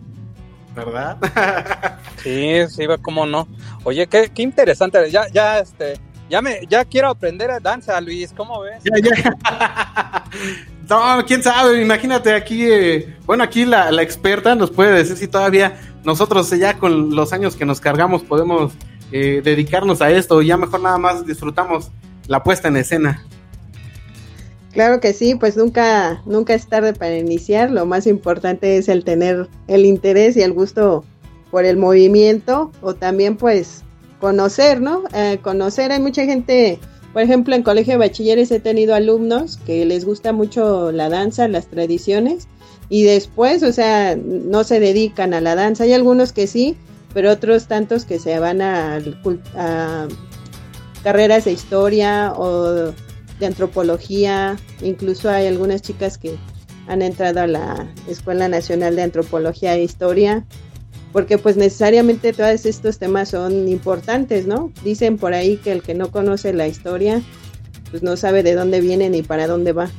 ¿verdad? 0.76 1.18
sí, 2.24 2.68
sí, 2.70 2.86
cómo 3.02 3.26
no. 3.26 3.48
Oye, 3.84 4.08
qué, 4.08 4.32
qué 4.34 4.42
interesante. 4.42 5.10
Ya, 5.12 5.28
ya, 5.32 5.60
este, 5.60 6.00
ya 6.30 6.42
me, 6.42 6.62
ya 6.68 6.86
quiero 6.86 7.10
aprender 7.10 7.52
a 7.52 7.60
danza, 7.60 8.00
Luis. 8.02 8.34
¿Cómo 8.36 8.62
ves? 8.62 8.84
Ya, 8.84 8.94
ya. 9.02 10.24
no, 10.90 11.26
quién 11.26 11.44
sabe. 11.44 11.82
Imagínate 11.82 12.34
aquí, 12.34 12.66
eh, 12.66 13.16
bueno, 13.26 13.44
aquí 13.44 13.66
la, 13.66 13.92
la, 13.92 14.02
experta 14.02 14.56
nos 14.56 14.72
puede 14.72 14.92
decir 14.94 15.18
si 15.18 15.28
todavía 15.28 15.80
nosotros 16.04 16.50
ya 16.50 16.78
con 16.78 17.16
los 17.16 17.34
años 17.34 17.56
que 17.56 17.66
nos 17.66 17.80
cargamos 17.80 18.24
podemos 18.24 18.74
eh, 19.12 19.42
dedicarnos 19.44 20.02
a 20.02 20.12
esto. 20.12 20.42
Ya 20.42 20.58
mejor 20.58 20.82
nada 20.82 20.98
más 20.98 21.26
disfrutamos 21.26 21.92
la 22.28 22.44
puesta 22.44 22.68
en 22.68 22.78
escena. 22.78 23.24
Claro 24.72 25.00
que 25.00 25.14
sí, 25.14 25.36
pues 25.36 25.56
nunca, 25.56 26.24
nunca 26.26 26.56
es 26.56 26.68
tarde 26.68 26.94
para 26.94 27.16
iniciar. 27.16 27.70
Lo 27.70 27.86
más 27.86 28.08
importante 28.08 28.78
es 28.78 28.90
el 28.90 29.04
tener 29.04 29.48
el 29.68 29.86
interés 29.86 30.36
y 30.36 30.42
el 30.42 30.52
gusto 30.52 31.06
por 31.52 31.66
el 31.66 31.78
movimiento 31.78 32.72
o 32.82 32.96
también 32.96 33.38
pues 33.38 33.84
conocer, 34.20 34.82
¿no? 34.82 35.04
Eh, 35.14 35.38
conocer, 35.44 35.92
hay 35.92 36.00
mucha 36.00 36.26
gente, 36.26 36.80
por 37.14 37.22
ejemplo, 37.22 37.56
en 37.56 37.62
colegio 37.62 37.94
de 37.94 38.00
bachilleres 38.00 38.52
he 38.52 38.60
tenido 38.60 38.96
alumnos 38.96 39.58
que 39.58 39.86
les 39.86 40.04
gusta 40.04 40.34
mucho 40.34 40.92
la 40.92 41.10
danza, 41.10 41.48
las 41.48 41.68
tradiciones 41.68 42.48
y 42.90 43.04
después, 43.04 43.62
o 43.62 43.72
sea, 43.72 44.16
no 44.16 44.64
se 44.64 44.80
dedican 44.80 45.36
a 45.36 45.42
la 45.42 45.56
danza. 45.56 45.84
Hay 45.84 45.94
algunos 45.94 46.34
que 46.34 46.48
sí, 46.48 46.76
pero 47.14 47.32
otros 47.32 47.68
tantos 47.68 48.06
que 48.06 48.18
se 48.18 48.40
van 48.40 48.62
a, 48.64 49.00
carreras 51.04 51.46
de 51.46 51.52
historia 51.52 52.34
o 52.36 52.92
de 53.40 53.46
antropología, 53.46 54.58
incluso 54.82 55.30
hay 55.30 55.46
algunas 55.46 55.84
chicas 55.84 56.18
que 56.18 56.36
han 56.88 57.04
entrado 57.04 57.42
a 57.42 57.48
la 57.48 57.94
Escuela 58.08 58.48
Nacional 58.48 58.96
de 58.96 59.04
Antropología 59.04 59.76
e 59.76 59.84
Historia, 59.84 60.46
porque 61.14 61.38
pues 61.38 61.56
necesariamente 61.56 62.34
todos 62.34 62.66
estos 62.66 62.98
temas 62.98 63.30
son 63.30 63.70
importantes, 63.70 64.48
¿no? 64.48 64.74
Dicen 64.84 65.18
por 65.18 65.34
ahí 65.34 65.58
que 65.58 65.72
el 65.72 65.84
que 65.84 65.94
no 65.94 66.10
conoce 66.12 66.52
la 66.54 66.68
historia, 66.68 67.22
pues 67.92 68.02
no 68.02 68.18
sabe 68.18 68.42
de 68.42 68.56
dónde 68.56 68.82
viene 68.82 69.10
ni 69.10 69.22
para 69.22 69.48
dónde 69.48 69.72
va. 69.72 69.90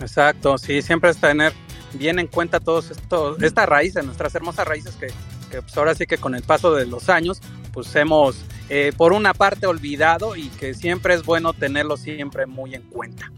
Exacto, 0.00 0.56
sí, 0.56 0.80
siempre 0.80 1.10
es 1.10 1.18
tener 1.18 1.52
bien 1.94 2.20
en 2.20 2.28
cuenta 2.28 2.60
todos 2.60 2.92
estos, 2.92 3.42
estas 3.42 3.68
raíces, 3.68 4.04
nuestras 4.04 4.34
hermosas 4.36 4.66
raíces 4.66 4.94
que, 4.94 5.08
que 5.50 5.60
pues 5.62 5.76
ahora 5.76 5.96
sí 5.96 6.06
que 6.06 6.16
con 6.16 6.34
el 6.36 6.42
paso 6.42 6.72
de 6.74 6.86
los 6.86 7.08
años, 7.08 7.40
pues 7.72 7.94
hemos 7.96 8.44
eh, 8.68 8.92
por 8.96 9.12
una 9.12 9.34
parte 9.34 9.66
olvidado 9.66 10.36
y 10.36 10.48
que 10.48 10.74
siempre 10.74 11.14
es 11.14 11.24
bueno 11.24 11.52
tenerlo 11.52 11.96
siempre 11.96 12.46
muy 12.46 12.74
en 12.74 12.82
cuenta. 12.82 13.30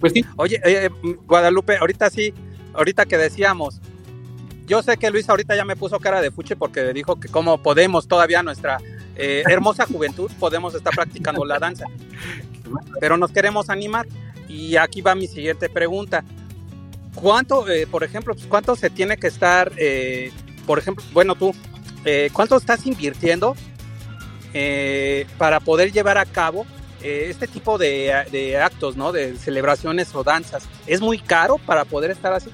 Pues 0.00 0.12
sí. 0.12 0.24
Oye, 0.36 0.60
eh, 0.64 0.90
Guadalupe, 1.26 1.76
ahorita 1.78 2.10
sí, 2.10 2.34
ahorita 2.74 3.06
que 3.06 3.16
decíamos, 3.16 3.80
yo 4.66 4.82
sé 4.82 4.96
que 4.96 5.10
Luis 5.10 5.28
ahorita 5.28 5.56
ya 5.56 5.64
me 5.64 5.76
puso 5.76 5.98
cara 6.00 6.20
de 6.20 6.30
fuche 6.30 6.56
porque 6.56 6.92
dijo 6.92 7.20
que 7.20 7.28
como 7.28 7.62
podemos 7.62 8.08
todavía 8.08 8.42
nuestra 8.42 8.78
eh, 9.16 9.42
hermosa 9.48 9.86
juventud 9.86 10.30
podemos 10.38 10.74
estar 10.74 10.94
practicando 10.94 11.44
la 11.44 11.58
danza, 11.58 11.86
pero 13.00 13.16
nos 13.16 13.30
queremos 13.30 13.70
animar 13.70 14.06
y 14.48 14.76
aquí 14.76 15.00
va 15.02 15.14
mi 15.14 15.26
siguiente 15.26 15.68
pregunta. 15.68 16.24
¿Cuánto, 17.14 17.64
por 17.90 18.02
ejemplo, 18.02 18.34
pues, 18.34 18.46
cuánto 18.46 18.74
se 18.74 18.90
tiene 18.90 19.16
que 19.16 19.28
estar, 19.28 19.70
por 20.66 20.78
ejemplo, 20.80 21.04
bueno 21.12 21.36
tú, 21.36 21.54
cuánto 22.32 22.56
estás 22.56 22.86
invirtiendo 22.86 23.54
eh, 24.56 25.26
para 25.36 25.58
poder 25.58 25.90
llevar 25.90 26.16
a 26.16 26.24
cabo 26.24 26.64
eh, 27.02 27.26
este 27.28 27.48
tipo 27.48 27.76
de, 27.76 28.56
actos, 28.62 28.96
¿no? 28.96 29.10
De 29.10 29.36
celebraciones 29.36 30.14
o 30.14 30.22
danzas. 30.22 30.68
¿Es 30.86 31.00
muy 31.00 31.18
caro 31.18 31.58
para 31.58 31.84
poder 31.84 32.12
estar 32.12 32.32
así? 32.32 32.50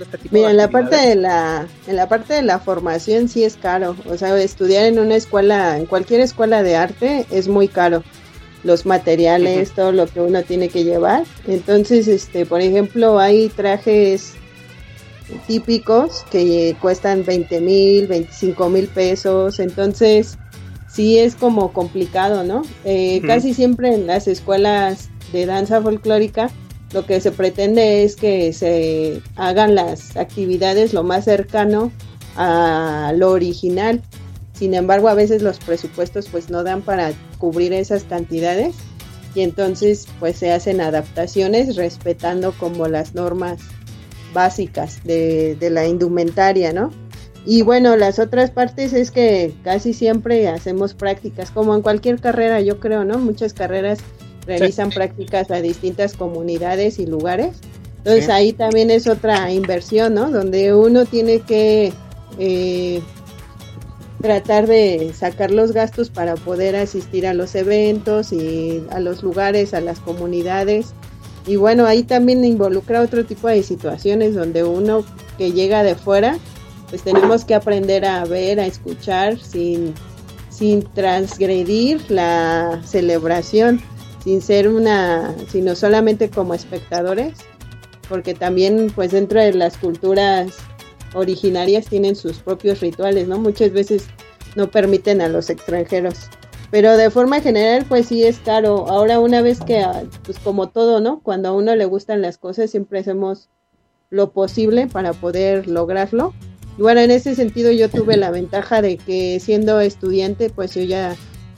Este 0.00 0.18
Mira, 0.30 0.50
en 0.50 0.56
la 0.56 0.68
parte 0.68 0.96
de 0.96 1.14
la, 1.16 1.66
en 1.86 1.96
la 1.96 2.08
parte 2.08 2.34
de 2.34 2.42
la 2.42 2.58
formación 2.58 3.28
sí 3.28 3.44
es 3.44 3.56
caro. 3.56 3.96
O 4.08 4.16
sea, 4.16 4.36
estudiar 4.40 4.84
en 4.84 4.98
una 4.98 5.16
escuela, 5.16 5.76
en 5.76 5.86
cualquier 5.86 6.20
escuela 6.20 6.62
de 6.62 6.76
arte 6.76 7.26
es 7.30 7.48
muy 7.48 7.68
caro. 7.68 8.02
los 8.64 8.86
materiales, 8.86 9.72
todo 9.72 9.90
lo 9.90 10.06
que 10.06 10.20
uno 10.20 10.42
tiene 10.44 10.68
que 10.68 10.84
llevar. 10.84 11.24
Entonces, 11.48 12.06
este, 12.06 12.46
por 12.46 12.60
ejemplo, 12.60 13.18
hay 13.18 13.48
trajes 13.48 14.34
típicos 15.46 16.24
que 16.30 16.76
cuestan 16.80 17.24
20 17.24 17.60
mil, 17.60 18.06
25 18.06 18.68
mil 18.68 18.86
pesos, 18.88 19.58
entonces 19.58 20.38
sí 20.88 21.18
es 21.18 21.34
como 21.34 21.72
complicado, 21.72 22.44
¿no? 22.44 22.62
Eh, 22.84 23.22
Casi 23.26 23.54
siempre 23.54 23.94
en 23.94 24.06
las 24.06 24.28
escuelas 24.28 25.08
de 25.32 25.46
danza 25.46 25.80
folclórica 25.80 26.50
lo 26.92 27.06
que 27.06 27.20
se 27.20 27.32
pretende 27.32 28.04
es 28.04 28.16
que 28.16 28.52
se 28.52 29.22
hagan 29.36 29.74
las 29.74 30.16
actividades 30.16 30.92
lo 30.92 31.02
más 31.02 31.24
cercano 31.24 31.90
a 32.36 33.12
lo 33.16 33.30
original. 33.30 34.02
Sin 34.52 34.74
embargo, 34.74 35.08
a 35.08 35.14
veces 35.14 35.42
los 35.42 35.58
presupuestos 35.58 36.28
pues 36.30 36.50
no 36.50 36.62
dan 36.62 36.82
para 36.82 37.12
cubrir 37.38 37.72
esas 37.72 38.04
cantidades 38.04 38.74
y 39.34 39.40
entonces 39.40 40.06
pues 40.20 40.36
se 40.36 40.52
hacen 40.52 40.80
adaptaciones 40.80 41.76
respetando 41.76 42.52
como 42.52 42.86
las 42.88 43.14
normas 43.14 43.60
básicas 44.34 45.02
de, 45.04 45.56
de 45.56 45.70
la 45.70 45.86
indumentaria, 45.86 46.72
¿no? 46.72 46.90
Y 47.44 47.62
bueno, 47.62 47.96
las 47.96 48.18
otras 48.18 48.50
partes 48.50 48.92
es 48.92 49.10
que 49.10 49.52
casi 49.64 49.94
siempre 49.94 50.48
hacemos 50.48 50.94
prácticas, 50.94 51.50
como 51.50 51.74
en 51.74 51.82
cualquier 51.82 52.20
carrera, 52.20 52.60
yo 52.60 52.78
creo, 52.78 53.04
¿no? 53.04 53.18
Muchas 53.18 53.52
carreras 53.52 53.98
realizan 54.46 54.90
prácticas 54.90 55.50
a 55.50 55.60
distintas 55.60 56.14
comunidades 56.14 56.98
y 56.98 57.06
lugares. 57.06 57.56
Entonces 57.98 58.28
ahí 58.28 58.52
también 58.52 58.90
es 58.90 59.06
otra 59.06 59.52
inversión, 59.52 60.14
¿no? 60.14 60.30
Donde 60.30 60.74
uno 60.74 61.04
tiene 61.04 61.40
que 61.40 61.92
eh, 62.38 63.00
tratar 64.20 64.66
de 64.66 65.12
sacar 65.14 65.50
los 65.50 65.72
gastos 65.72 66.10
para 66.10 66.34
poder 66.34 66.74
asistir 66.76 67.26
a 67.26 67.34
los 67.34 67.54
eventos 67.54 68.32
y 68.32 68.84
a 68.90 68.98
los 68.98 69.22
lugares, 69.22 69.74
a 69.74 69.80
las 69.80 70.00
comunidades. 70.00 70.94
Y 71.46 71.56
bueno, 71.56 71.86
ahí 71.86 72.04
también 72.04 72.44
involucra 72.44 73.02
otro 73.02 73.24
tipo 73.24 73.48
de 73.48 73.62
situaciones 73.62 74.34
donde 74.34 74.64
uno 74.64 75.04
que 75.38 75.52
llega 75.52 75.82
de 75.82 75.96
fuera, 75.96 76.38
pues 76.88 77.02
tenemos 77.02 77.44
que 77.44 77.54
aprender 77.54 78.04
a 78.04 78.24
ver, 78.24 78.60
a 78.60 78.66
escuchar 78.66 79.38
sin, 79.38 79.94
sin 80.50 80.82
transgredir 80.82 82.08
la 82.10 82.80
celebración, 82.84 83.80
sin 84.24 84.40
ser 84.40 84.68
una, 84.68 85.34
sino 85.48 85.74
solamente 85.74 86.30
como 86.30 86.54
espectadores, 86.54 87.34
porque 88.08 88.34
también 88.34 88.92
pues 88.94 89.10
dentro 89.10 89.40
de 89.40 89.54
las 89.54 89.76
culturas 89.76 90.54
originarias 91.14 91.86
tienen 91.86 92.16
sus 92.16 92.38
propios 92.38 92.80
rituales, 92.80 93.28
¿no? 93.28 93.38
Muchas 93.38 93.72
veces 93.72 94.06
no 94.54 94.70
permiten 94.70 95.20
a 95.20 95.28
los 95.28 95.50
extranjeros. 95.50 96.28
Pero 96.70 96.96
de 96.96 97.10
forma 97.10 97.40
general, 97.40 97.84
pues 97.86 98.06
sí 98.06 98.24
es 98.24 98.38
caro. 98.38 98.88
Ahora 98.88 99.20
una 99.20 99.42
vez 99.42 99.60
que, 99.60 99.80
ah, 99.80 100.04
pues 100.24 100.38
como 100.38 100.70
todo, 100.70 101.00
¿no? 101.00 101.20
Cuando 101.20 101.50
a 101.50 101.52
uno 101.52 101.76
le 101.76 101.84
gustan 101.84 102.22
las 102.22 102.38
cosas, 102.38 102.70
siempre 102.70 103.00
hacemos 103.00 103.50
lo 104.08 104.32
posible 104.32 104.86
para 104.86 105.12
poder 105.12 105.68
lograrlo. 105.68 106.32
Y 106.78 106.82
bueno, 106.82 107.00
en 107.00 107.10
ese 107.10 107.34
sentido 107.34 107.70
yo 107.72 107.90
tuve 107.90 108.16
la 108.16 108.30
ventaja 108.30 108.80
de 108.80 108.96
que 108.96 109.38
siendo 109.40 109.80
estudiante, 109.80 110.48
pues 110.48 110.74
yo 110.74 110.82
ya 110.82 111.14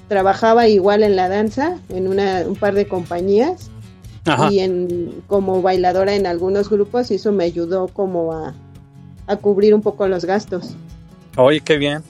trabajaba 0.09 0.69
igual 0.69 1.03
en 1.03 1.17
la 1.17 1.29
danza, 1.29 1.79
en 1.89 2.09
una, 2.09 2.43
un 2.47 2.57
par 2.57 2.75
de 2.75 2.87
compañías. 2.87 3.71
Y 4.51 4.61
en, 4.61 5.23
como 5.27 5.61
bailadora 5.61 6.15
en 6.15 6.27
algunos 6.27 6.71
grupos, 6.71 7.11
y 7.11 7.17
eso 7.17 7.31
me 7.31 7.45
ayudó 7.45 7.89
como 7.89 8.33
a, 8.33 8.55
a 9.27 9.37
cubrir 9.37 9.75
un 9.75 9.83
poco 9.83 10.09
los 10.09 10.25
gastos. 10.25 10.77
Oye, 11.37 11.61
qué 11.61 11.77
bien. 11.77 12.03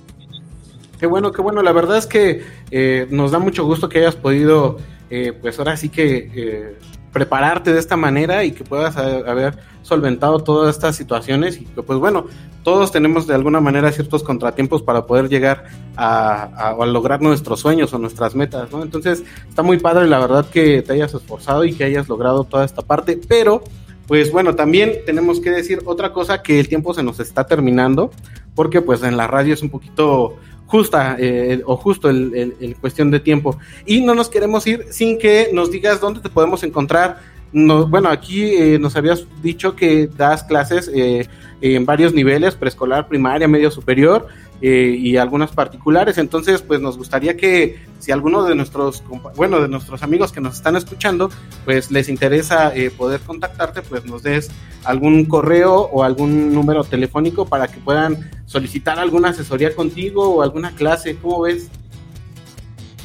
Qué 1.00 1.06
bueno, 1.06 1.32
qué 1.32 1.42
bueno. 1.42 1.60
La 1.60 1.72
verdad 1.72 1.98
es 1.98 2.06
que 2.06 2.42
eh, 2.70 3.08
nos 3.10 3.32
da 3.32 3.40
mucho 3.40 3.64
gusto 3.64 3.88
que 3.88 3.98
hayas 3.98 4.14
podido, 4.14 4.78
eh, 5.10 5.32
pues 5.32 5.58
ahora 5.58 5.76
sí 5.76 5.88
que 5.88 6.30
eh, 6.36 6.76
prepararte 7.14 7.72
de 7.72 7.78
esta 7.78 7.96
manera 7.96 8.44
y 8.44 8.50
que 8.50 8.64
puedas 8.64 8.96
haber 8.96 9.54
solventado 9.82 10.40
todas 10.40 10.74
estas 10.74 10.96
situaciones 10.96 11.60
y 11.60 11.64
que 11.64 11.80
pues 11.80 12.00
bueno, 12.00 12.26
todos 12.64 12.90
tenemos 12.90 13.28
de 13.28 13.34
alguna 13.34 13.60
manera 13.60 13.92
ciertos 13.92 14.24
contratiempos 14.24 14.82
para 14.82 15.06
poder 15.06 15.28
llegar 15.28 15.64
a, 15.96 16.72
a, 16.72 16.86
lograr 16.86 17.22
nuestros 17.22 17.60
sueños 17.60 17.94
o 17.94 17.98
nuestras 17.98 18.34
metas, 18.34 18.72
¿no? 18.72 18.82
Entonces 18.82 19.22
está 19.48 19.62
muy 19.62 19.78
padre 19.78 20.08
la 20.08 20.18
verdad 20.18 20.44
que 20.50 20.82
te 20.82 20.94
hayas 20.94 21.14
esforzado 21.14 21.64
y 21.64 21.72
que 21.72 21.84
hayas 21.84 22.08
logrado 22.08 22.42
toda 22.42 22.64
esta 22.64 22.82
parte, 22.82 23.20
pero 23.28 23.62
pues 24.08 24.32
bueno, 24.32 24.56
también 24.56 24.98
tenemos 25.06 25.40
que 25.40 25.50
decir 25.50 25.82
otra 25.84 26.12
cosa 26.12 26.42
que 26.42 26.58
el 26.58 26.68
tiempo 26.68 26.94
se 26.94 27.04
nos 27.04 27.20
está 27.20 27.46
terminando, 27.46 28.10
porque 28.56 28.82
pues 28.82 29.04
en 29.04 29.16
la 29.16 29.28
radio 29.28 29.54
es 29.54 29.62
un 29.62 29.70
poquito 29.70 30.36
justa 30.74 31.14
eh, 31.20 31.62
o 31.66 31.76
justo 31.76 32.10
el, 32.10 32.76
cuestión 32.80 33.08
de 33.12 33.20
tiempo. 33.20 33.56
Y 33.86 34.00
no 34.00 34.12
nos 34.12 34.28
queremos 34.28 34.66
ir 34.66 34.86
sin 34.90 35.20
que 35.20 35.50
nos 35.52 35.70
digas 35.70 36.00
dónde 36.00 36.20
te 36.20 36.28
podemos 36.28 36.64
encontrar. 36.64 37.20
No, 37.52 37.86
bueno, 37.86 38.08
aquí 38.08 38.42
eh, 38.56 38.78
nos 38.80 38.96
habías 38.96 39.24
dicho 39.40 39.76
que 39.76 40.08
das 40.08 40.42
clases 40.42 40.90
eh, 40.92 41.28
en 41.60 41.86
varios 41.86 42.12
niveles, 42.12 42.56
preescolar, 42.56 43.06
primaria, 43.06 43.46
medio 43.46 43.70
superior. 43.70 44.26
Eh, 44.62 44.96
y 44.98 45.16
algunas 45.16 45.50
particulares. 45.50 46.16
Entonces, 46.16 46.62
pues 46.62 46.80
nos 46.80 46.96
gustaría 46.96 47.36
que 47.36 47.84
si 47.98 48.12
alguno 48.12 48.44
de 48.44 48.54
nuestros, 48.54 49.02
bueno, 49.36 49.60
de 49.60 49.68
nuestros 49.68 50.02
amigos 50.02 50.32
que 50.32 50.40
nos 50.40 50.54
están 50.54 50.76
escuchando, 50.76 51.28
pues 51.64 51.90
les 51.90 52.08
interesa 52.08 52.74
eh, 52.74 52.90
poder 52.90 53.20
contactarte, 53.20 53.82
pues 53.82 54.06
nos 54.06 54.22
des 54.22 54.50
algún 54.84 55.26
correo 55.26 55.90
o 55.92 56.02
algún 56.02 56.54
número 56.54 56.84
telefónico 56.84 57.46
para 57.46 57.68
que 57.68 57.78
puedan 57.78 58.30
solicitar 58.46 58.98
alguna 58.98 59.30
asesoría 59.30 59.74
contigo 59.74 60.36
o 60.36 60.42
alguna 60.42 60.74
clase. 60.74 61.16
¿Cómo 61.16 61.42
ves? 61.42 61.68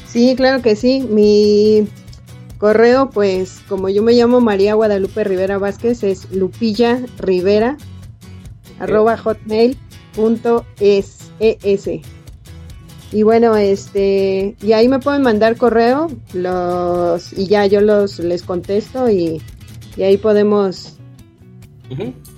Sí, 0.07 0.35
claro 0.37 0.61
que 0.61 0.75
sí. 0.75 1.05
Mi 1.09 1.87
correo, 2.57 3.09
pues 3.09 3.61
como 3.67 3.89
yo 3.89 4.01
me 4.03 4.13
llamo 4.13 4.39
María 4.39 4.75
Guadalupe 4.75 5.23
Rivera 5.23 5.57
Vázquez, 5.57 6.03
es 6.03 6.31
lupilla 6.31 6.99
rivera 7.17 7.77
arroba 8.79 9.17
hotmail 9.17 9.77
punto 10.15 10.65
es 10.79 11.28
ES. 11.39 11.89
Y 13.11 13.23
bueno, 13.23 13.55
este, 13.55 14.55
y 14.61 14.71
ahí 14.73 14.87
me 14.87 14.99
pueden 14.99 15.23
mandar 15.23 15.57
correo, 15.57 16.07
los, 16.33 17.33
y 17.33 17.47
ya 17.47 17.65
yo 17.65 17.81
los 17.81 18.19
les 18.19 18.43
contesto 18.43 19.09
y, 19.09 19.41
y 19.97 20.03
ahí 20.03 20.17
podemos 20.17 20.97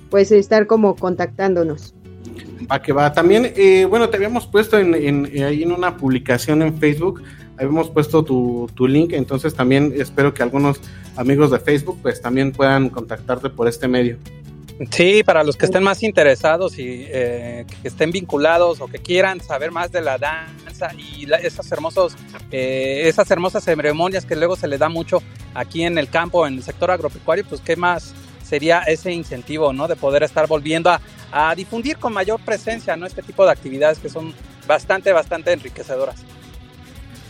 pues 0.08 0.32
estar 0.32 0.66
como 0.66 0.96
contactándonos. 0.96 1.94
Va 2.70 2.80
que 2.80 2.92
va. 2.92 3.12
También, 3.12 3.52
eh, 3.54 3.84
bueno, 3.84 4.08
te 4.08 4.16
habíamos 4.16 4.46
puesto 4.46 4.78
en, 4.78 4.94
en, 4.94 5.44
ahí 5.44 5.62
en 5.62 5.72
una 5.72 5.96
publicación 5.96 6.62
en 6.62 6.78
Facebook, 6.78 7.22
habíamos 7.58 7.90
puesto 7.90 8.24
tu, 8.24 8.70
tu, 8.74 8.88
link, 8.88 9.12
entonces 9.12 9.54
también 9.54 9.92
espero 9.96 10.32
que 10.32 10.42
algunos 10.42 10.80
amigos 11.16 11.50
de 11.50 11.58
Facebook 11.58 11.98
pues 12.00 12.22
también 12.22 12.52
puedan 12.52 12.88
contactarte 12.88 13.50
por 13.50 13.68
este 13.68 13.88
medio. 13.88 14.16
Sí, 14.90 15.22
para 15.22 15.44
los 15.44 15.56
que 15.56 15.66
estén 15.66 15.82
más 15.82 16.02
interesados 16.02 16.78
y 16.78 17.04
eh, 17.08 17.66
que 17.82 17.88
estén 17.88 18.10
vinculados 18.10 18.80
o 18.80 18.88
que 18.88 18.98
quieran 18.98 19.40
saber 19.40 19.70
más 19.70 19.92
de 19.92 20.00
la 20.00 20.18
danza 20.18 20.92
y 20.94 21.26
esas 21.42 21.70
hermosos, 21.70 22.14
eh, 22.50 23.02
esas 23.04 23.30
hermosas 23.30 23.64
ceremonias 23.64 24.24
que 24.24 24.34
luego 24.34 24.56
se 24.56 24.66
le 24.66 24.78
da 24.78 24.88
mucho 24.88 25.22
aquí 25.54 25.84
en 25.84 25.98
el 25.98 26.08
campo, 26.08 26.46
en 26.46 26.54
el 26.54 26.62
sector 26.62 26.90
agropecuario, 26.90 27.44
pues 27.48 27.60
qué 27.60 27.76
más 27.76 28.14
sería 28.42 28.80
ese 28.80 29.12
incentivo, 29.12 29.72
¿no? 29.72 29.88
De 29.88 29.96
poder 29.96 30.22
estar 30.22 30.46
volviendo 30.46 30.90
a, 30.90 31.00
a 31.30 31.54
difundir 31.54 31.98
con 31.98 32.12
mayor 32.12 32.40
presencia, 32.40 32.96
¿no? 32.96 33.06
Este 33.06 33.22
tipo 33.22 33.44
de 33.44 33.52
actividades 33.52 33.98
que 33.98 34.08
son 34.08 34.34
bastante, 34.66 35.12
bastante 35.12 35.52
enriquecedoras. 35.52 36.16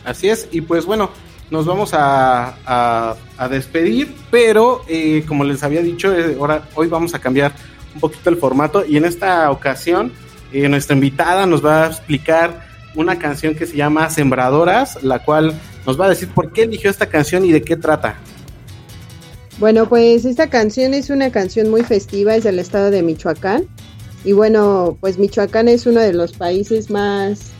Así 0.04 0.28
es, 0.28 0.48
y 0.50 0.62
pues 0.62 0.84
bueno, 0.84 1.10
nos 1.52 1.66
vamos 1.66 1.90
a, 1.92 3.14
despedir, 3.50 4.14
pero 4.30 4.82
eh, 4.88 5.24
como 5.28 5.44
les 5.44 5.62
había 5.62 5.82
dicho, 5.82 6.16
eh, 6.16 6.36
ahora, 6.40 6.68
hoy 6.74 6.88
vamos 6.88 7.14
a 7.14 7.18
cambiar 7.18 7.52
un 7.94 8.00
poquito 8.00 8.30
el 8.30 8.38
formato 8.38 8.84
y 8.86 8.96
en 8.96 9.04
esta 9.04 9.50
ocasión 9.50 10.12
eh, 10.52 10.66
nuestra 10.68 10.94
invitada 10.94 11.44
nos 11.44 11.64
va 11.64 11.84
a 11.84 11.86
explicar 11.88 12.66
una 12.94 13.18
canción 13.18 13.54
que 13.54 13.66
se 13.66 13.76
llama 13.76 14.08
Sembradoras, 14.08 15.02
la 15.02 15.18
cual 15.18 15.54
nos 15.86 16.00
va 16.00 16.06
a 16.06 16.08
decir 16.08 16.28
por 16.28 16.52
qué 16.52 16.62
eligió 16.62 16.88
esta 16.88 17.06
canción 17.06 17.44
y 17.44 17.52
de 17.52 17.60
qué 17.60 17.76
trata. 17.76 18.16
Bueno, 19.58 19.86
pues 19.86 20.24
esta 20.24 20.48
canción 20.48 20.94
es 20.94 21.10
una 21.10 21.30
canción 21.30 21.68
muy 21.68 21.82
festiva, 21.82 22.34
es 22.34 22.44
del 22.44 22.60
estado 22.60 22.90
de 22.90 23.02
Michoacán. 23.02 23.66
Y 24.24 24.32
bueno, 24.32 24.96
pues 25.00 25.18
Michoacán 25.18 25.68
es 25.68 25.84
uno 25.84 26.00
de 26.00 26.14
los 26.14 26.32
países 26.32 26.88
más 26.88 27.52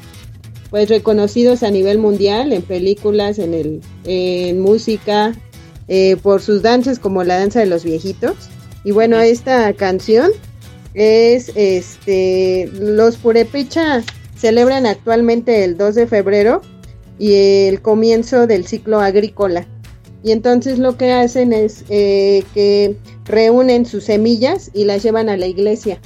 pues 0.73 0.89
reconocidos 0.89 1.63
a 1.63 1.71
nivel 1.71 1.99
mundial 1.99 2.51
en 2.51 2.63
películas, 2.63 3.39
en 3.39 3.53
el, 3.53 3.83
en 4.05 4.59
música, 4.59 5.35
eh, 5.87 6.17
por 6.23 6.41
sus 6.41 6.63
danzas 6.63 6.99
como 6.99 7.25
la 7.25 7.39
danza 7.39 7.61
de 7.61 7.67
los 7.67 7.85
viejitos. 7.85 8.35
Y 8.83 8.93
bueno, 8.93 9.21
esta 9.21 9.71
canción 9.75 10.31
es 10.95 11.53
este 11.55 12.71
los 12.73 13.19
Purepecha 13.19 14.03
celebran 14.35 14.87
actualmente 14.87 15.63
el 15.63 15.77
2 15.77 15.95
de 15.95 16.07
febrero 16.07 16.63
y 17.19 17.35
el 17.35 17.83
comienzo 17.83 18.47
del 18.47 18.67
ciclo 18.67 19.01
agrícola. 19.01 19.67
Y 20.25 20.33
entonces 20.33 20.79
lo 20.79 20.97
que 20.97 21.13
hacen 21.13 21.53
es 21.53 21.85
eh, 21.91 22.45
que 22.55 22.97
reúnen 23.27 23.85
sus 23.85 24.05
semillas 24.05 24.71
y 24.73 24.87
las 24.87 25.03
llevan 25.03 25.29
a 25.29 25.37
la 25.37 25.47
iglesia. 25.49 26.01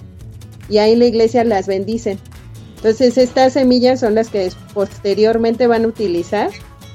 Y 0.69 0.79
ahí 0.79 0.97
la 0.97 1.05
iglesia 1.05 1.45
las 1.45 1.69
bendicen. 1.69 2.19
Entonces 2.77 3.19
estas 3.19 3.55
semillas 3.55 4.01
son 4.01 4.15
las 4.15 4.29
que 4.29 4.51
posteriormente 4.75 5.67
van 5.67 5.85
a 5.85 5.89
utilizar 5.89 6.51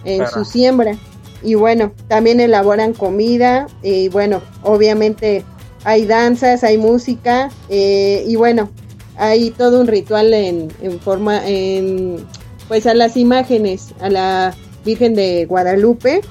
en 0.05 0.27
su 0.27 0.45
siembra. 0.45 0.95
y 1.43 1.55
bueno, 1.55 1.91
también 2.07 2.39
elaboran 2.39 2.93
comida 2.93 3.67
y 3.81 4.09
bueno, 4.09 4.41
obviamente 4.63 5.43
hay 5.83 6.05
danzas, 6.05 6.63
hay 6.63 6.77
música 6.77 7.49
eh, 7.69 8.23
y 8.27 8.35
bueno, 8.35 8.69
hay 9.17 9.51
todo 9.51 9.81
un 9.81 9.87
ritual 9.87 10.33
en, 10.33 10.71
en 10.81 10.99
forma, 10.99 11.47
en 11.47 12.17
pues 12.67 12.85
a 12.85 12.93
las 12.93 13.17
imágenes, 13.17 13.89
a 13.99 14.09
la 14.09 14.55
Virgen 14.85 15.15
de 15.15 15.45
Guadalupe. 15.45 16.21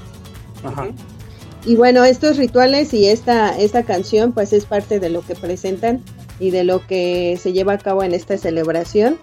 Y 1.65 1.75
bueno, 1.75 2.03
estos 2.03 2.37
rituales 2.37 2.93
y 2.93 3.07
esta, 3.07 3.57
esta 3.57 3.83
canción 3.83 4.31
pues 4.31 4.51
es 4.51 4.65
parte 4.65 4.99
de 4.99 5.09
lo 5.09 5.21
que 5.21 5.35
presentan 5.35 6.03
y 6.39 6.49
de 6.49 6.63
lo 6.63 6.85
que 6.87 7.37
se 7.39 7.53
lleva 7.53 7.73
a 7.73 7.77
cabo 7.77 8.03
en 8.03 8.13
esta 8.13 8.37
celebración 8.37 9.19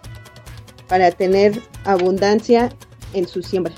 para 0.89 1.11
tener 1.11 1.61
abundancia 1.85 2.71
en 3.13 3.27
su 3.29 3.43
siembra. 3.43 3.75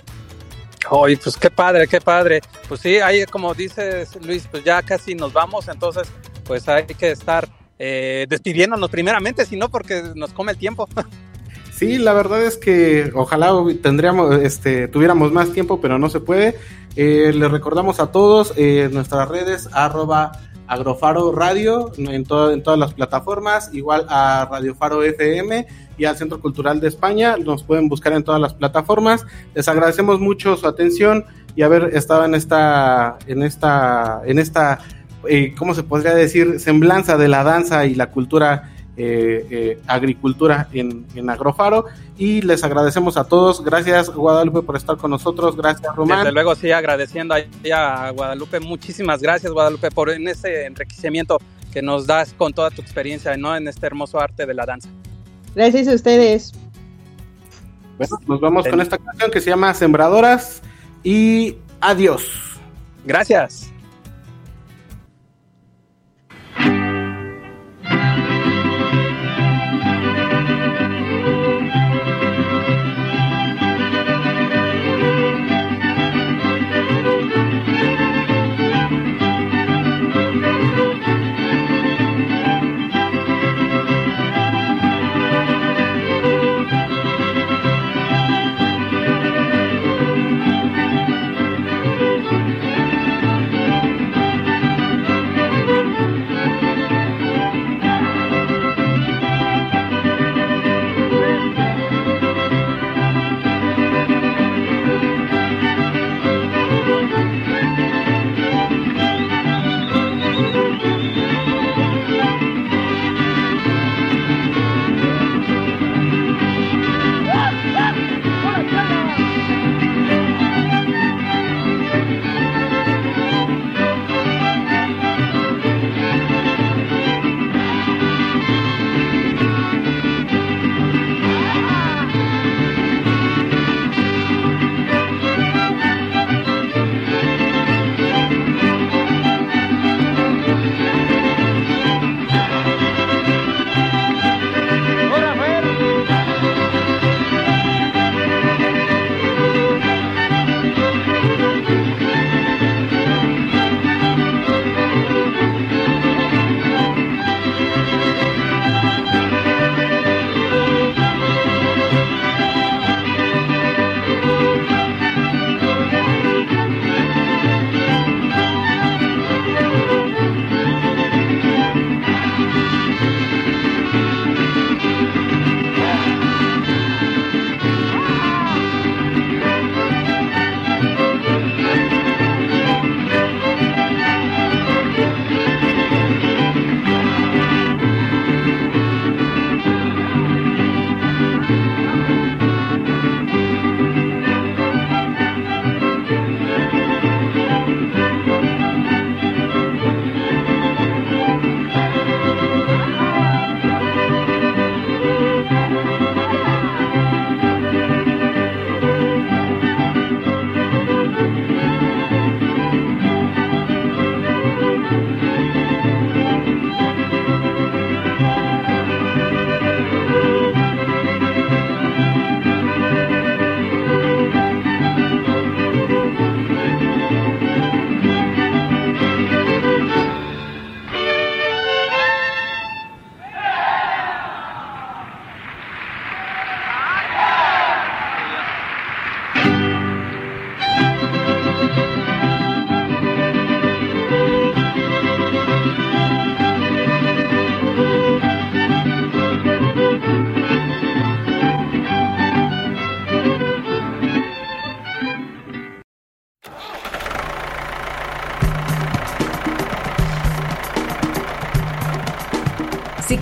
Ay, 0.91 1.17
pues 1.17 1.37
qué 1.37 1.51
padre, 1.51 1.87
qué 1.87 2.01
padre. 2.01 2.41
Pues 2.69 2.81
sí, 2.81 2.97
ahí 2.99 3.25
como 3.27 3.55
dices 3.55 4.17
Luis, 4.25 4.47
pues 4.51 4.65
ya 4.65 4.83
casi 4.83 5.15
nos 5.15 5.33
vamos, 5.33 5.69
entonces 5.69 6.09
pues 6.45 6.69
hay 6.69 6.87
que 6.87 7.11
estar 7.11 7.49
eh, 7.79 8.27
despidiéndonos 8.29 8.91
primeramente, 8.91 9.45
si 9.47 9.57
no 9.57 9.69
porque 9.69 10.03
nos 10.15 10.33
come 10.33 10.53
el 10.53 10.59
tiempo. 10.59 10.89
Sí, 11.73 11.97
la 11.97 12.13
verdad 12.13 12.43
es 12.43 12.59
que 12.59 13.11
ojalá 13.15 13.55
tendríamos, 13.83 14.37
este, 14.43 14.87
tuviéramos 14.87 15.33
más 15.33 15.51
tiempo, 15.55 15.81
pero 15.81 15.99
no 15.99 16.11
se 16.11 16.21
puede. 16.21 16.59
Eh, 16.95 17.33
les 17.35 17.51
recordamos 17.51 18.01
a 18.01 18.13
todos 18.13 18.53
eh, 18.59 18.91
nuestras 18.93 19.27
redes, 19.31 19.67
arroba 19.73 20.33
agrofaro 20.71 21.33
radio 21.33 21.91
en, 21.99 22.25
todas 22.25 22.79
las 22.79 22.95
plataformas, 22.95 23.71
igual 23.75 24.07
a 24.09 24.47
Radio 24.49 24.77
Faro 24.77 25.03
FM 25.03 25.67
y 25.99 26.05
al 26.05 26.17
Centro 26.17 26.41
Cultural 26.41 26.79
de 26.79 26.87
España. 26.87 27.37
Nos 27.37 27.65
pueden 27.65 27.89
buscar 27.89 28.13
en 28.13 28.23
todas 28.23 28.41
las 28.41 28.55
plataformas. 28.55 29.27
Les 29.53 29.67
agradecemos 29.67 30.21
mucho 30.21 30.57
su 30.57 30.69
atención 30.69 31.25
y 31.57 31.63
haber 31.63 31.97
estado 31.97 32.25
en 32.25 32.37
esta, 32.37 33.19
en 33.27 33.43
esta, 33.43 34.23
en 34.25 34.39
esta, 34.39 34.79
eh, 35.29 35.55
¿cómo 35.59 35.75
se 35.75 35.83
podría 35.83 36.15
decir? 36.15 36.61
Semblanza 36.61 37.17
de 37.17 37.27
la 37.27 37.43
danza 37.43 37.85
y 37.87 37.97
la 37.97 38.11
cultura 38.11 38.71
eh, 39.03 39.47
eh, 39.51 39.83
agricultura 39.87 40.69
en, 40.75 41.07
en, 41.15 41.31
Agrofaro. 41.31 41.87
Y 42.19 42.43
les 42.43 42.63
agradecemos 42.63 43.17
a 43.17 43.25
todos. 43.25 43.65
Gracias, 43.65 44.11
Guadalupe, 44.11 44.61
por 44.61 44.77
estar 44.77 44.99
con 44.99 45.11
nosotros. 45.11 45.57
Gracias, 45.57 45.97
Román. 45.97 46.19
Desde 46.19 46.33
luego, 46.33 46.55
sí, 46.55 46.71
agradeciendo 46.71 47.35
a 47.35 48.11
Guadalupe. 48.11 48.61
Muchísimas 48.61 49.23
gracias, 49.23 49.51
Guadalupe, 49.53 49.91
por 49.91 50.11
en 50.11 50.29
ese 50.29 50.67
enriquecimiento 50.67 51.39
que 51.73 51.81
nos 51.81 52.07
das 52.07 52.35
con 52.35 52.53
toda 52.53 52.71
tu 52.71 52.83
experiencia 52.83 53.35
¿no? 53.39 53.57
en 53.57 53.69
este 53.69 53.87
hermoso 53.87 54.21
arte 54.21 54.45
de 54.45 54.53
la 54.53 54.67
danza. 54.67 54.91
Gracias 55.55 55.89
a 55.89 55.95
ustedes. 55.95 56.53
Bueno, 57.97 58.19
nos 58.27 58.41
vamos 58.41 58.69
con 58.69 58.83
esta 58.83 58.99
canción 58.99 59.31
que 59.31 59.41
se 59.41 59.49
llama 59.49 59.73
Sembradoras 59.73 60.61
y 61.03 61.57
adiós. 61.81 62.61
Gracias. 63.07 63.73